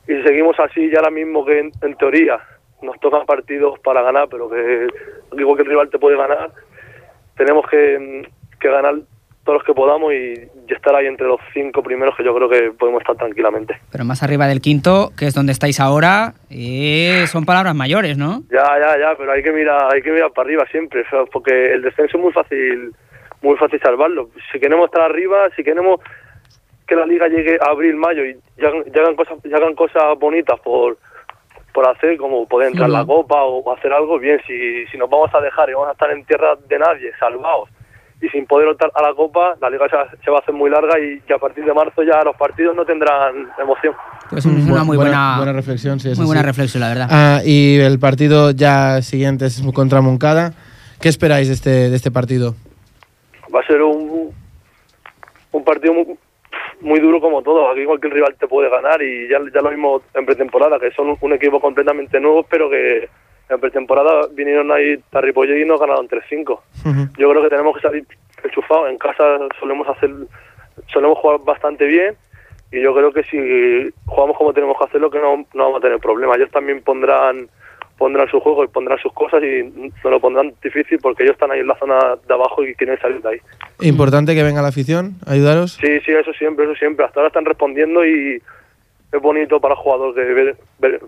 y 0.09 0.23
seguimos 0.23 0.59
así 0.59 0.91
ya 0.91 0.99
ahora 0.99 1.11
mismo 1.11 1.45
que 1.45 1.61
en, 1.61 1.73
en 1.83 1.95
teoría 1.97 2.41
nos 2.83 2.99
tocan 3.01 3.25
partidos 3.25 3.79
para 3.81 4.03
ganar, 4.03 4.29
pero 4.29 4.51
que 4.51 4.87
aquí 5.33 5.43
cualquier 5.43 5.69
rival 5.69 5.91
te 5.91 5.99
puede 5.99 6.17
ganar, 6.17 6.51
tenemos 7.37 7.67
que, 7.69 8.29
que 8.61 8.69
ganar 8.69 8.97
todos 9.45 9.59
los 9.59 9.65
que 9.65 9.75
podamos 9.75 10.13
y, 10.13 10.35
y 10.69 10.73
estar 10.73 10.95
ahí 10.95 11.07
entre 11.07 11.27
los 11.27 11.39
cinco 11.53 11.83
primeros 11.83 12.17
que 12.17 12.25
yo 12.25 12.35
creo 12.35 12.49
que 12.49 12.73
podemos 12.73 13.03
estar 13.03 13.17
tranquilamente. 13.17 13.77
Pero 13.93 14.05
más 14.05 14.23
arriba 14.23 14.47
del 14.47 14.61
quinto, 14.61 15.13
que 15.19 15.27
es 15.27 15.35
donde 15.35 15.53
estáis 15.53 15.81
ahora, 15.81 16.33
eh, 16.51 17.27
son 17.27 17.45
palabras 17.45 17.75
mayores, 17.75 18.17
¿no? 18.17 18.43
Ya, 18.51 18.65
ya, 18.81 18.99
ya, 18.99 19.15
pero 19.19 19.33
hay 19.33 19.43
que 19.43 19.53
mirar, 19.53 19.93
hay 19.93 20.03
que 20.03 20.13
mirar 20.13 20.33
para 20.33 20.47
arriba 20.47 20.65
siempre, 20.71 21.05
porque 21.31 21.75
el 21.75 21.83
descenso 21.83 22.17
es 22.17 22.23
muy 22.23 22.33
fácil, 22.33 22.95
muy 23.45 23.57
fácil 23.57 23.81
salvarlo. 23.81 24.31
Si 24.51 24.59
queremos 24.59 24.87
estar 24.87 25.03
arriba, 25.03 25.49
si 25.55 25.63
queremos 25.63 26.01
que 26.87 26.97
la 26.97 27.07
liga 27.07 27.29
llegue 27.29 27.59
a 27.61 27.71
abril, 27.71 27.97
mayo 27.97 28.25
y 28.25 28.37
ya 28.57 28.69
hagan, 28.69 28.85
ya 28.93 29.03
hagan 29.03 29.17
cosas, 29.17 29.39
ya 29.45 29.57
hagan 29.57 29.75
cosas 29.75 30.19
bonitas 30.19 30.59
por 30.61 30.97
por 31.73 31.89
hacer, 31.89 32.17
como 32.17 32.47
poder 32.47 32.69
entrar 32.69 32.89
en 32.89 32.93
la 32.93 33.05
copa 33.05 33.43
o 33.43 33.73
hacer 33.73 33.93
algo 33.93 34.17
bien. 34.21 34.41
Si, 34.47 34.87
si 34.87 34.97
nos 34.97 35.11
vamos 35.11 35.29
a 35.35 35.41
dejar 35.41 35.69
y 35.69 35.75
vamos 35.75 35.89
a 35.89 35.93
estar 35.93 36.09
en 36.13 36.25
tierra 36.25 36.55
de 36.69 36.79
nadie, 36.79 37.11
salvados 37.19 37.69
y 38.23 38.29
sin 38.29 38.47
poder 38.47 38.69
optar 38.69 38.93
a 38.95 39.03
la 39.03 39.13
copa, 39.13 39.55
la 39.61 39.69
liga 39.69 39.89
se 39.91 39.97
va, 39.97 40.09
se 40.25 40.31
va 40.31 40.39
a 40.39 40.41
hacer 40.41 40.55
muy 40.55 40.71
larga 40.71 40.99
y, 41.01 41.21
y 41.29 41.33
a 41.33 41.39
partir 41.39 41.65
de 41.65 41.75
marzo 41.75 42.05
ya 42.05 42.23
los 42.23 42.37
partidos 42.37 42.77
no 42.77 42.85
tendrán 42.85 43.49
emoción. 43.61 43.93
Pues 44.31 44.47
es 44.47 44.67
una 44.71 44.85
muy 44.85 44.97
buena, 44.97 45.37
buena 45.37 45.53
reflexión, 45.53 45.99
sí, 45.99 46.13
muy 46.17 46.27
buena 46.27 46.43
reflexión, 46.43 46.81
la 46.81 46.89
verdad. 46.89 47.09
Ah, 47.11 47.41
y 47.45 47.79
el 47.81 47.99
partido 47.99 48.53
ya 48.53 49.03
siguiente 49.03 49.47
es 49.47 49.63
contra 49.75 50.01
Moncada. 50.01 50.53
¿Qué 51.01 51.09
esperáis 51.09 51.49
de 51.49 51.55
este, 51.55 51.91
de 51.91 51.97
este 51.97 52.11
partido? 52.11 52.55
Va 53.55 53.61
a 53.61 53.67
ser 53.67 53.83
un, 53.83 54.33
un 55.53 55.65
partido 55.65 55.95
muy, 55.95 56.19
muy 56.81 57.01
duro 57.01 57.21
como 57.21 57.43
todo. 57.43 57.71
Aquí 57.71 57.85
cualquier 57.85 58.13
rival 58.13 58.37
te 58.39 58.49
puede 58.49 58.69
ganar 58.69 59.03
y 59.03 59.29
ya, 59.29 59.39
ya 59.53 59.61
lo 59.61 59.71
vimos 59.71 60.03
en 60.15 60.27
pretemporada, 60.27 60.79
que 60.79 60.91
son 60.93 61.17
un, 61.21 61.33
equipo 61.33 61.61
completamente 61.61 62.21
nuevo, 62.21 62.45
pero 62.45 62.71
que 62.71 63.09
en 63.49 63.61
pretemporada 63.61 64.29
vinieron 64.33 64.73
ahí 64.73 64.97
a 65.13 65.21
Ripollet 65.21 65.61
y 65.61 65.65
nos 65.65 65.81
ganaron 65.81 66.09
3-5. 66.09 66.61
Yo 67.19 67.31
creo 67.31 67.43
que 67.43 67.49
tenemos 67.49 67.77
que 67.77 67.83
salir 67.83 68.07
enchufados. 68.43 68.91
En 68.91 68.99
casa 68.99 69.39
solemos 69.61 69.89
hacer, 69.89 70.11
solemos 70.93 71.19
jugar 71.19 71.41
bastante 71.45 71.87
bien 71.87 72.17
y 72.73 72.81
yo 72.81 72.95
creo 72.95 73.13
que 73.13 73.23
si 73.25 73.93
jugamos 74.07 74.37
como 74.37 74.53
tenemos 74.53 74.77
que 74.79 74.85
hacerlo, 74.85 75.11
que 75.11 75.21
no, 75.21 75.47
no 75.55 75.65
vamos 75.65 75.79
a 75.79 75.83
tener 75.83 75.99
problemas. 75.99 76.37
Ellos 76.39 76.51
también 76.51 76.83
pondrán 76.83 77.49
pondrán 77.99 78.29
su 78.29 78.41
juego 78.41 78.65
y 78.65 78.69
pondrán 78.69 78.99
sus 78.99 79.13
cosas 79.13 79.43
y 79.43 79.63
nos 80.03 80.13
lo 80.13 80.21
pondrán 80.21 80.53
difícil 80.63 80.99
porque 81.01 81.23
ellos 81.23 81.35
están 81.35 81.51
ahí 81.53 81.61
en 81.61 81.69
la 81.69 81.77
zona 81.79 81.97
de 82.27 82.35
abajo 82.35 82.65
y 82.65 82.75
quieren 82.75 82.99
salir 83.01 83.23
de 83.23 83.29
ahí. 83.31 83.39
Importante 83.81 84.35
que 84.35 84.43
venga 84.43 84.63
la 84.63 84.69
afición, 84.69 85.15
ayudaros. 85.27 85.75
Sí, 85.81 86.01
sí, 86.05 86.13
eso 86.13 86.33
siempre, 86.33 86.65
eso 86.65 86.75
siempre. 86.75 87.05
Hasta 87.05 87.21
ahora 87.21 87.29
están 87.29 87.45
respondiendo 87.45 88.05
y 88.05 88.43
es 89.13 89.23
bonito 89.23 89.61
para 89.61 89.75
el 89.75 89.81
jugador 89.81 90.15
que 90.15 90.21
ver, 90.23 90.57
ver, 90.81 91.01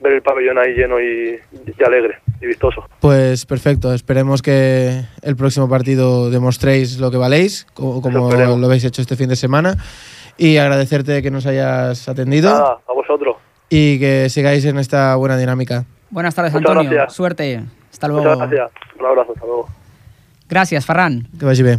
ver 0.00 0.12
el 0.14 0.22
pabellón 0.22 0.58
ahí 0.58 0.74
lleno 0.74 1.00
y, 1.00 1.38
y 1.78 1.84
alegre 1.84 2.18
y 2.40 2.46
vistoso. 2.46 2.84
Pues 3.00 3.46
perfecto, 3.46 3.94
esperemos 3.94 4.42
que 4.42 5.00
el 5.22 5.36
próximo 5.36 5.68
partido 5.68 6.28
demostréis 6.28 6.98
lo 6.98 7.12
que 7.12 7.18
valéis, 7.18 7.66
co- 7.72 8.02
como 8.02 8.28
esperemos. 8.28 8.58
lo 8.58 8.66
habéis 8.66 8.84
hecho 8.84 9.00
este 9.00 9.14
fin 9.16 9.28
de 9.28 9.36
semana. 9.36 9.76
Y 10.38 10.56
agradecerte 10.56 11.22
que 11.22 11.30
nos 11.30 11.46
hayas 11.46 12.08
atendido 12.08 12.50
Nada, 12.50 12.78
a 12.88 12.92
vosotros. 12.92 13.36
y 13.68 14.00
que 14.00 14.28
sigáis 14.28 14.64
en 14.64 14.78
esta 14.78 15.14
buena 15.14 15.36
dinámica. 15.36 15.84
Buenas 16.12 16.34
tardes, 16.34 16.52
Muchas 16.52 16.70
Antonio. 16.70 16.90
gracias. 16.90 17.14
Suerte. 17.16 17.64
Hasta 17.90 18.06
luego. 18.08 18.22
Muchas 18.22 18.50
gracias. 18.50 18.70
Un 19.00 19.06
abrazo, 19.06 19.32
hasta 19.32 19.46
luego. 19.46 19.68
Gràcies, 20.48 20.84
Ferran. 20.84 21.26
Que 21.40 21.46
vagi 21.46 21.62
bé. 21.64 21.78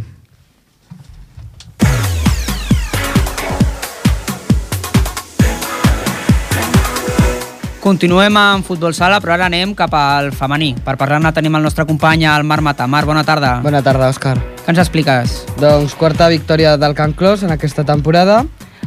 Continuem 7.84 8.32
amb 8.40 8.64
futbol 8.64 8.94
sala, 8.96 9.18
però 9.20 9.34
ara 9.34 9.44
anem 9.50 9.74
cap 9.76 9.92
al 9.98 10.30
femení. 10.32 10.70
Per 10.86 10.94
parlar-ne 10.96 11.28
tenim 11.36 11.54
el 11.58 11.66
nostre 11.66 11.84
company, 11.84 12.24
el 12.24 12.44
Marc 12.48 12.64
Mata. 12.64 12.86
Marc, 12.88 13.04
bona 13.06 13.24
tarda. 13.28 13.58
Bona 13.64 13.82
tarda, 13.84 14.08
Òscar. 14.08 14.38
Què 14.64 14.72
ens 14.72 14.80
expliques? 14.80 15.34
Doncs 15.60 15.92
quarta 16.00 16.30
victòria 16.32 16.78
del 16.80 16.96
Can 16.96 17.12
Clos 17.12 17.42
en 17.44 17.52
aquesta 17.52 17.84
temporada. 17.84 18.38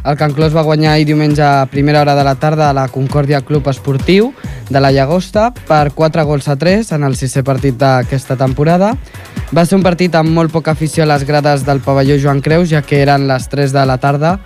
El 0.08 0.16
Can 0.16 0.32
Clos 0.32 0.54
va 0.56 0.62
guanyar 0.64 0.94
ahir 0.94 1.04
diumenge 1.10 1.42
a 1.44 1.66
primera 1.68 2.00
hora 2.00 2.14
de 2.16 2.24
la 2.24 2.38
tarda 2.40 2.70
a 2.70 2.74
la 2.74 2.86
Concòrdia 2.88 3.42
Club 3.44 3.66
Esportiu 3.68 4.30
de 4.70 4.80
la 4.80 4.94
Llagosta 4.96 5.50
per 5.68 5.92
4 5.92 6.24
gols 6.24 6.46
a 6.48 6.56
3 6.56 6.94
en 6.96 7.04
el 7.04 7.18
sisè 7.20 7.44
partit 7.44 7.76
d'aquesta 7.76 8.38
temporada. 8.40 8.94
Va 9.52 9.66
ser 9.68 9.76
un 9.76 9.84
partit 9.84 10.16
amb 10.16 10.32
molt 10.32 10.54
poca 10.56 10.72
afició 10.72 11.04
a 11.04 11.10
les 11.12 11.26
grades 11.28 11.66
del 11.68 11.82
pavelló 11.84 12.16
Joan 12.24 12.40
Creus, 12.40 12.70
ja 12.72 12.82
que 12.88 13.02
eren 13.02 13.28
les 13.28 13.50
3 13.52 13.76
de 13.76 13.84
la 13.84 13.98
tarda, 13.98 14.38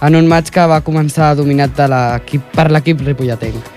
en 0.00 0.14
un 0.14 0.30
maig 0.30 0.52
que 0.54 0.68
va 0.70 0.84
començar 0.86 1.32
dominat 1.34 1.74
de 1.74 2.38
per 2.54 2.68
l'equip 2.70 3.02
ripolletenc. 3.02 3.74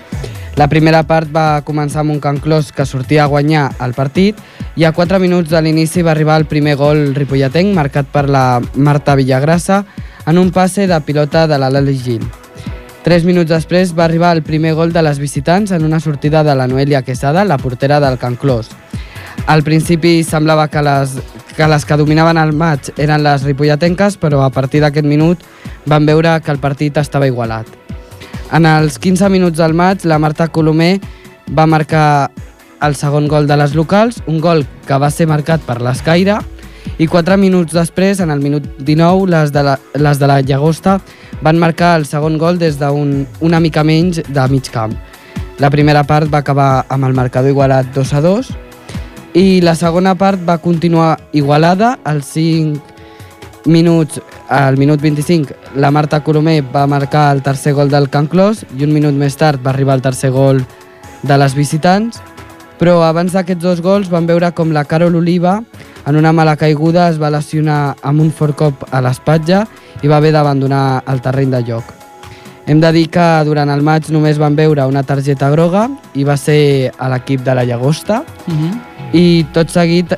La 0.54 0.68
primera 0.68 1.02
part 1.02 1.26
va 1.32 1.64
començar 1.66 2.04
amb 2.04 2.14
un 2.14 2.20
Can 2.20 2.38
Clos 2.38 2.70
que 2.70 2.86
sortia 2.86 3.24
a 3.24 3.26
guanyar 3.26 3.72
el 3.80 3.96
partit 3.98 4.38
i 4.76 4.84
a 4.84 4.92
4 4.92 5.18
minuts 5.18 5.50
de 5.50 5.60
l'inici 5.60 6.06
va 6.06 6.12
arribar 6.12 6.38
el 6.38 6.46
primer 6.46 6.76
gol 6.76 7.16
ripolletenc 7.16 7.74
marcat 7.74 8.06
per 8.12 8.28
la 8.28 8.60
Marta 8.76 9.16
Villagrassa 9.18 9.82
en 10.26 10.38
un 10.38 10.50
passe 10.50 10.86
de 10.86 11.00
pilota 11.00 11.46
de 11.46 11.58
la 11.58 11.70
Lali 11.70 11.98
Gil. 11.98 12.22
Tres 13.02 13.24
minuts 13.26 13.50
després 13.50 13.94
va 13.98 14.04
arribar 14.04 14.30
el 14.36 14.44
primer 14.46 14.74
gol 14.78 14.92
de 14.92 15.02
les 15.02 15.18
visitants 15.18 15.72
en 15.72 15.84
una 15.84 15.98
sortida 16.00 16.44
de 16.44 16.54
la 16.54 16.68
Noelia 16.68 17.02
Quesada, 17.02 17.44
la 17.44 17.58
portera 17.58 17.98
del 18.00 18.18
Can 18.18 18.36
Clos. 18.36 18.70
Al 19.46 19.64
principi 19.64 20.22
semblava 20.22 20.68
que 20.68 20.82
les, 20.82 21.16
que 21.56 21.66
les 21.66 21.84
que 21.84 21.96
dominaven 21.98 22.38
el 22.38 22.52
maig 22.54 22.92
eren 22.96 23.24
les 23.24 23.42
ripolletenques, 23.42 24.16
però 24.22 24.44
a 24.44 24.52
partir 24.54 24.84
d'aquest 24.84 25.08
minut 25.08 25.42
van 25.86 26.06
veure 26.06 26.38
que 26.40 26.52
el 26.54 26.62
partit 26.62 26.96
estava 27.02 27.26
igualat. 27.26 27.66
En 28.52 28.66
els 28.68 29.00
15 29.02 29.28
minuts 29.32 29.58
del 29.58 29.74
maig, 29.74 30.04
la 30.04 30.20
Marta 30.22 30.46
Colomer 30.46 31.00
va 31.50 31.66
marcar 31.66 32.30
el 32.82 32.94
segon 32.94 33.26
gol 33.26 33.46
de 33.46 33.56
les 33.56 33.74
locals, 33.74 34.22
un 34.26 34.40
gol 34.40 34.66
que 34.86 34.98
va 34.98 35.10
ser 35.10 35.26
marcat 35.26 35.62
per 35.66 35.80
l'Escaire, 35.82 36.38
i 36.98 37.06
4 37.06 37.36
minuts 37.36 37.72
després, 37.74 38.20
en 38.20 38.30
el 38.30 38.40
minut 38.40 38.66
19, 38.78 39.26
les 39.30 39.52
de 39.52 39.62
la, 39.62 39.78
les 39.94 40.18
de 40.18 40.28
la 40.28 40.40
Llagosta 40.40 41.00
van 41.42 41.58
marcar 41.58 41.96
el 41.98 42.06
segon 42.06 42.38
gol 42.38 42.58
des 42.58 42.78
d'un 42.78 43.26
una 43.40 43.60
mica 43.60 43.82
menys 43.84 44.22
de 44.28 44.48
mig 44.48 44.70
camp. 44.70 44.94
La 45.58 45.70
primera 45.70 46.04
part 46.04 46.30
va 46.32 46.42
acabar 46.42 46.84
amb 46.88 47.04
el 47.06 47.14
marcador 47.14 47.50
igualat 47.50 47.92
2 47.94 48.14
a 48.14 48.20
2 48.20 48.52
i 49.34 49.60
la 49.64 49.74
segona 49.74 50.14
part 50.14 50.40
va 50.48 50.58
continuar 50.58 51.18
igualada 51.32 51.98
als 52.04 52.32
5 52.34 52.92
minuts, 53.64 54.20
al 54.48 54.76
minut 54.76 55.00
25 55.00 55.54
la 55.76 55.90
Marta 55.90 56.22
Colomer 56.22 56.62
va 56.74 56.86
marcar 56.86 57.30
el 57.32 57.42
tercer 57.42 57.72
gol 57.72 57.90
del 57.90 58.10
Can 58.10 58.26
Clos 58.26 58.64
i 58.76 58.84
un 58.84 58.92
minut 58.92 59.14
més 59.14 59.36
tard 59.38 59.62
va 59.62 59.70
arribar 59.70 59.94
el 59.94 60.02
tercer 60.02 60.30
gol 60.30 60.64
de 61.22 61.38
les 61.38 61.54
visitants 61.54 62.18
però 62.80 62.98
abans 63.06 63.32
d'aquests 63.32 63.62
dos 63.62 63.80
gols 63.80 64.10
vam 64.10 64.26
veure 64.26 64.50
com 64.52 64.74
la 64.74 64.84
Carol 64.84 65.16
Oliva 65.16 65.60
en 66.06 66.16
una 66.16 66.32
mala 66.32 66.56
caiguda 66.56 67.08
es 67.10 67.18
va 67.22 67.30
lesionar 67.30 67.94
amb 68.02 68.20
un 68.20 68.30
fort 68.30 68.56
cop 68.56 68.86
a 68.90 69.00
l'espatlla 69.00 69.66
i 70.02 70.08
va 70.08 70.16
haver 70.16 70.32
d'abandonar 70.32 71.02
el 71.06 71.20
terreny 71.20 71.50
de 71.50 71.62
joc. 71.64 71.84
Hem 72.66 72.80
de 72.80 72.92
dir 72.92 73.08
que 73.10 73.26
durant 73.44 73.70
el 73.70 73.82
maig 73.82 74.08
només 74.10 74.38
van 74.38 74.54
veure 74.56 74.86
una 74.86 75.02
targeta 75.02 75.50
groga 75.50 75.88
i 76.14 76.24
va 76.24 76.36
ser 76.36 76.92
a 76.98 77.08
l'equip 77.08 77.42
de 77.42 77.54
la 77.54 77.64
Llagosta 77.64 78.24
Uh 78.46 78.54
-huh. 78.54 78.72
i 79.12 79.46
tot 79.52 79.68
seguit, 79.68 80.14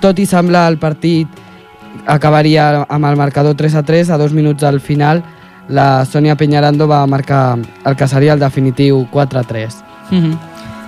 tot 0.00 0.18
i 0.18 0.26
semblar 0.26 0.68
el 0.70 0.78
partit 0.78 1.28
acabaria 2.06 2.86
amb 2.88 3.04
el 3.04 3.16
marcador 3.16 3.54
3 3.54 3.74
a 3.74 3.82
3, 3.82 4.10
a 4.10 4.18
dos 4.18 4.32
minuts 4.32 4.62
al 4.62 4.80
final 4.80 5.22
la 5.68 6.04
Sònia 6.04 6.36
Peñarando 6.36 6.88
va 6.88 7.06
marcar 7.06 7.58
el 7.84 7.96
que 7.96 8.08
seria 8.08 8.32
el 8.32 8.40
definitiu 8.40 9.06
4 9.10 9.38
a 9.38 9.42
3. 9.44 9.76
Uh 10.10 10.16
-huh. 10.16 10.38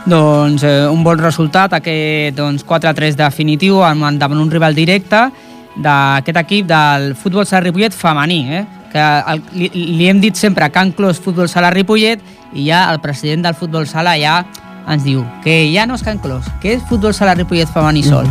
Doncs 0.06 0.64
eh, 0.66 0.88
un 0.90 1.04
bon 1.04 1.18
resultat, 1.18 1.72
aquest 1.78 2.36
doncs, 2.36 2.64
4-3 2.66 3.14
definitiu 3.16 3.82
amb- 3.86 4.18
davant 4.18 4.40
un 4.42 4.50
rival 4.50 4.74
directe 4.74 5.28
d'aquest 5.76 6.38
equip 6.42 6.66
del 6.66 7.14
futbol 7.14 7.46
sala 7.46 7.62
Ripollet 7.62 7.94
femení, 7.94 8.40
eh? 8.50 8.64
que 8.92 9.00
el, 9.00 9.40
li, 9.56 9.70
li 9.96 10.08
hem 10.10 10.18
dit 10.20 10.36
sempre 10.36 10.68
Can 10.70 10.90
Clos 10.92 11.20
Futbol 11.22 11.48
Sala 11.48 11.70
Ripollet 11.72 12.20
i 12.52 12.66
ja 12.66 12.90
el 12.92 13.00
president 13.00 13.46
del 13.46 13.54
futbol 13.56 13.86
sala 13.88 14.18
ja 14.20 14.42
ens 14.90 15.06
diu 15.06 15.22
que 15.40 15.70
ja 15.72 15.86
no 15.86 15.94
és 15.96 16.02
Can 16.04 16.18
Clos, 16.20 16.44
que 16.60 16.74
és 16.76 16.84
futbol 16.90 17.14
sala 17.16 17.32
Ripollet 17.38 17.70
femení 17.72 18.02
sol. 18.04 18.28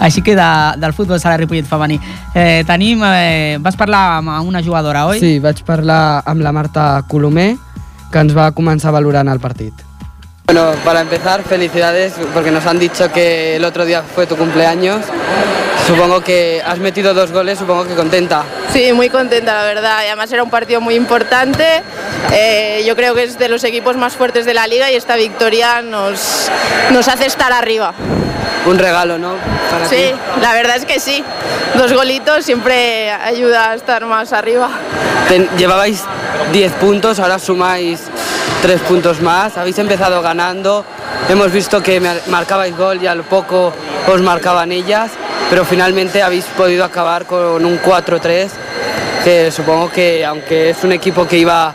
Així 0.00 0.22
que 0.24 0.36
de, 0.38 0.48
del 0.80 0.94
futbol 0.96 1.20
sala 1.20 1.36
Ripollet 1.36 1.68
femení. 1.68 1.98
Eh, 2.32 2.62
tenim, 2.64 3.02
eh, 3.04 3.58
vas 3.60 3.76
parlar 3.76 4.22
amb 4.22 4.48
una 4.48 4.62
jugadora, 4.64 5.04
oi? 5.10 5.20
Sí, 5.20 5.36
vaig 5.42 5.60
parlar 5.66 6.22
amb 6.24 6.40
la 6.40 6.54
Marta 6.56 7.02
Colomer, 7.10 7.56
que 8.12 8.22
ens 8.22 8.32
va 8.36 8.52
començar 8.56 8.94
valorant 8.94 9.28
el 9.28 9.42
partit. 9.42 9.74
Bueno, 10.46 10.72
para 10.84 11.00
empezar, 11.00 11.42
felicidades 11.44 12.14
porque 12.34 12.50
nos 12.50 12.66
han 12.66 12.78
dicho 12.78 13.10
que 13.12 13.56
el 13.56 13.64
otro 13.64 13.84
día 13.84 14.02
fue 14.02 14.26
tu 14.26 14.36
cumpleaños. 14.36 15.04
Supongo 15.86 16.20
que 16.20 16.62
has 16.64 16.78
metido 16.78 17.14
dos 17.14 17.32
goles, 17.32 17.58
supongo 17.58 17.86
que 17.86 17.94
contenta. 17.94 18.42
Sí, 18.72 18.92
muy 18.92 19.08
contenta, 19.08 19.54
la 19.54 19.64
verdad. 19.64 19.98
Y 20.04 20.06
además 20.08 20.30
era 20.32 20.42
un 20.42 20.50
partido 20.50 20.80
muy 20.80 20.94
importante. 20.94 21.82
Eh, 22.32 22.82
yo 22.86 22.94
creo 22.96 23.14
que 23.14 23.24
es 23.24 23.38
de 23.38 23.48
los 23.48 23.64
equipos 23.64 23.96
más 23.96 24.14
fuertes 24.14 24.44
de 24.44 24.52
la 24.54 24.66
liga 24.66 24.90
y 24.90 24.96
esta 24.96 25.16
victoria 25.16 25.80
nos, 25.80 26.50
nos 26.90 27.08
hace 27.08 27.26
estar 27.26 27.52
arriba. 27.52 27.94
Un 28.66 28.78
regalo, 28.78 29.18
¿no? 29.18 29.34
Para 29.70 29.88
Sí, 29.88 29.96
ti. 29.96 30.14
la 30.40 30.52
verdad 30.52 30.76
es 30.76 30.84
que 30.84 31.00
sí. 31.00 31.24
Dos 31.76 31.92
golitos 31.92 32.44
siempre 32.44 33.10
ayuda 33.10 33.70
a 33.70 33.74
estar 33.74 34.04
más 34.06 34.32
arriba. 34.32 34.68
Ten- 35.28 35.48
llevabais 35.56 36.02
10 36.52 36.72
puntos, 36.72 37.18
ahora 37.18 37.38
sumáis 37.38 38.00
3 38.62 38.80
puntos 38.82 39.20
más. 39.20 39.58
Habéis 39.58 39.78
empezado 39.78 40.22
ganando. 40.22 40.84
Hemos 41.28 41.52
visto 41.52 41.82
que 41.82 42.00
mar- 42.00 42.20
marcabais 42.28 42.76
gol 42.76 43.02
y 43.02 43.06
a 43.06 43.14
lo 43.14 43.24
poco 43.24 43.72
os 44.06 44.20
marcaban 44.22 44.72
ellas, 44.72 45.10
pero 45.50 45.64
finalmente 45.64 46.22
habéis 46.22 46.44
podido 46.46 46.84
acabar 46.84 47.26
con 47.26 47.64
un 47.64 47.78
4-3, 47.82 48.48
que 49.24 49.50
supongo 49.50 49.90
que 49.90 50.24
aunque 50.24 50.70
es 50.70 50.82
un 50.84 50.92
equipo 50.92 51.26
que 51.26 51.38
iba 51.38 51.74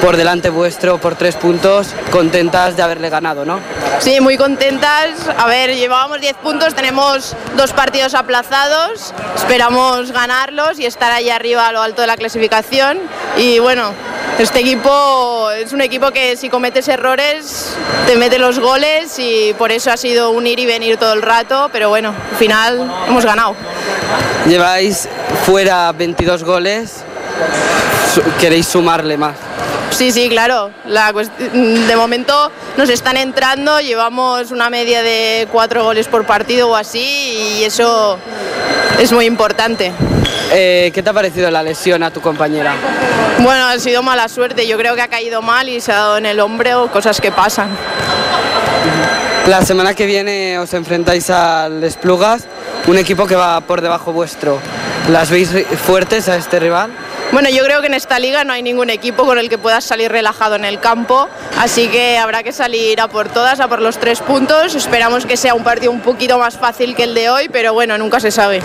por 0.00 0.16
delante 0.16 0.50
vuestro 0.50 0.98
por 0.98 1.14
3 1.14 1.36
puntos, 1.36 1.88
contentas 2.10 2.76
de 2.76 2.82
haberle 2.82 3.08
ganado, 3.10 3.44
¿no? 3.44 3.58
Sí, 4.00 4.20
muy 4.20 4.36
contentas. 4.36 5.10
A 5.38 5.46
ver, 5.46 5.74
llevábamos 5.74 6.20
10 6.20 6.34
puntos, 6.36 6.74
tenemos 6.74 7.34
dos 7.56 7.72
partidos 7.72 8.14
aplazados. 8.14 9.14
Esperamos 9.36 10.12
ganarlos 10.12 10.78
y 10.78 10.84
estar 10.86 11.10
ahí 11.12 11.30
arriba 11.30 11.68
a 11.68 11.72
lo 11.72 11.80
alto 11.80 12.02
de 12.02 12.08
la 12.08 12.16
clasificación. 12.16 12.98
Y 13.38 13.60
bueno, 13.60 13.92
este 14.38 14.60
equipo 14.60 15.50
es 15.52 15.72
un 15.72 15.80
equipo 15.80 16.10
que 16.10 16.36
si 16.36 16.48
cometes 16.48 16.88
errores 16.88 17.76
te 18.06 18.16
mete 18.16 18.38
los 18.38 18.58
goles 18.58 19.16
y 19.18 19.54
por 19.56 19.70
eso 19.70 19.92
ha 19.92 19.96
sido 19.96 20.30
un 20.30 20.46
ir 20.46 20.58
y 20.58 20.66
venir 20.66 20.96
todo 20.96 21.12
el 21.12 21.22
rato. 21.22 21.70
Pero 21.72 21.88
bueno, 21.88 22.14
al 22.30 22.36
final 22.36 22.92
hemos 23.08 23.24
ganado. 23.24 23.54
Lleváis 24.46 25.08
fuera 25.46 25.92
22 25.92 26.42
goles, 26.44 27.04
queréis 28.40 28.66
sumarle 28.66 29.16
más. 29.16 29.36
Sí, 29.90 30.10
sí, 30.10 30.28
claro. 30.28 30.72
La 30.86 31.12
de 31.12 31.96
momento 31.96 32.50
nos 32.76 32.90
están 32.90 33.16
entrando, 33.16 33.78
llevamos 33.78 34.50
una 34.50 34.68
media 34.68 35.02
de 35.04 35.46
cuatro 35.52 35.84
goles 35.84 36.08
por 36.08 36.26
partido 36.26 36.70
o 36.70 36.76
así 36.76 37.58
y 37.60 37.64
eso 37.64 38.18
es 38.98 39.12
muy 39.12 39.26
importante. 39.26 39.92
Eh, 40.52 40.90
¿Qué 40.94 41.02
te 41.02 41.10
ha 41.10 41.12
parecido 41.12 41.50
la 41.50 41.62
lesión 41.62 42.02
a 42.02 42.10
tu 42.10 42.20
compañera? 42.20 42.74
Bueno, 43.40 43.66
ha 43.66 43.78
sido 43.78 44.02
mala 44.02 44.28
suerte, 44.28 44.66
yo 44.66 44.78
creo 44.78 44.94
que 44.94 45.02
ha 45.02 45.08
caído 45.08 45.42
mal 45.42 45.68
y 45.68 45.80
se 45.80 45.92
ha 45.92 45.96
dado 45.96 46.18
en 46.18 46.26
el 46.26 46.40
hombro, 46.40 46.90
cosas 46.92 47.20
que 47.20 47.32
pasan. 47.32 47.68
La 49.46 49.60
semana 49.62 49.92
que 49.92 50.06
viene 50.06 50.58
os 50.58 50.72
enfrentáis 50.72 51.28
al 51.28 51.84
Esplugas, 51.84 52.46
un 52.86 52.96
equipo 52.96 53.26
que 53.26 53.34
va 53.34 53.60
por 53.60 53.82
debajo 53.82 54.10
vuestro. 54.12 54.58
¿Las 55.10 55.30
veis 55.30 55.50
fuertes 55.84 56.30
a 56.30 56.36
este 56.36 56.58
rival? 56.58 56.90
Bueno, 57.30 57.50
yo 57.50 57.62
creo 57.62 57.82
que 57.82 57.88
en 57.88 57.94
esta 57.94 58.18
liga 58.18 58.44
no 58.44 58.54
hay 58.54 58.62
ningún 58.62 58.88
equipo 58.88 59.26
con 59.26 59.38
el 59.38 59.50
que 59.50 59.58
puedas 59.58 59.84
salir 59.84 60.10
relajado 60.10 60.54
en 60.56 60.64
el 60.64 60.80
campo, 60.80 61.28
así 61.58 61.88
que 61.88 62.16
habrá 62.16 62.42
que 62.42 62.52
salir 62.52 63.00
a 63.00 63.08
por 63.08 63.28
todas, 63.28 63.60
a 63.60 63.68
por 63.68 63.82
los 63.82 63.98
tres 63.98 64.20
puntos. 64.20 64.74
Esperamos 64.74 65.26
que 65.26 65.36
sea 65.36 65.54
un 65.54 65.62
partido 65.62 65.92
un 65.92 66.00
poquito 66.00 66.38
más 66.38 66.56
fácil 66.56 66.94
que 66.94 67.04
el 67.04 67.14
de 67.14 67.28
hoy, 67.28 67.50
pero 67.52 67.74
bueno, 67.74 67.98
nunca 67.98 68.20
se 68.20 68.30
sabe. 68.30 68.62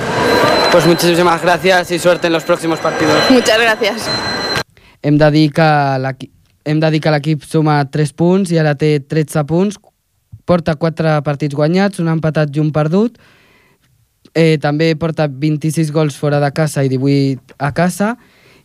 Pues 0.72 0.86
muchísimas 0.86 1.42
gracias 1.42 1.92
y 1.92 2.00
suerte 2.00 2.28
en 2.28 2.34
los 2.34 2.44
próximos 2.44 2.80
partidos. 2.80 3.18
Muchas 3.30 3.60
gracias. 3.60 4.08
Hem 5.02 5.18
de 5.18 5.32
dir 5.32 7.02
que 7.02 7.12
l'equip 7.12 7.44
suma 7.48 7.80
3 7.90 8.12
punts 8.14 8.52
i 8.52 8.60
ara 8.62 8.76
té 8.78 9.00
13 9.00 9.42
punts, 9.50 9.78
porta 10.50 10.74
4 10.82 11.20
partits 11.26 11.58
guanyats, 11.58 12.02
un 12.02 12.10
empatat 12.10 12.56
i 12.56 12.64
un 12.64 12.72
perdut, 12.74 13.20
eh, 14.34 14.58
també 14.62 14.96
porta 14.98 15.28
26 15.30 15.92
gols 15.94 16.18
fora 16.18 16.40
de 16.42 16.50
casa 16.56 16.84
i 16.86 16.90
18 16.90 17.56
a 17.60 17.72
casa 17.78 18.16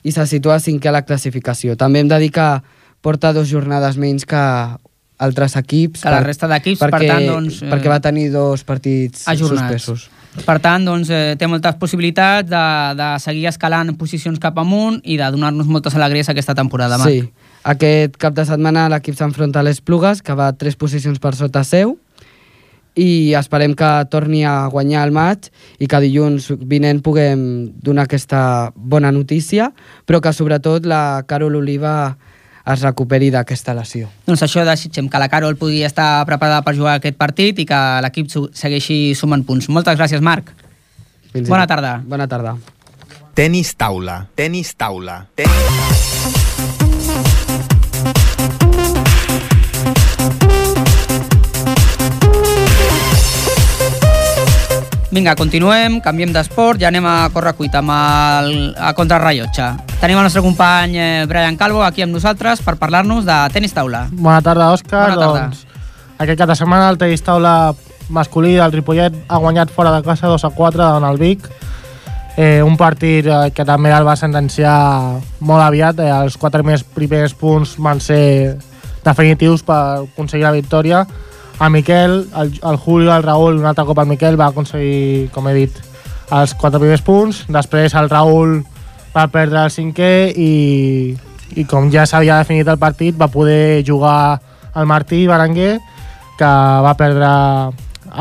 i 0.04 0.12
se 0.12 0.24
situa 0.28 0.58
cinquè 0.60 0.88
a 0.88 0.96
la 0.96 1.04
classificació. 1.04 1.76
També 1.80 2.00
hem 2.00 2.08
de 2.08 2.18
dir 2.20 2.32
que 2.32 2.48
porta 3.04 3.32
dues 3.36 3.50
jornades 3.52 3.96
menys 4.00 4.24
que 4.28 4.40
altres 5.24 5.56
equips. 5.60 6.02
Que 6.02 6.12
la 6.12 6.24
resta 6.24 6.48
d'equips, 6.50 6.80
per 6.80 6.90
tant, 6.92 7.26
doncs, 7.28 7.62
eh, 7.62 7.70
Perquè 7.70 7.88
va 7.92 8.00
tenir 8.00 8.30
dos 8.32 8.64
partits 8.64 9.28
ajornats. 9.28 9.84
suspesos. 9.84 10.10
Per 10.44 10.58
tant, 10.58 10.84
doncs, 10.84 11.10
eh, 11.10 11.36
té 11.38 11.46
moltes 11.46 11.76
possibilitats 11.78 12.48
de, 12.50 12.64
de 12.98 13.08
seguir 13.22 13.46
escalant 13.46 13.94
posicions 13.96 14.40
cap 14.42 14.58
amunt 14.58 15.00
i 15.04 15.16
de 15.16 15.30
donar-nos 15.30 15.68
moltes 15.70 15.94
alegries 15.94 16.28
aquesta 16.28 16.56
temporada, 16.58 16.98
Marc. 16.98 17.12
Sí. 17.12 17.30
Aquest 17.64 18.18
cap 18.20 18.34
de 18.36 18.44
setmana 18.44 18.88
l'equip 18.92 19.16
s'enfronta 19.16 19.62
a 19.62 19.66
les 19.66 19.80
Plugues, 19.80 20.20
que 20.20 20.36
va 20.36 20.52
tres 20.52 20.76
posicions 20.76 21.20
per 21.20 21.32
sota 21.38 21.64
seu, 21.64 21.96
i 22.94 23.34
esperem 23.34 23.74
que 23.74 23.88
torni 24.10 24.44
a 24.46 24.68
guanyar 24.70 25.02
el 25.08 25.14
maig 25.14 25.48
i 25.82 25.88
que 25.90 26.00
dilluns 26.04 26.50
vinent 26.60 27.00
puguem 27.02 27.72
donar 27.82 28.06
aquesta 28.06 28.70
bona 28.76 29.10
notícia, 29.12 29.72
però 30.06 30.20
que 30.22 30.32
sobretot 30.32 30.86
la 30.86 31.24
Carol 31.26 31.56
Oliva 31.58 32.14
es 32.64 32.80
recuperi 32.80 33.28
d'aquesta 33.34 33.74
lesió. 33.76 34.08
Doncs 34.28 34.44
això 34.46 34.64
desitgem 34.64 35.10
que 35.12 35.20
la 35.20 35.28
Carol 35.32 35.58
pugui 35.60 35.82
estar 35.84 36.24
preparada 36.28 36.62
per 36.64 36.76
jugar 36.78 36.96
aquest 37.00 37.18
partit 37.20 37.58
i 37.60 37.66
que 37.68 37.80
l'equip 38.04 38.30
segueixi 38.30 39.00
sumant 39.18 39.44
punts. 39.44 39.68
Moltes 39.68 39.98
gràcies, 39.98 40.22
Marc. 40.24 40.54
Fins 41.34 41.50
Bona 41.50 41.66
tarda. 41.66 41.98
Bona 42.06 42.28
tarda. 42.30 42.56
Tenis 43.34 43.74
taula. 43.76 44.22
Tenis 44.38 44.72
taula. 44.78 45.24
Tenis... 45.34 46.43
Vinga, 55.14 55.36
continuem, 55.38 56.00
canviem 56.02 56.32
d'esport, 56.34 56.80
ja 56.82 56.88
anem 56.90 57.04
a 57.06 57.28
córrer 57.30 57.52
cuita 57.54 57.78
amb 57.78 57.92
el, 57.94 58.48
a 58.74 58.88
contrarrellotge. 58.98 59.68
Tenim 60.00 60.18
el 60.18 60.24
nostre 60.26 60.42
company 60.42 60.96
eh, 60.98 61.26
Brian 61.30 61.54
Calvo 61.54 61.84
aquí 61.86 62.02
amb 62.02 62.16
nosaltres 62.16 62.58
per 62.66 62.74
parlar-nos 62.80 63.22
de 63.22 63.36
tenis 63.54 63.76
taula. 63.76 64.08
Bona 64.10 64.40
tarda, 64.42 64.72
Òscar. 64.74 65.04
Bona 65.12 65.20
tarda. 65.20 65.44
Doncs, 65.44 65.60
aquest 66.18 66.40
cap 66.40 66.50
de 66.50 66.56
setmana 66.58 66.88
el 66.90 66.98
tenis 66.98 67.22
taula 67.22 67.52
masculí 68.10 68.56
del 68.58 68.74
Ripollet 68.74 69.14
ha 69.28 69.38
guanyat 69.38 69.70
fora 69.70 69.92
de 69.94 70.02
casa 70.02 70.26
2 70.32 70.48
a 70.48 70.50
4 70.50 70.82
davant 70.82 71.06
el 71.06 71.22
Vic. 71.22 71.46
Eh, 72.34 72.58
un 72.66 72.74
partit 72.74 73.28
eh, 73.30 73.38
que 73.54 73.62
també 73.68 73.94
el 73.94 74.08
va 74.08 74.16
sentenciar 74.18 74.74
molt 75.38 75.62
aviat. 75.62 76.02
Eh, 76.02 76.10
els 76.24 76.34
quatre 76.42 76.66
més 76.66 76.82
primers 76.82 77.38
punts 77.38 77.76
van 77.78 78.02
ser 78.02 78.58
definitius 79.06 79.62
per 79.62 79.78
aconseguir 80.08 80.48
la 80.48 80.56
victòria. 80.58 81.06
El 81.60 81.70
Miquel, 81.70 82.28
el, 82.36 82.60
el 82.62 82.76
Julio, 82.76 83.14
el 83.14 83.22
Raül, 83.22 83.58
un 83.58 83.66
altre 83.66 83.84
cop 83.84 83.98
el 83.98 84.08
Miquel 84.10 84.38
va 84.40 84.48
aconseguir, 84.50 85.30
com 85.30 85.46
he 85.48 85.54
dit, 85.54 85.76
els 86.34 86.54
quatre 86.58 86.80
primers 86.82 87.02
punts. 87.06 87.44
Després 87.48 87.94
el 87.94 88.10
Raül 88.10 88.62
va 89.14 89.28
perdre 89.30 89.62
el 89.62 89.70
cinquè 89.70 90.32
i, 90.34 91.14
i 91.54 91.64
com 91.70 91.90
ja 91.92 92.06
s'havia 92.06 92.40
definit 92.42 92.68
el 92.68 92.80
partit 92.82 93.16
va 93.20 93.28
poder 93.30 93.84
jugar 93.86 94.40
el 94.74 94.86
Martí 94.90 95.26
Berenguer, 95.30 95.78
que 96.38 96.50
va 96.88 96.94
perdre 96.98 97.30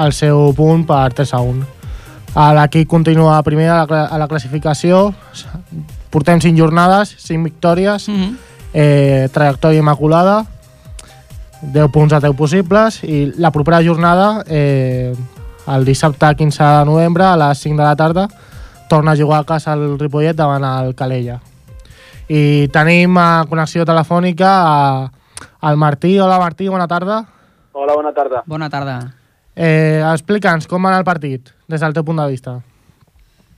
el 0.05 0.13
seu 0.13 0.53
punt 0.53 0.86
per 0.86 1.07
3 1.17 1.34
a 1.34 1.41
1. 1.41 1.65
Eh, 2.34 2.51
L'equip 2.57 2.89
continua 2.89 3.41
primer 3.45 3.69
a 3.69 3.84
la, 3.89 4.05
a 4.05 4.17
la 4.21 4.27
classificació, 4.29 5.07
portem 6.13 6.41
5 6.41 6.57
jornades, 6.57 7.15
5 7.25 7.43
victòries, 7.43 8.07
Mm 8.07 8.15
-hmm. 8.15 8.36
eh, 8.73 9.29
trajectòria 9.34 9.79
immaculada, 9.79 10.45
10 11.72 11.91
punts 11.91 12.14
a 12.14 12.20
10 12.20 12.36
possibles, 12.36 12.99
i 13.03 13.32
la 13.39 13.51
propera 13.51 13.80
jornada, 13.84 14.43
eh, 14.47 15.14
el 15.68 15.86
dissabte 15.86 16.36
15 16.36 16.64
de 16.64 16.86
novembre, 16.86 17.24
a 17.24 17.38
les 17.38 17.59
5 17.59 17.78
de 17.78 17.84
la 17.84 17.95
tarda, 17.95 18.28
torna 18.89 19.14
a 19.14 19.18
jugar 19.18 19.41
a 19.41 19.45
casa 19.45 19.74
el 19.74 19.97
Ripollet 19.97 20.36
davant 20.36 20.64
el 20.64 20.93
Calella. 20.95 21.39
I 22.28 22.68
tenim 22.72 23.18
a 23.18 23.45
connexió 23.49 23.86
telefònica 23.86 24.49
a, 24.49 25.11
al 25.61 25.78
Martí. 25.78 26.18
Hola 26.20 26.39
Martí, 26.39 26.68
bona 26.68 26.88
tarda. 26.88 27.24
Hola, 27.74 27.95
bona 27.95 28.14
tarda. 28.14 28.43
Bona 28.45 28.70
tarda. 28.70 28.99
Eh, 29.55 30.01
Explica'ns 30.11 30.68
com 30.68 30.84
va 30.84 30.91
anar 30.91 31.03
el 31.03 31.07
partit, 31.07 31.51
des 31.70 31.82
del 31.82 31.93
teu 31.93 32.05
punt 32.05 32.20
de 32.22 32.28
vista. 32.32 32.57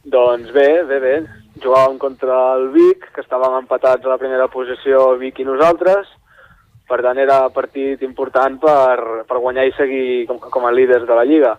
Doncs 0.06 0.52
bé, 0.54 0.84
bé, 0.86 1.00
bé. 1.00 1.16
Jugàvem 1.64 1.98
contra 1.98 2.36
el 2.58 2.70
Vic, 2.74 3.08
que 3.16 3.24
estàvem 3.24 3.56
empatats 3.62 4.06
a 4.06 4.12
la 4.12 4.20
primera 4.22 4.48
posició 4.52 5.16
Vic 5.18 5.40
i 5.40 5.48
nosaltres. 5.48 6.08
Per 6.86 7.00
tant, 7.02 7.18
era 7.18 7.40
partit 7.50 8.04
important 8.06 8.60
per, 8.62 9.24
per 9.26 9.40
guanyar 9.42 9.66
i 9.66 9.74
seguir 9.78 10.28
com, 10.30 10.38
com 10.38 10.68
a 10.68 10.72
líders 10.72 11.08
de 11.08 11.16
la 11.18 11.26
Lliga. 11.26 11.56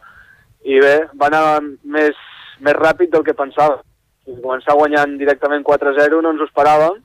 I 0.66 0.78
bé, 0.82 0.94
va 1.18 1.26
anar 1.26 1.60
més, 1.82 2.14
més 2.60 2.78
ràpid 2.78 3.10
del 3.10 3.24
que 3.26 3.34
pensava. 3.34 3.80
Començar 4.26 4.74
guanyant 4.78 5.16
directament 5.18 5.66
4-0 5.66 6.22
no 6.22 6.34
ens 6.34 6.42
ho 6.42 6.48
esperàvem, 6.48 7.02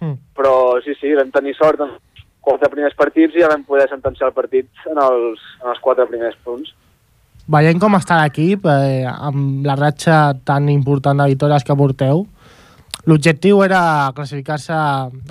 Mm. 0.00 0.16
però 0.34 0.82
sí, 0.84 0.94
sí, 1.00 1.14
vam 1.14 1.30
tenir 1.30 1.54
sort 1.56 1.80
en 1.80 1.92
els 1.94 2.24
quatre 2.44 2.68
primers 2.72 2.96
partits 2.98 3.36
i 3.36 3.42
ja 3.44 3.48
vam 3.48 3.62
poder 3.64 3.86
sentenciar 3.88 4.28
el 4.28 4.36
partit 4.36 4.66
en 4.90 4.98
els, 5.00 5.40
en 5.62 5.70
els 5.70 5.80
quatre 5.80 6.06
primers 6.10 6.36
punts. 6.44 6.74
Veient 7.54 7.80
com 7.80 7.94
està 7.96 8.18
l'equip, 8.22 8.66
eh, 8.66 9.04
amb 9.04 9.66
la 9.68 9.76
ratxa 9.76 10.34
tan 10.44 10.68
important 10.72 11.20
de 11.20 11.28
victòries 11.32 11.64
que 11.64 11.76
porteu, 11.76 12.24
l'objectiu 13.06 13.62
era 13.64 14.10
classificar-se, 14.16 14.74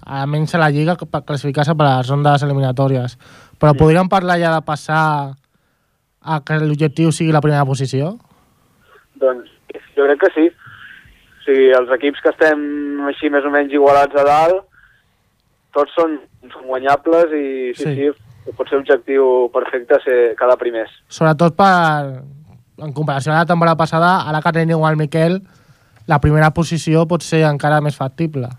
almenys 0.05 0.55
a 0.55 0.61
la 0.61 0.69
Lliga, 0.69 0.95
classificar-se 0.97 1.75
per 1.75 1.87
a 1.87 1.95
les 1.97 2.09
rondes 2.11 2.43
eliminatòries. 2.45 3.17
Però 3.59 3.73
podríem 3.77 4.09
parlar 4.11 4.37
ja 4.41 4.51
de 4.53 4.61
passar 4.65 5.03
a 6.23 6.39
que 6.45 6.59
l'objectiu 6.61 7.11
sigui 7.11 7.33
la 7.35 7.41
primera 7.41 7.65
posició? 7.65 8.17
Doncs 9.19 9.49
jo 9.95 10.05
crec 10.07 10.21
que 10.25 10.31
sí. 10.35 10.45
O 10.49 11.45
sigui, 11.45 11.71
els 11.75 11.89
equips 11.97 12.21
que 12.23 12.31
estem 12.31 12.61
així 13.09 13.29
més 13.33 13.43
o 13.43 13.51
menys 13.51 13.73
igualats 13.75 14.15
a 14.15 14.23
dalt, 14.27 14.61
tots 15.75 15.91
són, 15.97 16.19
són 16.53 16.69
guanyables 16.69 17.33
i 17.35 17.47
sí, 17.75 17.83
Sí. 17.83 17.95
sí, 17.97 18.53
pot 18.55 18.69
ser 18.69 18.77
objectiu 18.79 19.49
perfecte 19.51 19.97
ser 20.05 20.19
quedar 20.39 20.55
primers. 20.61 20.91
Sobretot 21.07 21.55
per, 21.57 22.21
en 22.83 22.93
comparació 22.93 23.33
a 23.33 23.41
la 23.41 23.49
temporada 23.49 23.79
passada, 23.79 24.13
ara 24.29 24.41
que 24.43 24.53
teniu 24.55 24.85
el 24.87 24.95
Miquel, 24.99 25.41
la 26.07 26.19
primera 26.19 26.51
posició 26.51 27.05
pot 27.07 27.23
ser 27.23 27.43
encara 27.47 27.81
més 27.81 27.95
factible. 27.99 28.49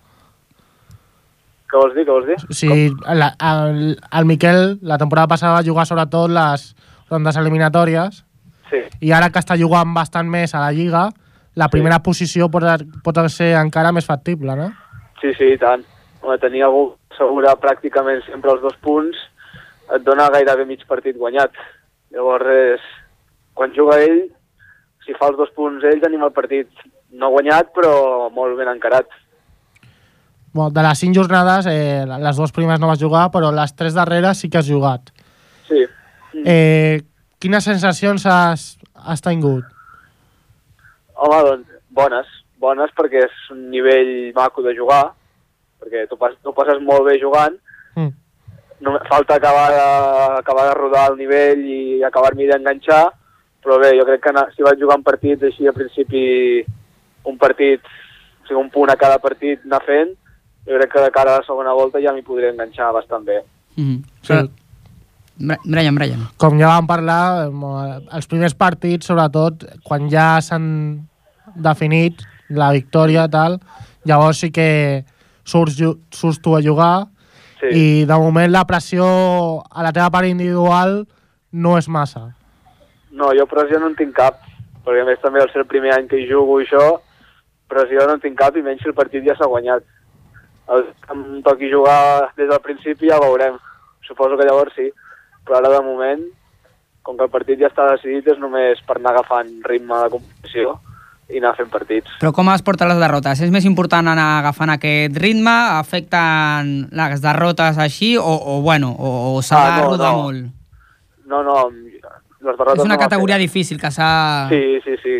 Què 1.70 1.80
vols 1.80 1.94
dir, 1.96 2.04
què 2.06 2.12
vols 2.12 2.28
dir? 2.28 2.36
Sigui, 2.54 2.86
la, 3.18 3.32
el, 3.50 3.96
el 3.98 4.28
Miquel 4.28 4.78
la 4.82 4.98
temporada 5.00 5.30
passada 5.34 5.56
va 5.58 5.66
jugar 5.66 5.86
sobretot 5.88 6.30
les 6.30 6.70
rondes 7.10 7.36
eliminatòries 7.36 8.22
Sí. 8.70 8.80
i 9.06 9.12
ara 9.12 9.28
que 9.30 9.38
està 9.42 9.58
jugant 9.60 9.90
bastant 9.94 10.30
més 10.30 10.54
a 10.54 10.62
la 10.62 10.70
Lliga, 10.72 11.08
la 11.54 11.68
primera 11.70 11.98
posició 12.02 12.48
pot, 12.50 12.64
pot 13.04 13.18
ser 13.30 13.52
encara 13.60 13.92
més 13.92 14.06
factible, 14.08 14.56
no? 14.56 14.70
Sí, 15.20 15.34
sí, 15.36 15.52
i 15.54 15.58
tant. 15.60 15.84
Home, 16.22 16.38
tenir 16.42 16.64
algú 16.64 16.94
que 16.94 17.14
assegura 17.18 17.52
pràcticament 17.60 18.24
sempre 18.26 18.54
els 18.54 18.62
dos 18.64 18.74
punts 18.82 19.20
et 19.94 20.02
dona 20.02 20.30
gairebé 20.32 20.64
mig 20.66 20.82
partit 20.88 21.18
guanyat. 21.20 21.52
Llavors, 22.14 22.48
és, 22.74 22.88
quan 23.54 23.74
juga 23.76 24.00
ell, 24.02 24.24
si 25.04 25.14
fa 25.18 25.28
els 25.30 25.38
dos 25.38 25.52
punts 25.54 25.84
ell, 25.84 26.00
tenim 26.02 26.24
el 26.24 26.32
partit 26.34 26.70
no 27.14 27.30
guanyat, 27.34 27.70
però 27.74 28.30
molt 28.34 28.56
ben 28.58 28.68
encarat. 28.72 29.06
Bueno, 30.54 30.70
de 30.70 30.82
les 30.86 30.98
cinc 31.02 31.16
jornades, 31.16 31.66
eh, 31.66 32.04
les 32.06 32.36
dues 32.38 32.52
primeres 32.54 32.80
no 32.80 32.86
vas 32.90 33.00
jugar, 33.02 33.28
però 33.34 33.50
les 33.54 33.74
tres 33.74 33.94
darreres 33.94 34.38
sí 34.38 34.50
que 34.50 34.58
has 34.58 34.68
jugat. 34.68 35.10
Sí. 35.66 35.82
Eh, 36.44 37.00
quines 37.42 37.64
sensacions 37.66 38.26
has, 38.26 38.76
has 38.94 39.22
tingut? 39.22 39.64
Home, 41.14 41.40
doncs, 41.48 41.68
bones. 41.90 42.30
Bones 42.58 42.90
perquè 42.96 43.24
és 43.26 43.34
un 43.52 43.66
nivell 43.70 44.32
maco 44.34 44.62
de 44.64 44.72
jugar, 44.76 45.12
perquè 45.82 46.06
tu, 46.08 46.16
pas, 46.16 46.32
tu 46.42 46.54
passes 46.56 46.80
molt 46.82 47.06
bé 47.10 47.18
jugant, 47.20 47.58
Mm. 47.94 48.10
no, 48.82 48.98
falta 49.08 49.36
acabar 49.36 49.68
de, 49.70 50.38
acabar 50.40 50.64
de 50.66 50.74
rodar 50.74 51.04
el 51.12 51.18
nivell 51.18 51.60
i 51.62 52.02
acabar-m'hi 52.02 52.48
d'enganxar, 52.48 53.04
però 53.62 53.76
bé, 53.78 53.92
jo 53.94 54.02
crec 54.08 54.20
que 54.24 54.32
si 54.56 54.64
vaig 54.66 54.80
jugar 54.80 54.96
un 54.98 55.04
partit 55.06 55.44
així 55.46 55.68
a 55.68 55.72
principi, 55.72 56.64
un 57.24 57.38
partit, 57.38 57.80
o 58.42 58.46
sigui, 58.46 58.60
un 58.60 58.70
punt 58.70 58.90
a 58.90 58.96
cada 59.00 59.18
partit 59.18 59.64
anar 59.64 59.82
fent, 59.86 60.12
jo 60.66 60.76
crec 60.78 60.92
que 60.92 61.04
de 61.04 61.10
cara 61.10 61.34
a 61.34 61.40
la 61.40 61.46
segona 61.46 61.72
volta 61.76 62.00
ja 62.00 62.12
m'hi 62.12 62.22
podré 62.22 62.50
enganxar 62.50 62.92
bastant 62.92 63.24
bé. 63.24 63.42
Mm 63.76 63.84
-hmm. 63.84 64.02
Sí. 64.22 64.34
Brian, 65.64 65.94
Brian. 65.94 66.28
Com 66.38 66.58
ja 66.60 66.68
vam 66.68 66.86
parlar, 66.86 67.48
eh, 67.48 68.16
els 68.16 68.26
primers 68.26 68.54
partits, 68.54 69.06
sobretot, 69.06 69.64
quan 69.82 70.08
ja 70.10 70.40
s'han 70.40 71.08
definit 71.54 72.22
la 72.48 72.70
victòria, 72.72 73.28
tal, 73.28 73.58
llavors 74.04 74.38
sí 74.38 74.50
que 74.52 75.04
surts, 75.44 75.76
surts 76.10 76.40
tu 76.40 76.56
a 76.56 76.62
jugar 76.62 77.06
Sí. 77.60 77.68
i 77.72 78.04
de 78.04 78.16
moment 78.18 78.50
la 78.52 78.64
pressió 78.68 79.04
a 79.70 79.82
la 79.82 79.92
teva 79.92 80.10
part 80.10 80.26
individual 80.26 81.06
no 81.52 81.78
és 81.78 81.88
massa. 81.88 82.34
No, 83.10 83.30
jo 83.32 83.46
pressió 83.46 83.78
no 83.80 83.86
en 83.86 83.96
tinc 83.96 84.14
cap, 84.16 84.40
perquè 84.84 85.02
a 85.02 85.08
més 85.08 85.20
també 85.22 85.40
al 85.40 85.50
ser 85.52 85.62
el 85.62 85.70
primer 85.70 85.94
any 85.94 86.08
que 86.10 86.18
hi 86.18 86.28
jugo 86.28 86.60
i 86.60 86.66
això, 86.66 87.00
pressió 87.68 88.06
no 88.06 88.14
en 88.18 88.20
tinc 88.22 88.38
cap 88.38 88.56
i 88.56 88.62
menys 88.62 88.82
si 88.82 88.88
el 88.90 88.94
partit 88.96 89.24
ja 89.26 89.36
s'ha 89.38 89.48
guanyat. 89.50 89.82
El 90.74 90.86
em 91.12 91.42
toqui 91.44 91.68
jugar 91.72 92.30
des 92.38 92.48
del 92.48 92.60
principi 92.64 93.10
ja 93.10 93.20
veurem. 93.20 93.56
Suposo 94.06 94.36
que 94.36 94.44
llavors 94.48 94.72
sí, 94.76 94.90
però 95.44 95.58
ara 95.58 95.70
de 95.72 95.82
moment, 95.84 96.24
com 97.04 97.16
que 97.16 97.24
el 97.24 97.30
partit 97.32 97.60
ja 97.60 97.68
està 97.68 97.86
decidit, 97.90 98.26
és 98.32 98.38
només 98.40 98.80
per 98.86 98.96
anar 98.98 99.12
agafant 99.14 99.50
ritme 99.68 99.96
de 100.04 100.10
competició 100.12 100.78
i 101.32 101.38
anar 101.40 101.54
fent 101.56 101.70
partits. 101.72 102.10
Però 102.20 102.32
com 102.36 102.48
es 102.52 102.60
porten 102.64 102.88
les 102.88 103.00
derrotes? 103.00 103.40
És 103.40 103.50
més 103.52 103.64
important 103.64 104.08
anar 104.12 104.26
agafant 104.42 104.72
aquest 104.74 105.16
ritme? 105.20 105.52
Afecten 105.80 106.74
les 106.92 107.22
derrotes 107.24 107.78
així? 107.80 108.14
O, 108.20 108.24
o 108.24 108.60
bueno, 108.64 108.90
o, 108.92 109.36
o 109.36 109.42
s'ha 109.42 109.60
Ah, 109.62 109.70
de 109.78 109.82
no, 109.84 109.88
rodar 109.94 110.12
no. 110.12 110.22
molt? 110.22 110.50
No, 111.24 111.42
no, 111.42 111.56
les 111.72 112.56
derrotes 112.58 112.82
És 112.82 112.84
una 112.84 112.98
no 112.98 113.00
categoria 113.00 113.38
difícil 113.40 113.80
que 113.80 113.90
s'ha... 113.90 114.10
Sí, 114.52 114.80
sí, 114.84 114.96
sí. 115.02 115.16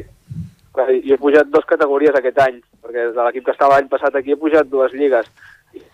Clar, 0.74 0.88
Jo 1.06 1.14
he 1.14 1.18
pujat 1.22 1.46
dos 1.54 1.64
categories 1.70 2.14
aquest 2.18 2.38
any, 2.42 2.56
perquè 2.82 3.06
des 3.06 3.14
de 3.14 3.22
l'equip 3.24 3.44
que 3.46 3.52
estava 3.54 3.76
l'any 3.76 3.88
passat 3.88 4.14
aquí 4.18 4.32
he 4.34 4.36
pujat 4.40 4.66
dues 4.66 4.92
lligues. 4.92 5.26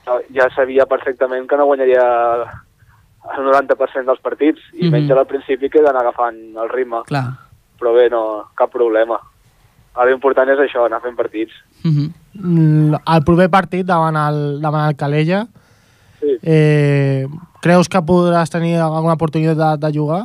Ja- 0.07 0.21
ja 0.33 0.49
sabia 0.55 0.87
perfectament 0.87 1.47
que 1.49 1.57
no 1.57 1.67
guanyaria 1.69 2.05
el 2.41 3.45
90% 3.45 4.07
dels 4.07 4.21
partits, 4.21 4.61
i 4.73 4.85
Mhm. 4.87 4.93
menys 4.93 5.11
al 5.11 5.27
principi 5.27 5.69
que 5.69 5.79
he 5.79 5.83
d'anar 5.83 6.01
agafant 6.01 6.37
el 6.57 6.69
ritme. 6.71 7.03
Clar. 7.07 7.25
Però 7.79 7.93
bé, 7.95 8.09
no, 8.11 8.49
cap 8.57 8.71
problema. 8.73 9.19
Ara 9.95 10.11
l'important 10.11 10.49
és 10.49 10.59
això, 10.59 10.87
anar 10.87 11.01
fent 11.03 11.17
partits. 11.17 11.53
Mm, 11.85 12.95
El 12.95 13.25
proper 13.25 13.51
partit 13.51 13.85
davant 13.87 14.17
el, 14.17 14.61
davant 14.63 14.89
el 14.89 14.97
Calella, 14.97 15.47
Sí. 16.21 16.39
eh, 16.43 17.27
creus 17.61 17.89
que 17.89 17.99
podràs 17.99 18.49
tenir 18.51 18.77
alguna 18.77 19.15
oportunitat 19.15 19.57
de, 19.81 19.87
de 19.87 19.99
jugar? 19.99 20.25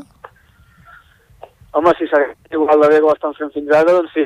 Home, 1.73 1.91
si 1.97 2.07
segueix 2.07 2.35
igual 2.51 2.79
de 2.81 2.87
bé 2.87 2.97
que 2.99 3.03
ho 3.03 3.13
estan 3.13 3.33
fent 3.33 3.51
fins 3.51 3.71
ara, 3.71 3.91
doncs 3.91 4.11
sí. 4.13 4.25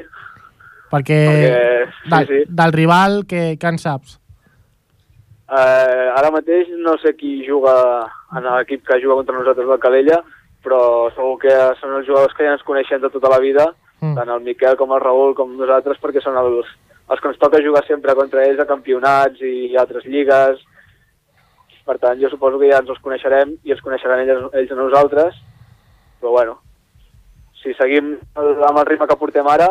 Perquè, 0.90 1.20
Perquè, 1.28 1.86
sí, 1.94 2.10
del, 2.10 2.28
sí. 2.28 2.40
del 2.62 2.74
rival, 2.74 3.22
què, 3.30 3.44
què 3.62 3.70
en 3.70 3.78
saps? 3.82 4.18
Eh, 5.50 6.08
ara 6.14 6.30
mateix 6.34 6.70
no 6.78 6.96
sé 7.02 7.16
qui 7.18 7.40
juga 7.48 7.74
en 8.38 8.46
l'equip 8.46 8.84
que 8.86 9.00
juga 9.02 9.18
contra 9.22 9.38
nosaltres 9.38 9.68
del 9.70 9.82
Calella, 9.82 10.20
però 10.64 10.82
segur 11.16 11.38
que 11.42 11.54
són 11.80 11.96
els 11.98 12.08
jugadors 12.08 12.36
que 12.38 12.46
ja 12.46 12.54
ens 12.54 12.66
coneixem 12.68 13.02
de 13.02 13.10
tota 13.14 13.32
la 13.32 13.40
vida, 13.42 13.70
Mm. 14.00 14.16
tant 14.16 14.30
el 14.32 14.44
Miquel 14.46 14.78
com 14.80 14.94
el 14.96 15.02
Raül 15.04 15.34
com 15.36 15.58
nosaltres, 15.60 15.98
perquè 16.00 16.22
són 16.24 16.38
els, 16.40 16.68
els 17.12 17.20
que 17.20 17.28
ens 17.28 17.40
toca 17.40 17.60
jugar 17.60 17.82
sempre 17.88 18.16
contra 18.16 18.46
ells 18.48 18.62
a 18.64 18.68
campionats 18.70 19.42
i 19.44 19.76
altres 19.76 20.06
lligues. 20.06 20.62
Per 21.86 21.98
tant, 22.00 22.20
jo 22.22 22.30
suposo 22.30 22.60
que 22.62 22.70
ja 22.72 22.80
ens 22.80 22.90
els 22.94 23.02
coneixerem 23.04 23.56
i 23.66 23.74
els 23.76 23.82
coneixeran 23.82 24.22
ells, 24.24 24.46
ells 24.54 24.72
a 24.72 24.78
nosaltres, 24.80 25.36
però 26.22 26.32
bueno, 26.32 26.60
si 27.60 27.74
seguim 27.76 28.14
amb 28.36 28.80
el 28.80 28.86
ritme 28.88 29.08
que 29.10 29.20
portem 29.20 29.48
ara, 29.52 29.68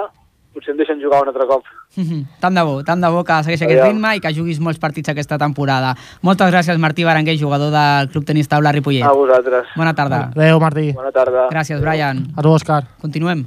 potser 0.58 0.74
em 0.74 0.80
deixen 0.80 1.00
jugar 1.02 1.22
un 1.22 1.32
altre 1.32 1.46
cop. 1.48 1.64
Mhm. 1.96 2.24
Tant 2.42 2.54
de 2.54 2.64
bo, 2.66 2.82
tant 2.84 3.00
de 3.00 3.10
bo 3.14 3.24
que 3.24 3.42
segueixi 3.44 3.64
aquest 3.64 3.84
ritme 3.86 4.14
i 4.16 4.20
que 4.20 4.34
juguis 4.34 4.60
molts 4.60 4.78
partits 4.82 5.14
aquesta 5.14 5.38
temporada. 5.38 5.94
Moltes 6.22 6.50
gràcies, 6.52 6.78
Martí 6.78 7.04
Berenguer, 7.04 7.38
jugador 7.38 7.70
del 7.74 8.10
Club 8.10 8.26
Tenis 8.26 8.48
Taula 8.48 8.72
Ripollet. 8.72 9.04
A 9.06 9.12
vosaltres. 9.12 9.70
Bona 9.76 9.94
tarda. 9.94 10.30
Adéu, 10.34 10.60
Martí. 10.60 10.92
Bona 10.92 11.12
tarda. 11.12 11.48
Gràcies, 11.50 11.80
Brian. 11.80 12.26
A 12.36 12.42
tu, 12.42 12.52
Òscar. 12.52 12.84
Continuem. 13.00 13.46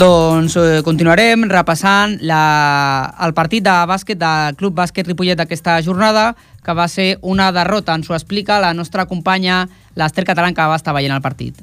Doncs 0.00 0.54
eh, 0.56 0.80
continuarem 0.80 1.42
repassant 1.50 2.14
la, 2.24 2.38
el 3.20 3.34
partit 3.36 3.60
de 3.66 3.74
bàsquet 3.90 4.16
del 4.16 4.54
Club 4.56 4.72
Bàsquet 4.78 5.04
Ripollet 5.04 5.36
d'aquesta 5.36 5.74
jornada, 5.84 6.30
que 6.64 6.72
va 6.72 6.88
ser 6.88 7.18
una 7.22 7.50
derrota. 7.52 7.94
Ens 7.94 8.10
ho 8.10 8.14
explica 8.14 8.60
la 8.60 8.74
nostra 8.74 9.06
companya, 9.06 9.68
l'Ester 9.94 10.24
Catalán, 10.24 10.54
que 10.54 10.66
va 10.66 10.76
estar 10.76 10.94
veient 10.94 11.14
el 11.14 11.22
partit. 11.22 11.60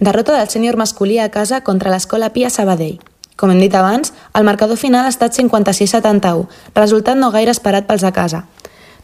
Derrota 0.00 0.36
del 0.36 0.48
sènior 0.48 0.76
masculí 0.80 1.18
a 1.18 1.30
casa 1.30 1.60
contra 1.60 1.90
l'Escola 1.92 2.32
Pia 2.32 2.50
Sabadell. 2.50 3.00
Com 3.36 3.50
hem 3.52 3.60
dit 3.60 3.74
abans, 3.74 4.12
el 4.36 4.44
marcador 4.44 4.76
final 4.76 5.06
ha 5.06 5.12
estat 5.12 5.32
56-71, 5.36 6.46
resultat 6.76 7.16
no 7.16 7.30
gaire 7.32 7.52
esperat 7.52 7.86
pels 7.88 8.04
de 8.04 8.12
casa. 8.12 8.44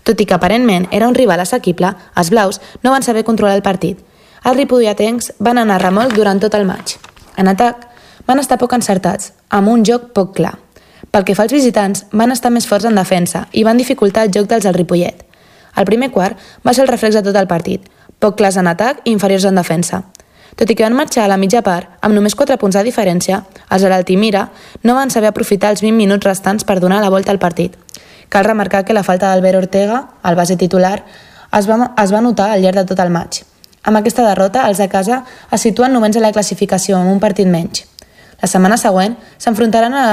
Tot 0.05 0.21
i 0.21 0.27
que 0.29 0.37
aparentment 0.37 0.87
era 0.93 1.09
un 1.09 1.17
rival 1.17 1.41
assequible, 1.41 1.95
els 2.15 2.31
blaus 2.31 2.61
no 2.85 2.93
van 2.93 3.03
saber 3.03 3.25
controlar 3.25 3.57
el 3.57 3.65
partit. 3.65 3.99
Els 4.45 4.57
ripolletens 4.57 5.33
van 5.41 5.59
anar 5.59 5.81
remolc 5.83 6.15
durant 6.15 6.41
tot 6.41 6.55
el 6.55 6.69
maig. 6.69 6.99
En 7.37 7.49
atac, 7.49 7.89
van 8.29 8.39
estar 8.39 8.61
poc 8.61 8.77
encertats, 8.77 9.33
amb 9.49 9.73
un 9.73 9.85
joc 9.85 10.13
poc 10.15 10.37
clar. 10.37 10.55
Pel 11.11 11.25
que 11.25 11.35
fa 11.35 11.47
als 11.47 11.55
visitants, 11.55 12.05
van 12.13 12.33
estar 12.33 12.51
més 12.53 12.67
forts 12.67 12.85
en 12.89 12.99
defensa 12.99 13.47
i 13.53 13.65
van 13.65 13.79
dificultar 13.81 14.27
el 14.27 14.35
joc 14.35 14.49
dels 14.51 14.65
del 14.65 14.75
Ripollet. 14.75 15.23
El 15.77 15.85
primer 15.85 16.11
quart 16.11 16.39
va 16.67 16.75
ser 16.75 16.85
el 16.85 16.93
reflex 16.93 17.17
de 17.17 17.23
tot 17.23 17.37
el 17.37 17.49
partit, 17.49 17.85
poc 18.19 18.37
clars 18.37 18.57
en 18.57 18.69
atac 18.69 19.03
i 19.05 19.13
inferiors 19.13 19.45
en 19.45 19.59
defensa. 19.61 20.03
Tot 20.57 20.71
i 20.71 20.75
que 20.75 20.87
van 20.87 20.97
marxar 20.97 21.27
a 21.27 21.29
la 21.29 21.37
mitja 21.37 21.61
part, 21.61 21.91
amb 22.01 22.17
només 22.17 22.35
4 22.35 22.57
punts 22.57 22.79
de 22.79 22.85
diferència, 22.87 23.43
els 23.69 23.83
de 23.83 23.91
l'Altimira 23.93 24.47
no 24.89 24.95
van 24.97 25.13
saber 25.13 25.29
aprofitar 25.29 25.71
els 25.75 25.83
20 25.85 25.99
minuts 25.99 26.25
restants 26.25 26.65
per 26.65 26.79
donar 26.81 27.03
la 27.03 27.11
volta 27.13 27.33
al 27.33 27.39
partit. 27.43 27.77
Cal 28.29 28.45
remarcar 28.45 28.85
que 28.85 28.97
la 28.97 29.05
falta 29.05 29.29
d'Albert 29.29 29.59
Ortega, 29.59 29.99
el 30.25 30.35
base 30.35 30.57
titular, 30.57 31.05
es 31.53 31.69
va, 31.69 31.93
es 32.03 32.13
va 32.13 32.23
notar 32.25 32.49
al 32.51 32.65
llarg 32.65 32.81
de 32.81 32.87
tot 32.89 33.03
el 33.05 33.13
maig. 33.13 33.43
Amb 33.87 34.01
aquesta 34.01 34.25
derrota, 34.25 34.65
els 34.67 34.81
de 34.83 34.89
casa 34.89 35.21
es 35.53 35.61
situen 35.63 35.93
novens 35.93 36.17
a 36.17 36.25
la 36.25 36.33
classificació 36.33 36.97
amb 36.99 37.13
un 37.13 37.21
partit 37.21 37.47
menys. 37.47 37.85
La 38.41 38.49
setmana 38.49 38.81
següent 38.81 39.15
s'enfrontaran 39.39 39.95
a, 39.95 40.07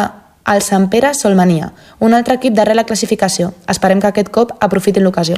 al 0.45 0.61
Sant 0.61 0.89
Pere 0.91 1.13
Solmania, 1.13 1.71
un 1.99 2.13
altre 2.13 2.35
equip 2.35 2.53
darrere 2.53 2.75
la 2.75 2.83
classificació. 2.85 3.53
Esperem 3.67 4.01
que 4.01 4.07
aquest 4.11 4.29
cop 4.29 4.51
aprofitin 4.59 5.03
l'ocasió. 5.03 5.37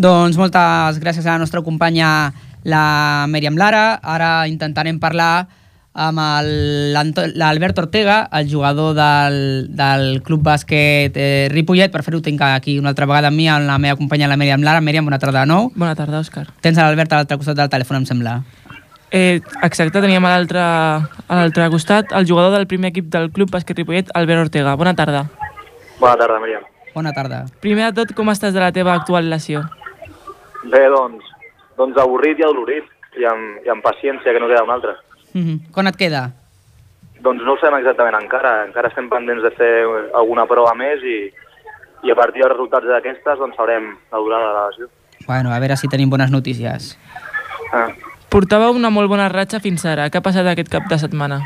Doncs 0.00 0.36
moltes 0.40 0.98
gràcies 1.00 1.26
a 1.26 1.34
la 1.34 1.38
nostra 1.42 1.60
companya 1.62 2.32
la 2.64 3.26
Mèriam 3.28 3.56
Lara. 3.56 3.98
Ara 4.02 4.46
intentarem 4.48 4.98
parlar 5.00 5.46
amb 5.92 6.18
el- 6.22 6.94
l'Albert 7.36 7.78
Ortega, 7.82 8.28
el 8.32 8.48
jugador 8.48 8.94
del, 8.94 9.66
del 9.76 10.22
Club 10.22 10.42
Bàsquet 10.46 11.16
eh, 11.16 11.48
Ripollet. 11.52 11.90
Per 11.92 12.02
fer-ho 12.06 12.20
tinc 12.24 12.40
aquí 12.46 12.78
una 12.78 12.88
altra 12.94 13.06
vegada 13.06 13.28
amb 13.28 13.36
mi, 13.36 13.48
amb 13.48 13.66
la 13.66 13.76
meva 13.78 13.96
companya 13.98 14.28
la 14.28 14.36
Mèriam 14.40 14.62
Lara. 14.64 14.80
Mèriam, 14.80 15.04
bona 15.04 15.18
tarda 15.18 15.40
de 15.44 15.50
nou. 15.52 15.70
Bona 15.76 15.94
tarda, 15.98 16.20
Òscar. 16.20 16.46
Tens 16.62 16.78
a 16.78 16.86
l'Albert 16.88 17.12
a 17.12 17.16
l'altre 17.20 17.36
costat 17.36 17.56
del 17.56 17.68
telèfon, 17.68 17.96
em 18.00 18.06
sembla. 18.08 18.38
Eh, 19.10 19.40
exacte, 19.62 19.98
teníem 19.98 20.24
a 20.24 20.36
l'altre 20.38 21.64
costat 21.70 22.12
el 22.14 22.26
jugador 22.28 22.54
del 22.54 22.68
primer 22.70 22.92
equip 22.92 23.08
del 23.10 23.32
Club 23.34 23.50
Bàsquet 23.50 23.76
Ripollet, 23.76 24.10
Albert 24.14 24.46
Ortega. 24.46 24.76
Bona 24.78 24.94
tarda. 24.94 25.24
Bona 25.98 26.16
tarda, 26.16 26.38
Míriam. 26.38 26.62
Bona 26.94 27.12
tarda. 27.12 27.44
Primer 27.60 27.90
de 27.90 28.00
tot, 28.00 28.14
com 28.14 28.30
estàs 28.30 28.54
de 28.54 28.62
la 28.62 28.70
teva 28.72 28.94
actual 28.94 29.26
lesió? 29.30 29.64
Bé, 30.62 30.84
doncs, 30.92 31.26
doncs 31.78 31.98
avorrit 31.98 32.38
i 32.38 32.46
adolorit, 32.46 32.86
i 33.18 33.26
amb, 33.26 33.58
i 33.66 33.72
amb 33.72 33.82
paciència, 33.82 34.32
que 34.32 34.42
no 34.42 34.48
queda 34.50 34.62
una 34.62 34.78
altra. 34.78 34.94
Mm 35.34 35.42
-hmm. 35.42 35.72
Quan 35.74 35.86
et 35.86 35.96
queda? 35.96 36.30
Doncs 37.20 37.42
no 37.42 37.52
ho 37.52 37.58
sabem 37.58 37.80
exactament 37.80 38.16
encara, 38.22 38.64
encara 38.64 38.88
estem 38.88 39.08
pendents 39.08 39.42
de 39.42 39.50
fer 39.50 39.84
alguna 40.14 40.46
prova 40.46 40.74
més 40.74 41.02
i, 41.02 41.32
i 42.02 42.10
a 42.10 42.14
partir 42.14 42.40
dels 42.40 42.52
resultats 42.52 42.86
d'aquestes 42.86 43.38
doncs 43.38 43.56
sabrem 43.56 43.96
la 44.12 44.18
durada 44.18 44.46
de 44.46 44.54
la 44.54 44.66
lesió. 44.68 44.86
Bueno, 45.26 45.52
a 45.52 45.58
veure 45.58 45.76
si 45.76 45.88
tenim 45.88 46.10
bones 46.10 46.30
notícies. 46.30 46.98
Ah. 47.72 47.88
Portava 48.30 48.70
una 48.70 48.92
molt 48.94 49.10
bona 49.10 49.28
ratxa 49.28 49.58
fins 49.62 49.82
ara. 49.90 50.06
Què 50.06 50.20
ha 50.20 50.22
passat 50.22 50.46
aquest 50.46 50.70
cap 50.70 50.86
de 50.90 50.98
setmana? 51.02 51.40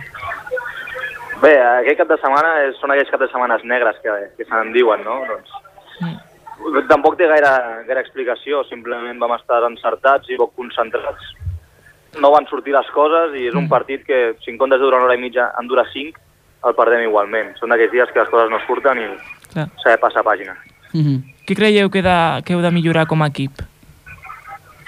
Bé, 1.40 1.54
aquest 1.80 1.98
cap 2.02 2.10
de 2.10 2.18
setmana 2.20 2.50
és, 2.66 2.76
són 2.80 2.92
aquells 2.92 3.10
cap 3.12 3.22
de 3.24 3.28
setmanes 3.32 3.64
negres 3.68 3.96
que, 4.04 4.12
que 4.36 4.44
se 4.44 4.52
n'en 4.52 4.72
diuen, 4.72 5.00
no? 5.04 5.16
Doncs, 5.28 6.84
tampoc 6.88 7.16
té 7.16 7.28
gaire, 7.28 7.50
gaire 7.88 8.04
explicació, 8.04 8.62
simplement 8.68 9.20
vam 9.20 9.34
estar 9.36 9.62
encertats 9.68 10.28
i 10.28 10.38
poc 10.40 10.54
concentrats. 10.60 11.32
No 12.20 12.30
van 12.36 12.46
sortir 12.52 12.76
les 12.76 12.88
coses 12.94 13.34
i 13.40 13.48
és 13.48 13.58
un 13.58 13.66
partit 13.68 14.04
que, 14.06 14.20
si 14.44 14.52
en 14.52 14.60
comptes 14.60 14.78
de 14.78 14.86
durar 14.86 15.00
una 15.00 15.08
hora 15.08 15.18
i 15.18 15.24
mitja 15.24 15.50
en 15.60 15.68
dura 15.68 15.84
cinc, 15.92 16.20
el 16.64 16.76
perdem 16.76 17.04
igualment. 17.08 17.52
Són 17.58 17.72
d'aquells 17.72 17.92
dies 17.92 18.12
que 18.12 18.22
les 18.22 18.32
coses 18.32 18.52
no 18.52 18.60
surten 18.68 19.00
i 19.02 19.08
s'ha 19.52 19.90
de 19.90 20.00
passar 20.00 20.24
pàgina. 20.24 20.56
Mm 20.92 21.02
-hmm. 21.02 21.18
Què 21.48 21.56
creieu 21.56 21.90
que, 21.90 22.02
de, 22.02 22.42
que 22.44 22.54
heu 22.54 22.62
de 22.62 22.70
millorar 22.70 23.06
com 23.06 23.22
a 23.22 23.26
equip? 23.28 23.60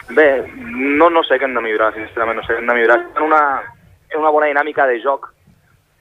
Bé, 0.09 0.47
no, 0.55 1.09
no 1.11 1.23
sé 1.27 1.39
què 1.39 1.49
hem 1.49 1.57
de 1.57 1.63
millorar, 1.65 1.91
sincerament, 1.95 2.39
no 2.39 2.45
sé 2.47 2.55
què 2.55 2.63
hem 2.63 2.71
de 2.71 2.77
millorar. 2.79 3.01
En 3.17 3.25
una, 3.27 3.41
en 4.13 4.21
una 4.21 4.31
bona 4.31 4.51
dinàmica 4.53 4.87
de 4.87 5.01
joc, 5.03 5.33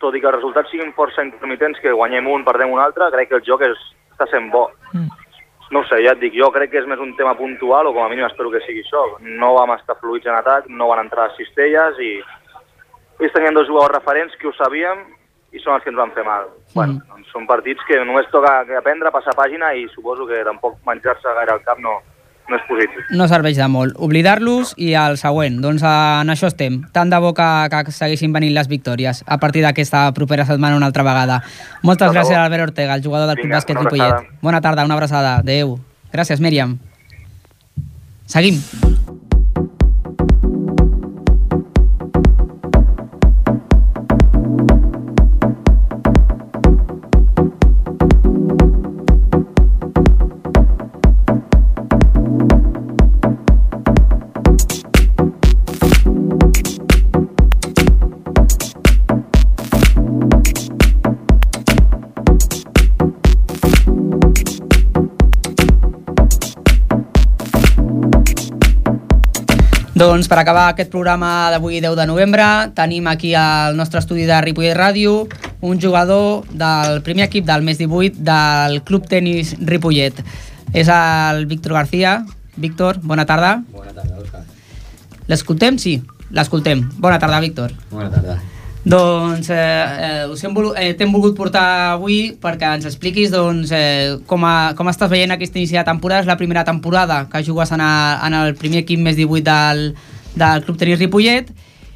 tot 0.03 0.15
i 0.15 0.21
que 0.21 0.29
els 0.29 0.37
resultats 0.37 0.69
siguin 0.69 0.93
força 0.93 1.25
intermitents, 1.25 1.79
que 1.81 1.93
guanyem 1.95 2.27
un, 2.29 2.45
perdem 2.45 2.73
un 2.73 2.81
altre, 2.83 3.09
crec 3.15 3.31
que 3.31 3.39
el 3.39 3.45
joc 3.47 3.65
és, 3.65 3.81
està 4.13 4.29
sent 4.29 4.51
bo. 4.53 4.67
Mm. 4.93 5.09
No 5.73 5.81
sé, 5.89 5.97
ja 6.05 6.13
et 6.13 6.21
dic, 6.21 6.35
jo 6.37 6.51
crec 6.53 6.69
que 6.71 6.83
és 6.83 6.87
més 6.87 7.01
un 7.01 7.15
tema 7.17 7.33
puntual, 7.39 7.89
o 7.89 7.93
com 7.95 8.05
a 8.05 8.09
mínim 8.11 8.27
espero 8.27 8.51
que 8.53 8.61
sigui 8.67 8.83
això. 8.85 9.01
No 9.25 9.55
vam 9.57 9.73
estar 9.73 9.97
fluïts 9.97 10.29
en 10.29 10.37
atac, 10.37 10.69
no 10.69 10.91
van 10.91 11.01
entrar 11.07 11.31
les 11.31 11.39
cistelles, 11.41 11.97
i 11.97 12.19
ells 13.23 13.33
tenien 13.33 13.57
dos 13.57 13.65
jugadors 13.67 13.95
referents 13.97 14.35
que 14.37 14.51
ho 14.51 14.53
sabíem, 14.53 15.01
i 15.55 15.61
són 15.63 15.77
els 15.77 15.85
que 15.85 15.89
ens 15.89 15.97
van 15.97 16.13
fer 16.13 16.27
mal. 16.27 16.51
Mm. 16.51 16.75
Bueno, 16.77 16.99
doncs 17.09 17.33
són 17.33 17.49
partits 17.49 17.81
que 17.89 17.97
només 18.05 18.29
toca 18.29 18.59
que 18.69 18.77
aprendre, 18.77 19.13
passar 19.15 19.33
pàgina, 19.33 19.73
i 19.73 19.87
suposo 19.95 20.29
que 20.29 20.43
tampoc 20.45 20.77
menjar-se 20.85 21.33
gaire 21.39 21.55
al 21.55 21.65
cap 21.65 21.81
no, 21.81 21.97
no 22.49 22.57
és 22.59 22.65
positiu. 22.67 23.05
No 23.17 23.27
serveix 23.31 23.57
de 23.57 23.67
molt. 23.71 23.95
Oblidar-los 24.01 24.75
i 24.81 24.93
el 24.99 25.17
següent. 25.21 25.57
Doncs 25.63 25.85
en 25.85 26.33
això 26.33 26.49
estem. 26.51 26.81
Tant 26.95 27.11
de 27.13 27.19
bo 27.23 27.33
que, 27.37 27.47
que 27.71 27.95
segueixin 27.95 28.35
venint 28.35 28.53
les 28.55 28.69
victòries 28.71 29.23
a 29.25 29.39
partir 29.41 29.65
d'aquesta 29.65 30.07
propera 30.17 30.45
setmana 30.45 30.77
una 30.77 30.89
altra 30.91 31.05
vegada. 31.07 31.41
Moltes 31.83 32.11
de 32.11 32.19
gràcies, 32.19 32.37
bo. 32.37 32.43
Albert 32.43 32.69
Ortega, 32.69 32.95
el 32.95 33.03
jugador 33.05 33.31
del 33.31 33.41
Club 33.41 33.49
Vinga, 33.49 33.61
Bàsquet 33.61 33.79
una 33.79 33.89
Ripollet. 33.89 34.31
Bona 34.45 34.61
tarda, 34.61 34.85
una 34.85 34.97
abraçada. 34.99 35.37
Adéu. 35.41 35.77
Gràcies, 36.13 36.41
Míriam. 36.43 36.77
Seguim. 38.25 38.61
Doncs 70.15 70.29
per 70.31 70.37
acabar 70.39 70.69
aquest 70.71 70.87
programa 70.93 71.49
d'avui 71.51 71.81
10 71.83 71.97
de 71.99 72.05
novembre 72.07 72.45
tenim 72.71 73.09
aquí 73.11 73.33
al 73.35 73.75
nostre 73.75 73.99
estudi 73.99 74.23
de 74.23 74.37
Ripollet 74.45 74.71
Ràdio 74.77 75.25
un 75.59 75.81
jugador 75.83 76.47
del 76.55 77.01
primer 77.03 77.25
equip 77.25 77.43
del 77.43 77.67
mes 77.67 77.81
18 77.83 78.23
del 78.23 78.79
Club 78.87 79.11
Tenis 79.11 79.57
Ripollet. 79.59 80.23
És 80.71 80.87
el 80.87 81.43
Víctor 81.51 81.75
García. 81.75 82.15
Víctor, 82.55 83.03
bona 83.03 83.27
tarda. 83.27 83.57
Bona 83.75 83.91
tarda, 83.91 84.15
Òscar. 84.23 84.45
L'escoltem? 85.27 85.83
Sí, 85.83 85.99
l'escoltem. 86.31 86.87
Bona 86.95 87.19
tarda, 87.19 87.43
Víctor. 87.43 87.75
Bona 87.91 88.07
tarda. 88.07 88.39
Doncs 88.85 89.49
eh, 89.49 89.55
eh, 89.57 90.25
us 90.29 90.43
hem 90.45 90.53
volu- 90.53 90.75
eh, 90.77 90.91
t'hem 90.93 91.09
volgut 91.11 91.33
portar 91.35 91.93
avui 91.95 92.35
perquè 92.41 92.75
ens 92.75 92.85
expliquis 92.85 93.31
doncs, 93.33 93.71
eh, 93.73 94.17
com, 94.29 94.43
a, 94.45 94.73
com 94.77 94.87
estàs 94.91 95.09
veient 95.09 95.31
aquest 95.33 95.55
inici 95.57 95.73
de 95.73 95.83
temporada. 95.83 96.21
És 96.21 96.27
la 96.29 96.37
primera 96.37 96.63
temporada 96.63 97.23
que 97.31 97.41
jugues 97.43 97.71
en, 97.73 97.81
a, 97.81 98.19
en 98.27 98.33
el 98.37 98.53
primer 98.55 98.83
equip 98.83 99.01
més 99.01 99.17
18 99.17 99.41
del, 99.47 99.81
del 100.37 100.61
Club 100.67 100.77
Tenis 100.77 100.99
Ripollet 101.01 101.49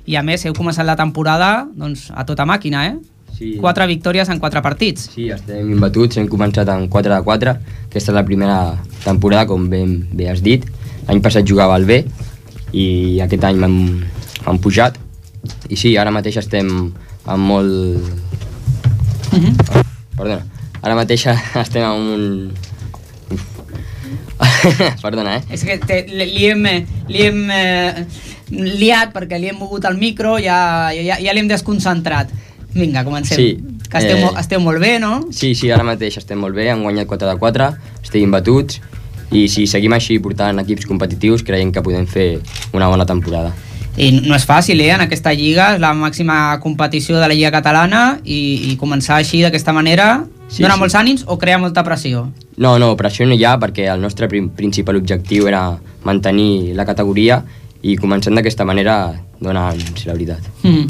i 0.10 0.16
a 0.18 0.24
més 0.26 0.42
heu 0.50 0.56
començat 0.58 0.88
la 0.88 0.96
temporada 0.98 1.68
doncs, 1.78 2.08
a 2.10 2.26
tota 2.26 2.48
màquina, 2.50 2.88
eh? 2.90 2.96
Sí. 3.38 3.52
Quatre 3.62 3.86
victòries 3.88 4.28
en 4.34 4.40
quatre 4.42 4.60
partits. 4.66 5.12
Sí, 5.14 5.30
estem 5.32 5.70
imbatuts, 5.72 6.18
hem 6.18 6.26
començat 6.28 6.68
amb 6.74 6.90
4 6.92 7.14
de 7.14 7.20
4. 7.24 7.54
Aquesta 7.86 8.10
és 8.12 8.16
la 8.18 8.26
primera 8.26 8.58
temporada, 9.06 9.46
com 9.48 9.70
ben 9.70 9.94
bé 10.12 10.28
has 10.34 10.42
dit. 10.42 10.66
L'any 11.08 11.22
passat 11.22 11.46
jugava 11.48 11.78
al 11.78 11.86
B 11.86 12.02
i 12.74 13.20
aquest 13.24 13.46
any 13.48 13.62
m'han 13.62 14.60
pujat. 14.60 14.98
I 15.70 15.78
sí, 15.80 15.96
ara 15.98 16.12
mateix 16.12 16.40
estem 16.42 16.70
amb 17.30 17.44
molt... 17.52 18.04
Perdona. 20.18 20.42
Ara 20.82 20.98
mateix 21.00 21.28
estem 21.66 21.86
amb 21.86 22.14
un... 22.16 22.52
Perdona, 25.04 25.38
eh? 25.38 25.42
És 25.56 25.64
que 25.68 25.78
te, 25.84 26.04
li, 26.10 26.46
hem, 26.48 26.66
li 27.12 27.26
hem 27.28 27.42
eh, 27.54 28.06
liat 28.52 29.12
perquè 29.16 29.40
li 29.40 29.52
hem 29.52 29.60
mogut 29.60 29.86
el 29.90 30.00
micro, 30.00 30.38
ja, 30.42 30.90
ja, 30.96 31.20
ja 31.20 31.36
l'hem 31.36 31.50
desconcentrat. 31.52 32.32
Vinga, 32.74 33.04
comencem. 33.04 33.38
Sí, 33.38 33.80
Que 33.90 33.98
esteu, 33.98 34.20
eh, 34.22 34.34
esteu 34.38 34.62
molt 34.62 34.78
bé, 34.78 35.00
no? 35.02 35.24
Sí, 35.34 35.56
sí, 35.58 35.72
ara 35.74 35.84
mateix 35.84 36.20
estem 36.22 36.38
molt 36.38 36.54
bé, 36.54 36.68
hem 36.70 36.84
guanyat 36.86 37.10
4 37.10 37.32
de 37.32 37.40
4, 37.42 37.70
estem 38.04 38.22
imbatuts 38.28 38.78
i 39.34 39.48
si 39.50 39.66
seguim 39.70 39.94
així 39.98 40.20
portant 40.22 40.62
equips 40.62 40.86
competitius 40.90 41.42
creiem 41.46 41.74
que 41.74 41.82
podem 41.86 42.06
fer 42.10 42.28
una 42.78 42.90
bona 42.90 43.08
temporada. 43.10 43.50
I 43.98 44.12
no 44.22 44.36
és 44.36 44.46
fàcil, 44.48 44.80
eh, 44.82 44.92
en 44.94 45.02
aquesta 45.02 45.34
lliga, 45.34 45.74
és 45.76 45.82
la 45.82 45.94
màxima 45.94 46.60
competició 46.62 47.18
de 47.18 47.28
la 47.28 47.34
lliga 47.34 47.52
catalana 47.52 48.20
i, 48.24 48.72
i 48.72 48.78
començar 48.78 49.18
així 49.18 49.42
d'aquesta 49.44 49.74
manera 49.74 50.26
Sí, 50.50 50.64
dona 50.64 50.74
sí. 50.74 50.82
molts 50.82 50.96
ànims 50.98 51.24
o 51.30 51.38
crea 51.38 51.60
molta 51.62 51.84
pressió? 51.86 52.26
No, 52.58 52.74
no, 52.82 52.96
pressió 52.98 53.28
no 53.30 53.38
hi 53.38 53.46
ha 53.46 53.54
perquè 53.62 53.86
el 53.94 54.02
nostre 54.02 54.28
prim 54.28 54.50
principal 54.58 54.98
objectiu 54.98 55.48
era 55.48 55.62
mantenir 56.04 56.74
la 56.76 56.88
categoria 56.90 57.44
i 57.86 57.96
començant 58.02 58.36
d'aquesta 58.36 58.66
manera 58.66 59.14
dona 59.40 59.70
ànims, 59.70 60.08
la 60.10 60.18
veritat. 60.18 60.50
Mm. 60.66 60.90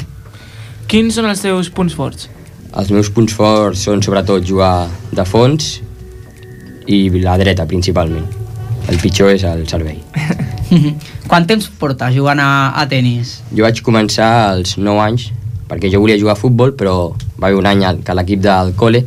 Quins 0.90 1.14
són 1.14 1.28
els 1.30 1.44
teus 1.44 1.68
punts 1.70 1.94
forts? 1.94 2.30
Els 2.70 2.90
meus 2.94 3.10
punts 3.12 3.34
forts 3.36 3.84
són 3.84 4.02
sobretot 4.02 4.46
jugar 4.46 4.88
de 5.12 5.26
fons 5.28 5.76
i 6.88 7.04
la 7.20 7.36
dreta 7.38 7.68
principalment. 7.68 8.39
El 8.90 8.98
pitjor 8.98 9.30
és 9.32 9.44
el 9.46 9.66
servei. 9.70 10.00
Quant 11.30 11.46
temps 11.46 11.66
portes 11.80 12.14
jugant 12.14 12.40
a, 12.42 12.48
a 12.74 12.86
tennis? 12.90 13.36
Jo 13.54 13.64
vaig 13.66 13.80
començar 13.86 14.30
als 14.52 14.76
9 14.78 15.02
anys 15.04 15.28
perquè 15.70 15.90
jo 15.92 16.00
volia 16.02 16.18
jugar 16.18 16.34
a 16.34 16.40
futbol 16.40 16.72
però 16.74 16.94
va 17.38 17.46
haver 17.48 17.58
un 17.60 17.68
any 17.70 17.84
al- 17.86 18.00
que 18.06 18.14
l'equip 18.18 18.40
del 18.42 18.72
col·le 18.78 19.04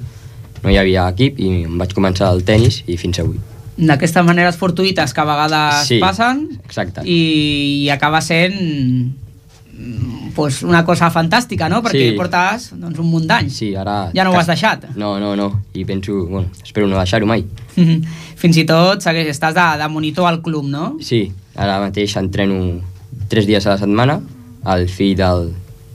no 0.63 0.71
hi 0.71 0.77
havia 0.79 1.09
equip 1.11 1.39
i 1.43 1.49
em 1.65 1.73
vaig 1.81 1.91
començar 1.95 2.29
el 2.31 2.43
tennis 2.47 2.81
i 2.87 2.95
fins 2.99 3.19
avui. 3.19 3.39
D'aquestes 3.75 4.23
maneres 4.23 4.55
fortuïtes 4.55 5.11
que 5.13 5.21
a 5.21 5.25
vegades 5.27 5.87
Sí. 5.89 5.97
passen 5.99 6.45
Exacte. 6.63 7.01
i, 7.03 7.83
i 7.83 7.89
acaba 7.91 8.21
sent 8.21 8.55
pues, 10.35 10.61
una 10.63 10.83
cosa 10.85 11.09
fantàstica, 11.11 11.67
no? 11.69 11.81
Perquè 11.83 12.11
Sí. 12.11 12.17
portes 12.17 12.69
doncs, 12.79 12.99
un 12.99 13.07
munt 13.09 13.25
d'anys. 13.27 13.53
Sí, 13.53 13.73
ara... 13.75 14.11
Ja 14.13 14.23
no 14.23 14.31
ho 14.31 14.37
has 14.39 14.47
deixat. 14.47 14.85
No, 14.95 15.19
no, 15.19 15.35
no. 15.35 15.61
I 15.73 15.85
penso, 15.85 16.25
bueno, 16.25 16.49
espero 16.63 16.87
no 16.87 16.97
deixar-ho 16.97 17.25
mai. 17.29 17.45
Fins 18.37 18.57
i 18.57 18.65
tot 18.69 19.01
segueix, 19.05 19.29
estàs 19.33 19.53
de, 19.57 19.65
de 19.81 19.87
monitor 19.89 20.27
al 20.29 20.41
club, 20.45 20.65
no? 20.69 20.97
Sí, 21.01 21.31
ara 21.55 21.79
mateix 21.81 22.15
entreno 22.17 22.81
tres 23.29 23.47
dies 23.49 23.65
a 23.65 23.71
la 23.75 23.77
setmana, 23.81 24.19
al 24.63 24.87
fill 24.89 25.15
del, 25.17 25.51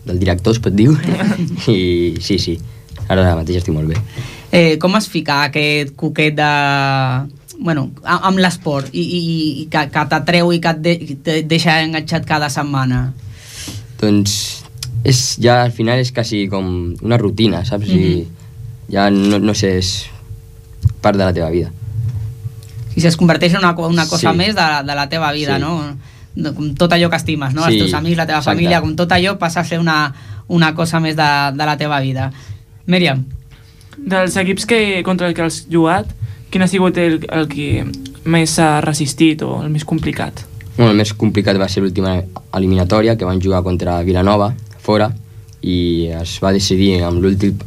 del 0.07 0.19
director, 0.19 0.55
es 0.57 0.61
pot 0.63 0.75
dir. 0.75 0.91
I 1.69 2.17
sí, 2.21 2.39
sí, 2.39 2.59
ara 3.09 3.35
mateix 3.39 3.61
estic 3.63 3.75
molt 3.75 3.89
bé. 3.95 3.99
Eh, 4.51 4.79
com 4.81 4.95
es 4.97 5.09
fica 5.09 5.43
aquest 5.45 5.95
coquet 5.97 6.35
de... 6.39 6.53
Bueno, 7.59 7.89
amb 8.07 8.39
l'esport 8.39 8.93
i, 8.95 9.03
i, 9.03 9.21
i 9.63 9.65
que, 9.67 9.81
que 9.91 10.03
t'atreu 10.11 10.53
i 10.55 10.61
que 10.63 10.71
et, 10.77 10.83
de, 10.85 11.17
te 11.27 11.41
deixa 11.43 11.81
enganxat 11.83 12.25
cada 12.25 12.47
setmana? 12.55 13.09
Doncs 14.01 14.65
és, 15.05 15.37
ja 15.43 15.63
al 15.65 15.73
final 15.73 15.99
és 16.03 16.13
quasi 16.13 16.47
com 16.51 16.95
una 17.03 17.19
rutina, 17.19 17.65
saps? 17.65 17.89
I 17.89 18.27
ja 18.93 19.09
no, 19.11 19.39
no 19.39 19.55
sé, 19.55 19.77
és 19.79 20.07
part 21.03 21.19
de 21.19 21.25
la 21.25 21.33
teva 21.35 21.51
vida. 21.51 21.71
I 22.99 23.05
es 23.07 23.17
converteix 23.17 23.55
en 23.55 23.61
una, 23.63 23.75
una 23.87 24.07
cosa 24.11 24.33
Sí. 24.33 24.37
més 24.37 24.55
de, 24.57 24.69
de 24.87 24.95
la 24.95 25.09
teva 25.09 25.33
vida, 25.33 25.57
Sí. 25.57 25.63
no? 25.63 25.97
Com 26.55 26.75
tot 26.75 26.93
allò 26.93 27.09
que 27.11 27.17
estimes, 27.17 27.55
no? 27.55 27.65
Sí, 27.67 27.73
Els 27.75 27.83
teus 27.83 27.95
amics, 27.95 28.17
la 28.17 28.27
teva 28.27 28.39
exacte. 28.39 28.57
família, 28.57 28.81
com 28.81 28.95
tot 28.97 29.11
allò 29.13 29.37
passa 29.39 29.61
a 29.61 29.65
ser 29.65 29.79
una, 29.81 30.15
una 30.47 30.75
cosa 30.75 31.01
més 31.01 31.17
de, 31.17 31.29
de 31.55 31.67
la 31.67 31.77
teva 31.77 32.01
vida. 32.01 32.31
Míriam, 32.87 33.25
Dels 33.99 34.37
equips 34.37 34.65
que, 34.65 35.03
contra 35.03 35.27
el 35.27 35.35
que 35.35 35.43
has 35.43 35.67
jugat, 35.71 36.07
quin 36.51 36.63
ha 36.63 36.69
sigut 36.71 36.97
el, 37.03 37.19
el 37.35 37.49
que 37.51 37.85
més 38.25 38.51
s'ha 38.55 38.81
resistit 38.81 39.43
o 39.43 39.57
el 39.65 39.71
més 39.75 39.85
complicat? 39.85 40.45
Bueno, 40.79 40.93
el 40.95 41.01
més 41.01 41.11
complicat 41.19 41.59
va 41.59 41.67
ser 41.69 41.83
l'última 41.83 42.13
eliminatòria, 42.55 43.17
que 43.19 43.27
van 43.27 43.41
jugar 43.43 43.65
contra 43.67 43.99
Vilanova, 44.07 44.53
fora, 44.79 45.11
i 45.61 46.07
es 46.15 46.37
va 46.39 46.53
decidir 46.55 47.01
amb 47.03 47.19
l'últim 47.19 47.59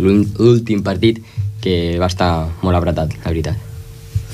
l'últim 0.00 0.80
partit 0.82 1.20
que 1.60 1.98
va 2.00 2.08
estar 2.08 2.30
molt 2.64 2.76
apretat, 2.80 3.12
la 3.20 3.30
veritat. 3.30 3.70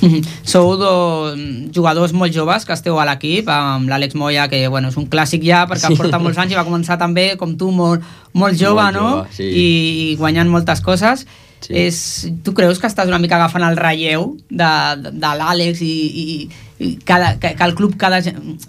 sou 0.52 0.76
dos 0.80 1.36
jugadors 1.74 2.14
molt 2.16 2.32
joves 2.32 2.64
que 2.64 2.72
esteu 2.72 2.96
a 3.02 3.04
l'equip, 3.04 3.50
amb 3.52 3.90
l'Àlex 3.90 4.14
Moya, 4.16 4.46
que 4.48 4.62
bueno, 4.68 4.88
és 4.88 4.96
un 4.96 5.10
clàssic 5.10 5.42
ja, 5.44 5.66
perquè 5.68 5.90
Sí. 5.90 5.98
porta 5.98 6.22
molts 6.22 6.38
anys 6.38 6.54
i 6.54 6.56
va 6.56 6.64
començar 6.64 6.96
també, 7.02 7.34
com 7.36 7.56
tu, 7.58 7.70
molt, 7.74 8.00
molt 8.32 8.56
jove, 8.56 8.80
Molt 8.80 8.96
no? 8.96 9.08
jove, 9.18 9.28
sí. 9.36 9.50
I 9.50 10.16
guanyant 10.22 10.48
moltes 10.48 10.80
coses. 10.80 11.26
Sí. 11.60 11.74
És, 11.76 11.96
tu 12.42 12.54
creus 12.56 12.78
que 12.80 12.88
estàs 12.88 13.08
una 13.10 13.18
mica 13.20 13.36
agafant 13.36 13.62
el 13.66 13.76
relleu 13.76 14.36
de, 14.48 14.70
de, 15.02 15.12
de 15.12 15.32
l'Àlex 15.40 15.82
i, 15.84 15.90
i, 16.22 16.26
i 16.80 16.90
cada, 17.04 17.34
que, 17.38 17.52
que 17.58 17.66
el 17.66 17.74
club 17.76 17.98
cada, 18.00 18.22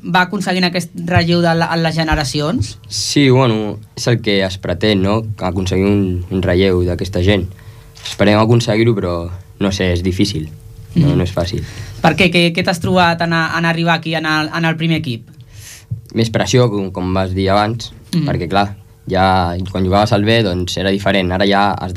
va 0.04 0.26
aconseguint 0.26 0.68
aquest 0.68 0.92
relleu 1.08 1.40
de 1.42 1.54
la, 1.56 1.70
en 1.76 1.84
les 1.86 1.96
generacions? 1.96 2.74
Sí, 2.90 3.30
bueno, 3.30 3.78
és 3.96 4.08
el 4.12 4.20
que 4.22 4.42
es 4.44 4.58
pretén, 4.60 5.02
no? 5.06 5.22
Aconseguir 5.40 5.88
un, 5.88 6.26
un 6.30 6.44
relleu 6.44 6.84
d'aquesta 6.88 7.24
gent. 7.24 7.48
Esperem 8.04 8.42
aconseguir-ho, 8.42 8.96
però 8.98 9.16
no 9.62 9.72
sé, 9.72 9.92
és 9.96 10.04
difícil. 10.04 10.50
No, 10.96 11.14
no 11.16 11.24
és 11.24 11.32
fàcil. 11.32 11.64
Per 12.02 12.12
què? 12.20 12.28
Què, 12.34 12.50
què 12.52 12.64
t'has 12.68 12.82
trobat 12.84 13.22
en, 13.24 13.32
en 13.32 13.66
arribar 13.70 13.96
aquí 14.02 14.18
en 14.20 14.26
el, 14.28 14.50
en 14.52 14.68
el 14.68 14.76
primer 14.76 15.00
equip? 15.00 15.30
Més 16.18 16.28
pressió, 16.34 16.68
com, 16.68 16.90
com 16.92 17.14
vas 17.16 17.32
dir 17.32 17.48
abans, 17.54 17.94
Mm. 18.12 18.26
perquè 18.28 18.50
clar, 18.52 18.66
ja 19.08 19.56
quan 19.72 19.86
jugaves 19.88 20.12
al 20.12 20.26
B 20.28 20.42
doncs 20.44 20.74
era 20.76 20.92
diferent. 20.92 21.30
Ara 21.32 21.46
ja 21.48 21.70
has 21.72 21.94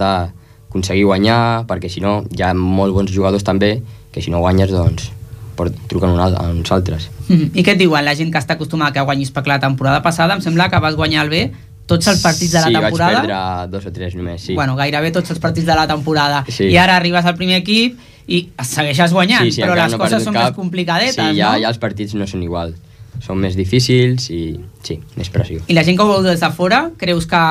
d'aconseguir 0.75 1.05
guanyar, 1.07 1.67
perquè 1.69 1.89
si 1.89 2.01
no 2.03 2.25
hi 2.35 2.43
ha 2.43 2.53
molt 2.55 2.95
bons 2.95 3.13
jugadors 3.15 3.45
també, 3.45 3.83
que 4.13 4.21
si 4.21 4.31
no 4.31 4.41
guanyes 4.41 4.71
doncs 4.71 5.13
por, 5.55 5.71
truquen 5.89 6.11
un 6.11 6.21
al, 6.21 6.35
a 6.35 6.51
uns 6.51 6.73
altres. 6.73 7.11
Mhm. 7.29 7.53
I 7.55 7.63
què 7.63 7.75
et 7.75 7.79
diuen 7.79 8.05
la 8.05 8.15
gent 8.15 8.33
que 8.33 8.39
està 8.39 8.55
acostumada 8.55 8.93
que 8.93 9.01
guanyis? 9.01 9.33
Perquè 9.33 9.49
la 9.49 9.61
temporada 9.61 10.03
passada 10.03 10.35
em 10.35 10.41
sembla 10.43 10.69
que 10.69 10.81
vas 10.81 10.97
guanyar 10.97 11.25
el 11.25 11.31
B 11.31 11.51
tots 11.87 12.09
els 12.09 12.21
partits 12.23 12.51
de 12.53 12.61
la 12.61 12.67
sí, 12.67 12.73
temporada. 12.73 13.13
vaig 13.13 13.29
perdre 13.29 13.71
dos 13.71 13.87
o 13.87 13.93
tres 13.93 14.15
només, 14.17 14.41
sí. 14.41 14.55
Bueno, 14.55 14.75
gairebé 14.75 15.13
tots 15.13 15.31
els 15.31 15.39
partits 15.39 15.67
de 15.67 15.75
la 15.75 15.87
temporada. 15.87 16.45
Sí. 16.49 16.65
I 16.73 16.77
ara 16.77 16.97
arribes 16.97 17.25
al 17.25 17.37
primer 17.37 17.61
equip 17.61 18.01
i 18.27 18.49
segueixes 18.65 19.13
guanyant, 19.13 19.45
sí, 19.45 19.61
sí, 19.61 19.63
però 19.63 19.77
les 19.77 19.93
no 19.93 19.99
coses 19.99 20.25
són 20.25 20.33
cap. 20.33 20.49
més 20.49 20.57
complicadetes, 20.57 21.15
sí, 21.15 21.39
ja, 21.39 21.53
no? 21.53 21.61
ja 21.61 21.69
els 21.69 21.79
partits 21.79 22.15
no 22.15 22.27
són 22.27 22.43
igual. 22.43 22.75
Són 23.23 23.39
més 23.39 23.55
difícils 23.55 24.31
i 24.33 24.59
sí, 24.83 24.99
més 25.15 25.29
pressió. 25.31 25.61
I 25.69 25.75
la 25.77 25.85
gent 25.85 25.97
que 25.97 26.03
ho 26.03 26.09
veu 26.09 26.25
des 26.25 26.41
de 26.41 26.51
fora, 26.51 26.89
creus 26.99 27.29
que, 27.31 27.43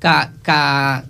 que, 0.00 0.14
que, 0.46 0.60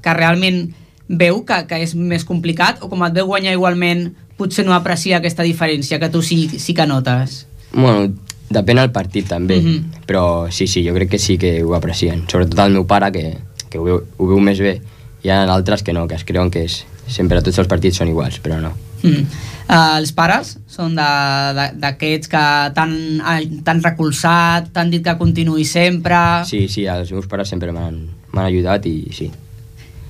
que 0.03 0.15
realment 0.15 0.73
veu 1.13 1.43
que, 1.45 1.59
que 1.69 1.79
és 1.85 1.93
més 1.95 2.25
complicat 2.25 2.81
o 2.83 2.89
com 2.89 3.05
et 3.05 3.13
veu 3.15 3.29
guanyar 3.29 3.53
igualment 3.53 4.09
potser 4.41 4.65
no 4.65 4.73
aprecia 4.75 5.19
aquesta 5.21 5.45
diferència 5.45 6.01
que 6.01 6.09
tu 6.11 6.23
sí, 6.25 6.49
sí 6.59 6.73
que 6.75 6.87
notes? 6.89 7.43
Bueno, 7.73 8.09
depèn 8.53 8.81
del 8.81 8.91
partit 8.93 9.29
també, 9.29 9.61
Mhm. 9.61 10.05
però 10.09 10.51
sí, 10.51 10.67
sí, 10.67 10.83
jo 10.87 10.95
crec 10.97 11.11
que 11.11 11.19
sí 11.19 11.39
que 11.39 11.63
ho 11.63 11.75
aprecien. 11.75 12.25
Sobretot 12.29 12.59
el 12.67 12.73
meu 12.73 12.87
pare, 12.87 13.13
que, 13.13 13.39
que 13.71 13.79
ho, 13.79 13.85
veu, 13.85 14.03
ho 14.19 14.27
veu 14.27 14.41
més 14.41 14.59
bé. 14.61 14.81
Hi 15.23 15.31
ha 15.31 15.43
altres 15.53 15.83
que 15.83 15.93
no, 15.93 16.09
que 16.09 16.17
es 16.17 16.25
creuen 16.25 16.51
que 16.51 16.65
és, 16.65 16.85
sempre 17.07 17.41
tots 17.43 17.59
els 17.59 17.69
partits 17.69 17.97
són 17.97 18.09
iguals, 18.09 18.41
però 18.43 18.59
no. 18.61 18.73
Mm. 19.03 19.25
Uh, 19.69 19.97
els 19.99 20.13
pares 20.13 20.59
són 20.71 20.95
d'aquests 20.95 22.29
que 22.31 22.43
t'han 22.75 22.93
eh, 23.21 23.47
t'han 23.65 23.81
recolzat, 23.83 24.69
t'han 24.75 24.91
dit 24.93 25.03
que 25.05 25.15
continuï 25.19 25.65
sempre 25.65 26.45
Sí, 26.47 26.69
sí, 26.69 26.85
els 26.87 27.11
meus 27.15 27.27
pares 27.31 27.49
sempre 27.49 27.73
m'han 27.75 27.97
m'han 28.33 28.47
ajudat 28.47 28.87
i 28.87 28.95
sí. 29.15 29.31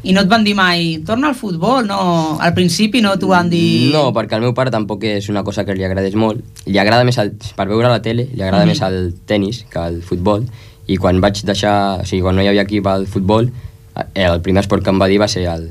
I 0.04 0.12
no 0.12 0.20
et 0.24 0.28
van 0.28 0.42
dir 0.44 0.54
mai 0.58 0.98
torna 1.06 1.28
al 1.28 1.34
futbol, 1.38 1.86
no, 1.86 2.38
al 2.40 2.54
principi 2.54 3.00
no 3.00 3.12
t'ho 3.18 3.28
van 3.28 3.48
dir 3.50 3.92
No, 3.92 4.08
perquè 4.12 4.34
al 4.34 4.40
meu 4.42 4.52
pare 4.54 4.70
tampoc 4.74 5.04
és 5.04 5.28
una 5.30 5.44
cosa 5.44 5.64
que 5.64 5.74
li 5.74 5.84
agradés 5.84 6.14
molt. 6.18 6.40
Li 6.66 6.78
agrada 6.78 7.04
més, 7.04 7.18
el, 7.22 7.32
per 7.56 7.68
veure 7.68 7.88
la 7.88 8.00
tele, 8.02 8.28
li 8.34 8.42
agrada 8.42 8.64
Mhm. 8.64 8.68
més 8.72 8.80
el 8.82 9.14
tennis 9.26 9.64
que 9.70 9.78
el 9.78 10.02
futbol, 10.02 10.46
i 10.88 10.96
quan 10.96 11.20
vaig 11.20 11.42
deixar, 11.44 12.00
o 12.00 12.04
sigui, 12.04 12.22
quan 12.22 12.34
no 12.36 12.42
hi 12.42 12.48
havia 12.48 12.62
equip 12.62 12.86
al 12.86 13.06
futbol, 13.06 13.50
el 14.14 14.40
primer 14.40 14.60
esport 14.64 14.82
que 14.82 14.90
em 14.90 15.00
va 15.00 15.06
dir 15.06 15.20
va 15.20 15.28
ser 15.28 15.46
el, 15.46 15.68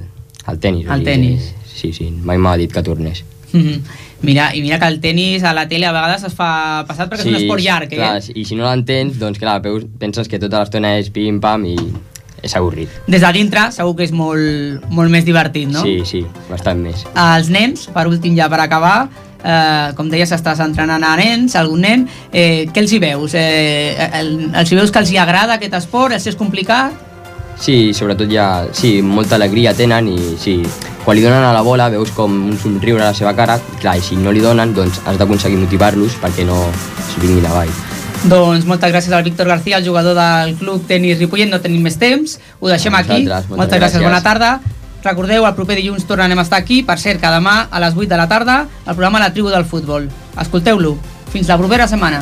el 0.47 0.59
tennis. 0.59 0.87
o 0.87 0.93
El 0.93 0.99
sigui 0.99 1.05
tennis. 1.11 1.53
Sí, 1.73 1.91
sí, 1.93 2.11
mai 2.23 2.37
m'ha 2.37 2.55
dit 2.57 2.71
que 2.71 2.83
tornés. 2.83 3.23
Mhm. 3.51 3.81
Mira, 4.21 4.51
i 4.55 4.61
mira 4.61 4.77
que 4.79 4.85
el 4.85 4.99
tennis 5.01 5.43
a 5.43 5.51
la 5.51 5.67
tele 5.67 5.87
a 5.87 5.91
vegades 5.91 6.23
es 6.23 6.33
fa 6.33 6.85
passat 6.87 7.09
perquè 7.09 7.21
és 7.21 7.25
un 7.25 7.35
esport 7.35 7.59
llarg, 7.59 7.91
eh? 7.91 7.95
clar, 7.97 8.21
I 8.35 8.45
si 8.45 8.55
no 8.55 8.63
l'entens, 8.69 9.17
doncs 9.17 9.39
clar, 9.39 9.61
penses 9.97 10.27
que 10.29 10.37
tota 10.39 10.59
l'estona 10.59 10.97
és 10.99 11.09
pim-pam 11.09 11.65
i 11.65 11.75
és 12.41 12.55
avorrit. 12.57 13.01
Des 13.07 13.21
de 13.21 13.33
dintre 13.35 13.67
segur 13.71 13.95
que 13.97 14.07
és 14.07 14.13
molt, 14.15 14.85
molt 14.89 15.13
més 15.13 15.25
divertit, 15.27 15.69
no? 15.71 15.83
Sí, 15.85 16.01
sí, 16.05 16.23
bastant 16.49 16.81
més. 16.81 17.05
Els 17.15 17.51
nens, 17.53 17.87
per 17.93 18.07
últim 18.09 18.35
ja 18.37 18.49
per 18.51 18.61
acabar, 18.63 18.95
eh, 19.43 19.91
com 19.97 20.09
deies, 20.09 20.31
estàs 20.31 20.59
entrenant 20.63 21.03
a 21.03 21.15
nens, 21.19 21.55
algun 21.55 21.85
nen, 21.85 22.07
eh, 22.31 22.67
què 22.73 22.83
els 22.83 22.91
hi 22.93 22.99
veus? 22.99 23.35
Eh, 23.37 24.09
el, 24.19 24.51
els 24.53 24.71
hi 24.71 24.81
veus 24.81 24.91
que 24.91 24.99
els 24.99 25.11
hi 25.11 25.21
agrada 25.21 25.59
aquest 25.59 25.77
esport? 25.81 26.17
Els 26.17 26.27
és 26.27 26.39
complicat? 26.39 27.07
Sí, 27.61 27.93
sobretot 27.93 28.29
ja, 28.31 28.65
sí, 28.73 29.01
molta 29.05 29.35
alegria 29.37 29.75
tenen 29.77 30.07
i 30.09 30.35
sí, 30.41 30.55
quan 31.05 31.17
li 31.17 31.21
donen 31.21 31.43
a 31.45 31.53
la 31.53 31.61
bola 31.61 31.91
veus 31.93 32.09
com 32.15 32.33
un 32.49 32.57
somriure 32.57 33.03
a 33.03 33.11
la 33.11 33.17
seva 33.17 33.35
cara, 33.37 33.59
clar, 33.81 33.99
i 33.99 34.05
si 34.05 34.17
no 34.17 34.33
li 34.33 34.41
donen, 34.41 34.73
doncs 34.73 35.03
has 35.05 35.21
d'aconseguir 35.21 35.61
motivar-los 35.61 36.17
perquè 36.23 36.47
no 36.47 36.63
es 36.71 37.17
vinguin 37.21 37.45
avall. 37.51 38.00
Doncs 38.29 38.67
moltes 38.69 38.91
gràcies 38.93 39.13
al 39.17 39.23
Víctor 39.25 39.47
García, 39.47 39.77
el 39.77 39.87
jugador 39.87 40.13
del 40.15 40.53
club 40.59 40.83
tenis 40.87 41.17
Ripollet, 41.17 41.49
no 41.49 41.57
tenim 41.61 41.81
més 41.81 41.97
temps, 41.97 42.37
ho 42.59 42.69
deixem 42.69 42.93
A 42.93 42.99
aquí. 43.01 43.23
moltes 43.25 43.49
moltes 43.49 43.79
gràcies, 43.79 43.97
gràcies. 43.97 44.03
bona 44.03 44.21
tarda. 44.21 44.59
Recordeu, 45.03 45.47
el 45.47 45.55
proper 45.57 45.75
dilluns 45.79 46.05
tornarem 46.05 46.37
a 46.37 46.43
estar 46.43 46.59
aquí, 46.59 46.83
per 46.83 46.99
cert, 46.99 47.19
que 47.19 47.25
demà 47.33 47.67
a 47.71 47.79
les 47.79 47.95
8 47.97 48.07
de 48.07 48.17
la 48.17 48.27
tarda, 48.29 48.67
el 48.85 48.93
programa 48.93 49.19
La 49.19 49.33
Tribu 49.33 49.49
del 49.49 49.65
Futbol. 49.65 50.07
Escolteu-lo. 50.39 50.97
Fins 51.33 51.47
la 51.47 51.57
propera 51.57 51.87
setmana. 51.87 52.21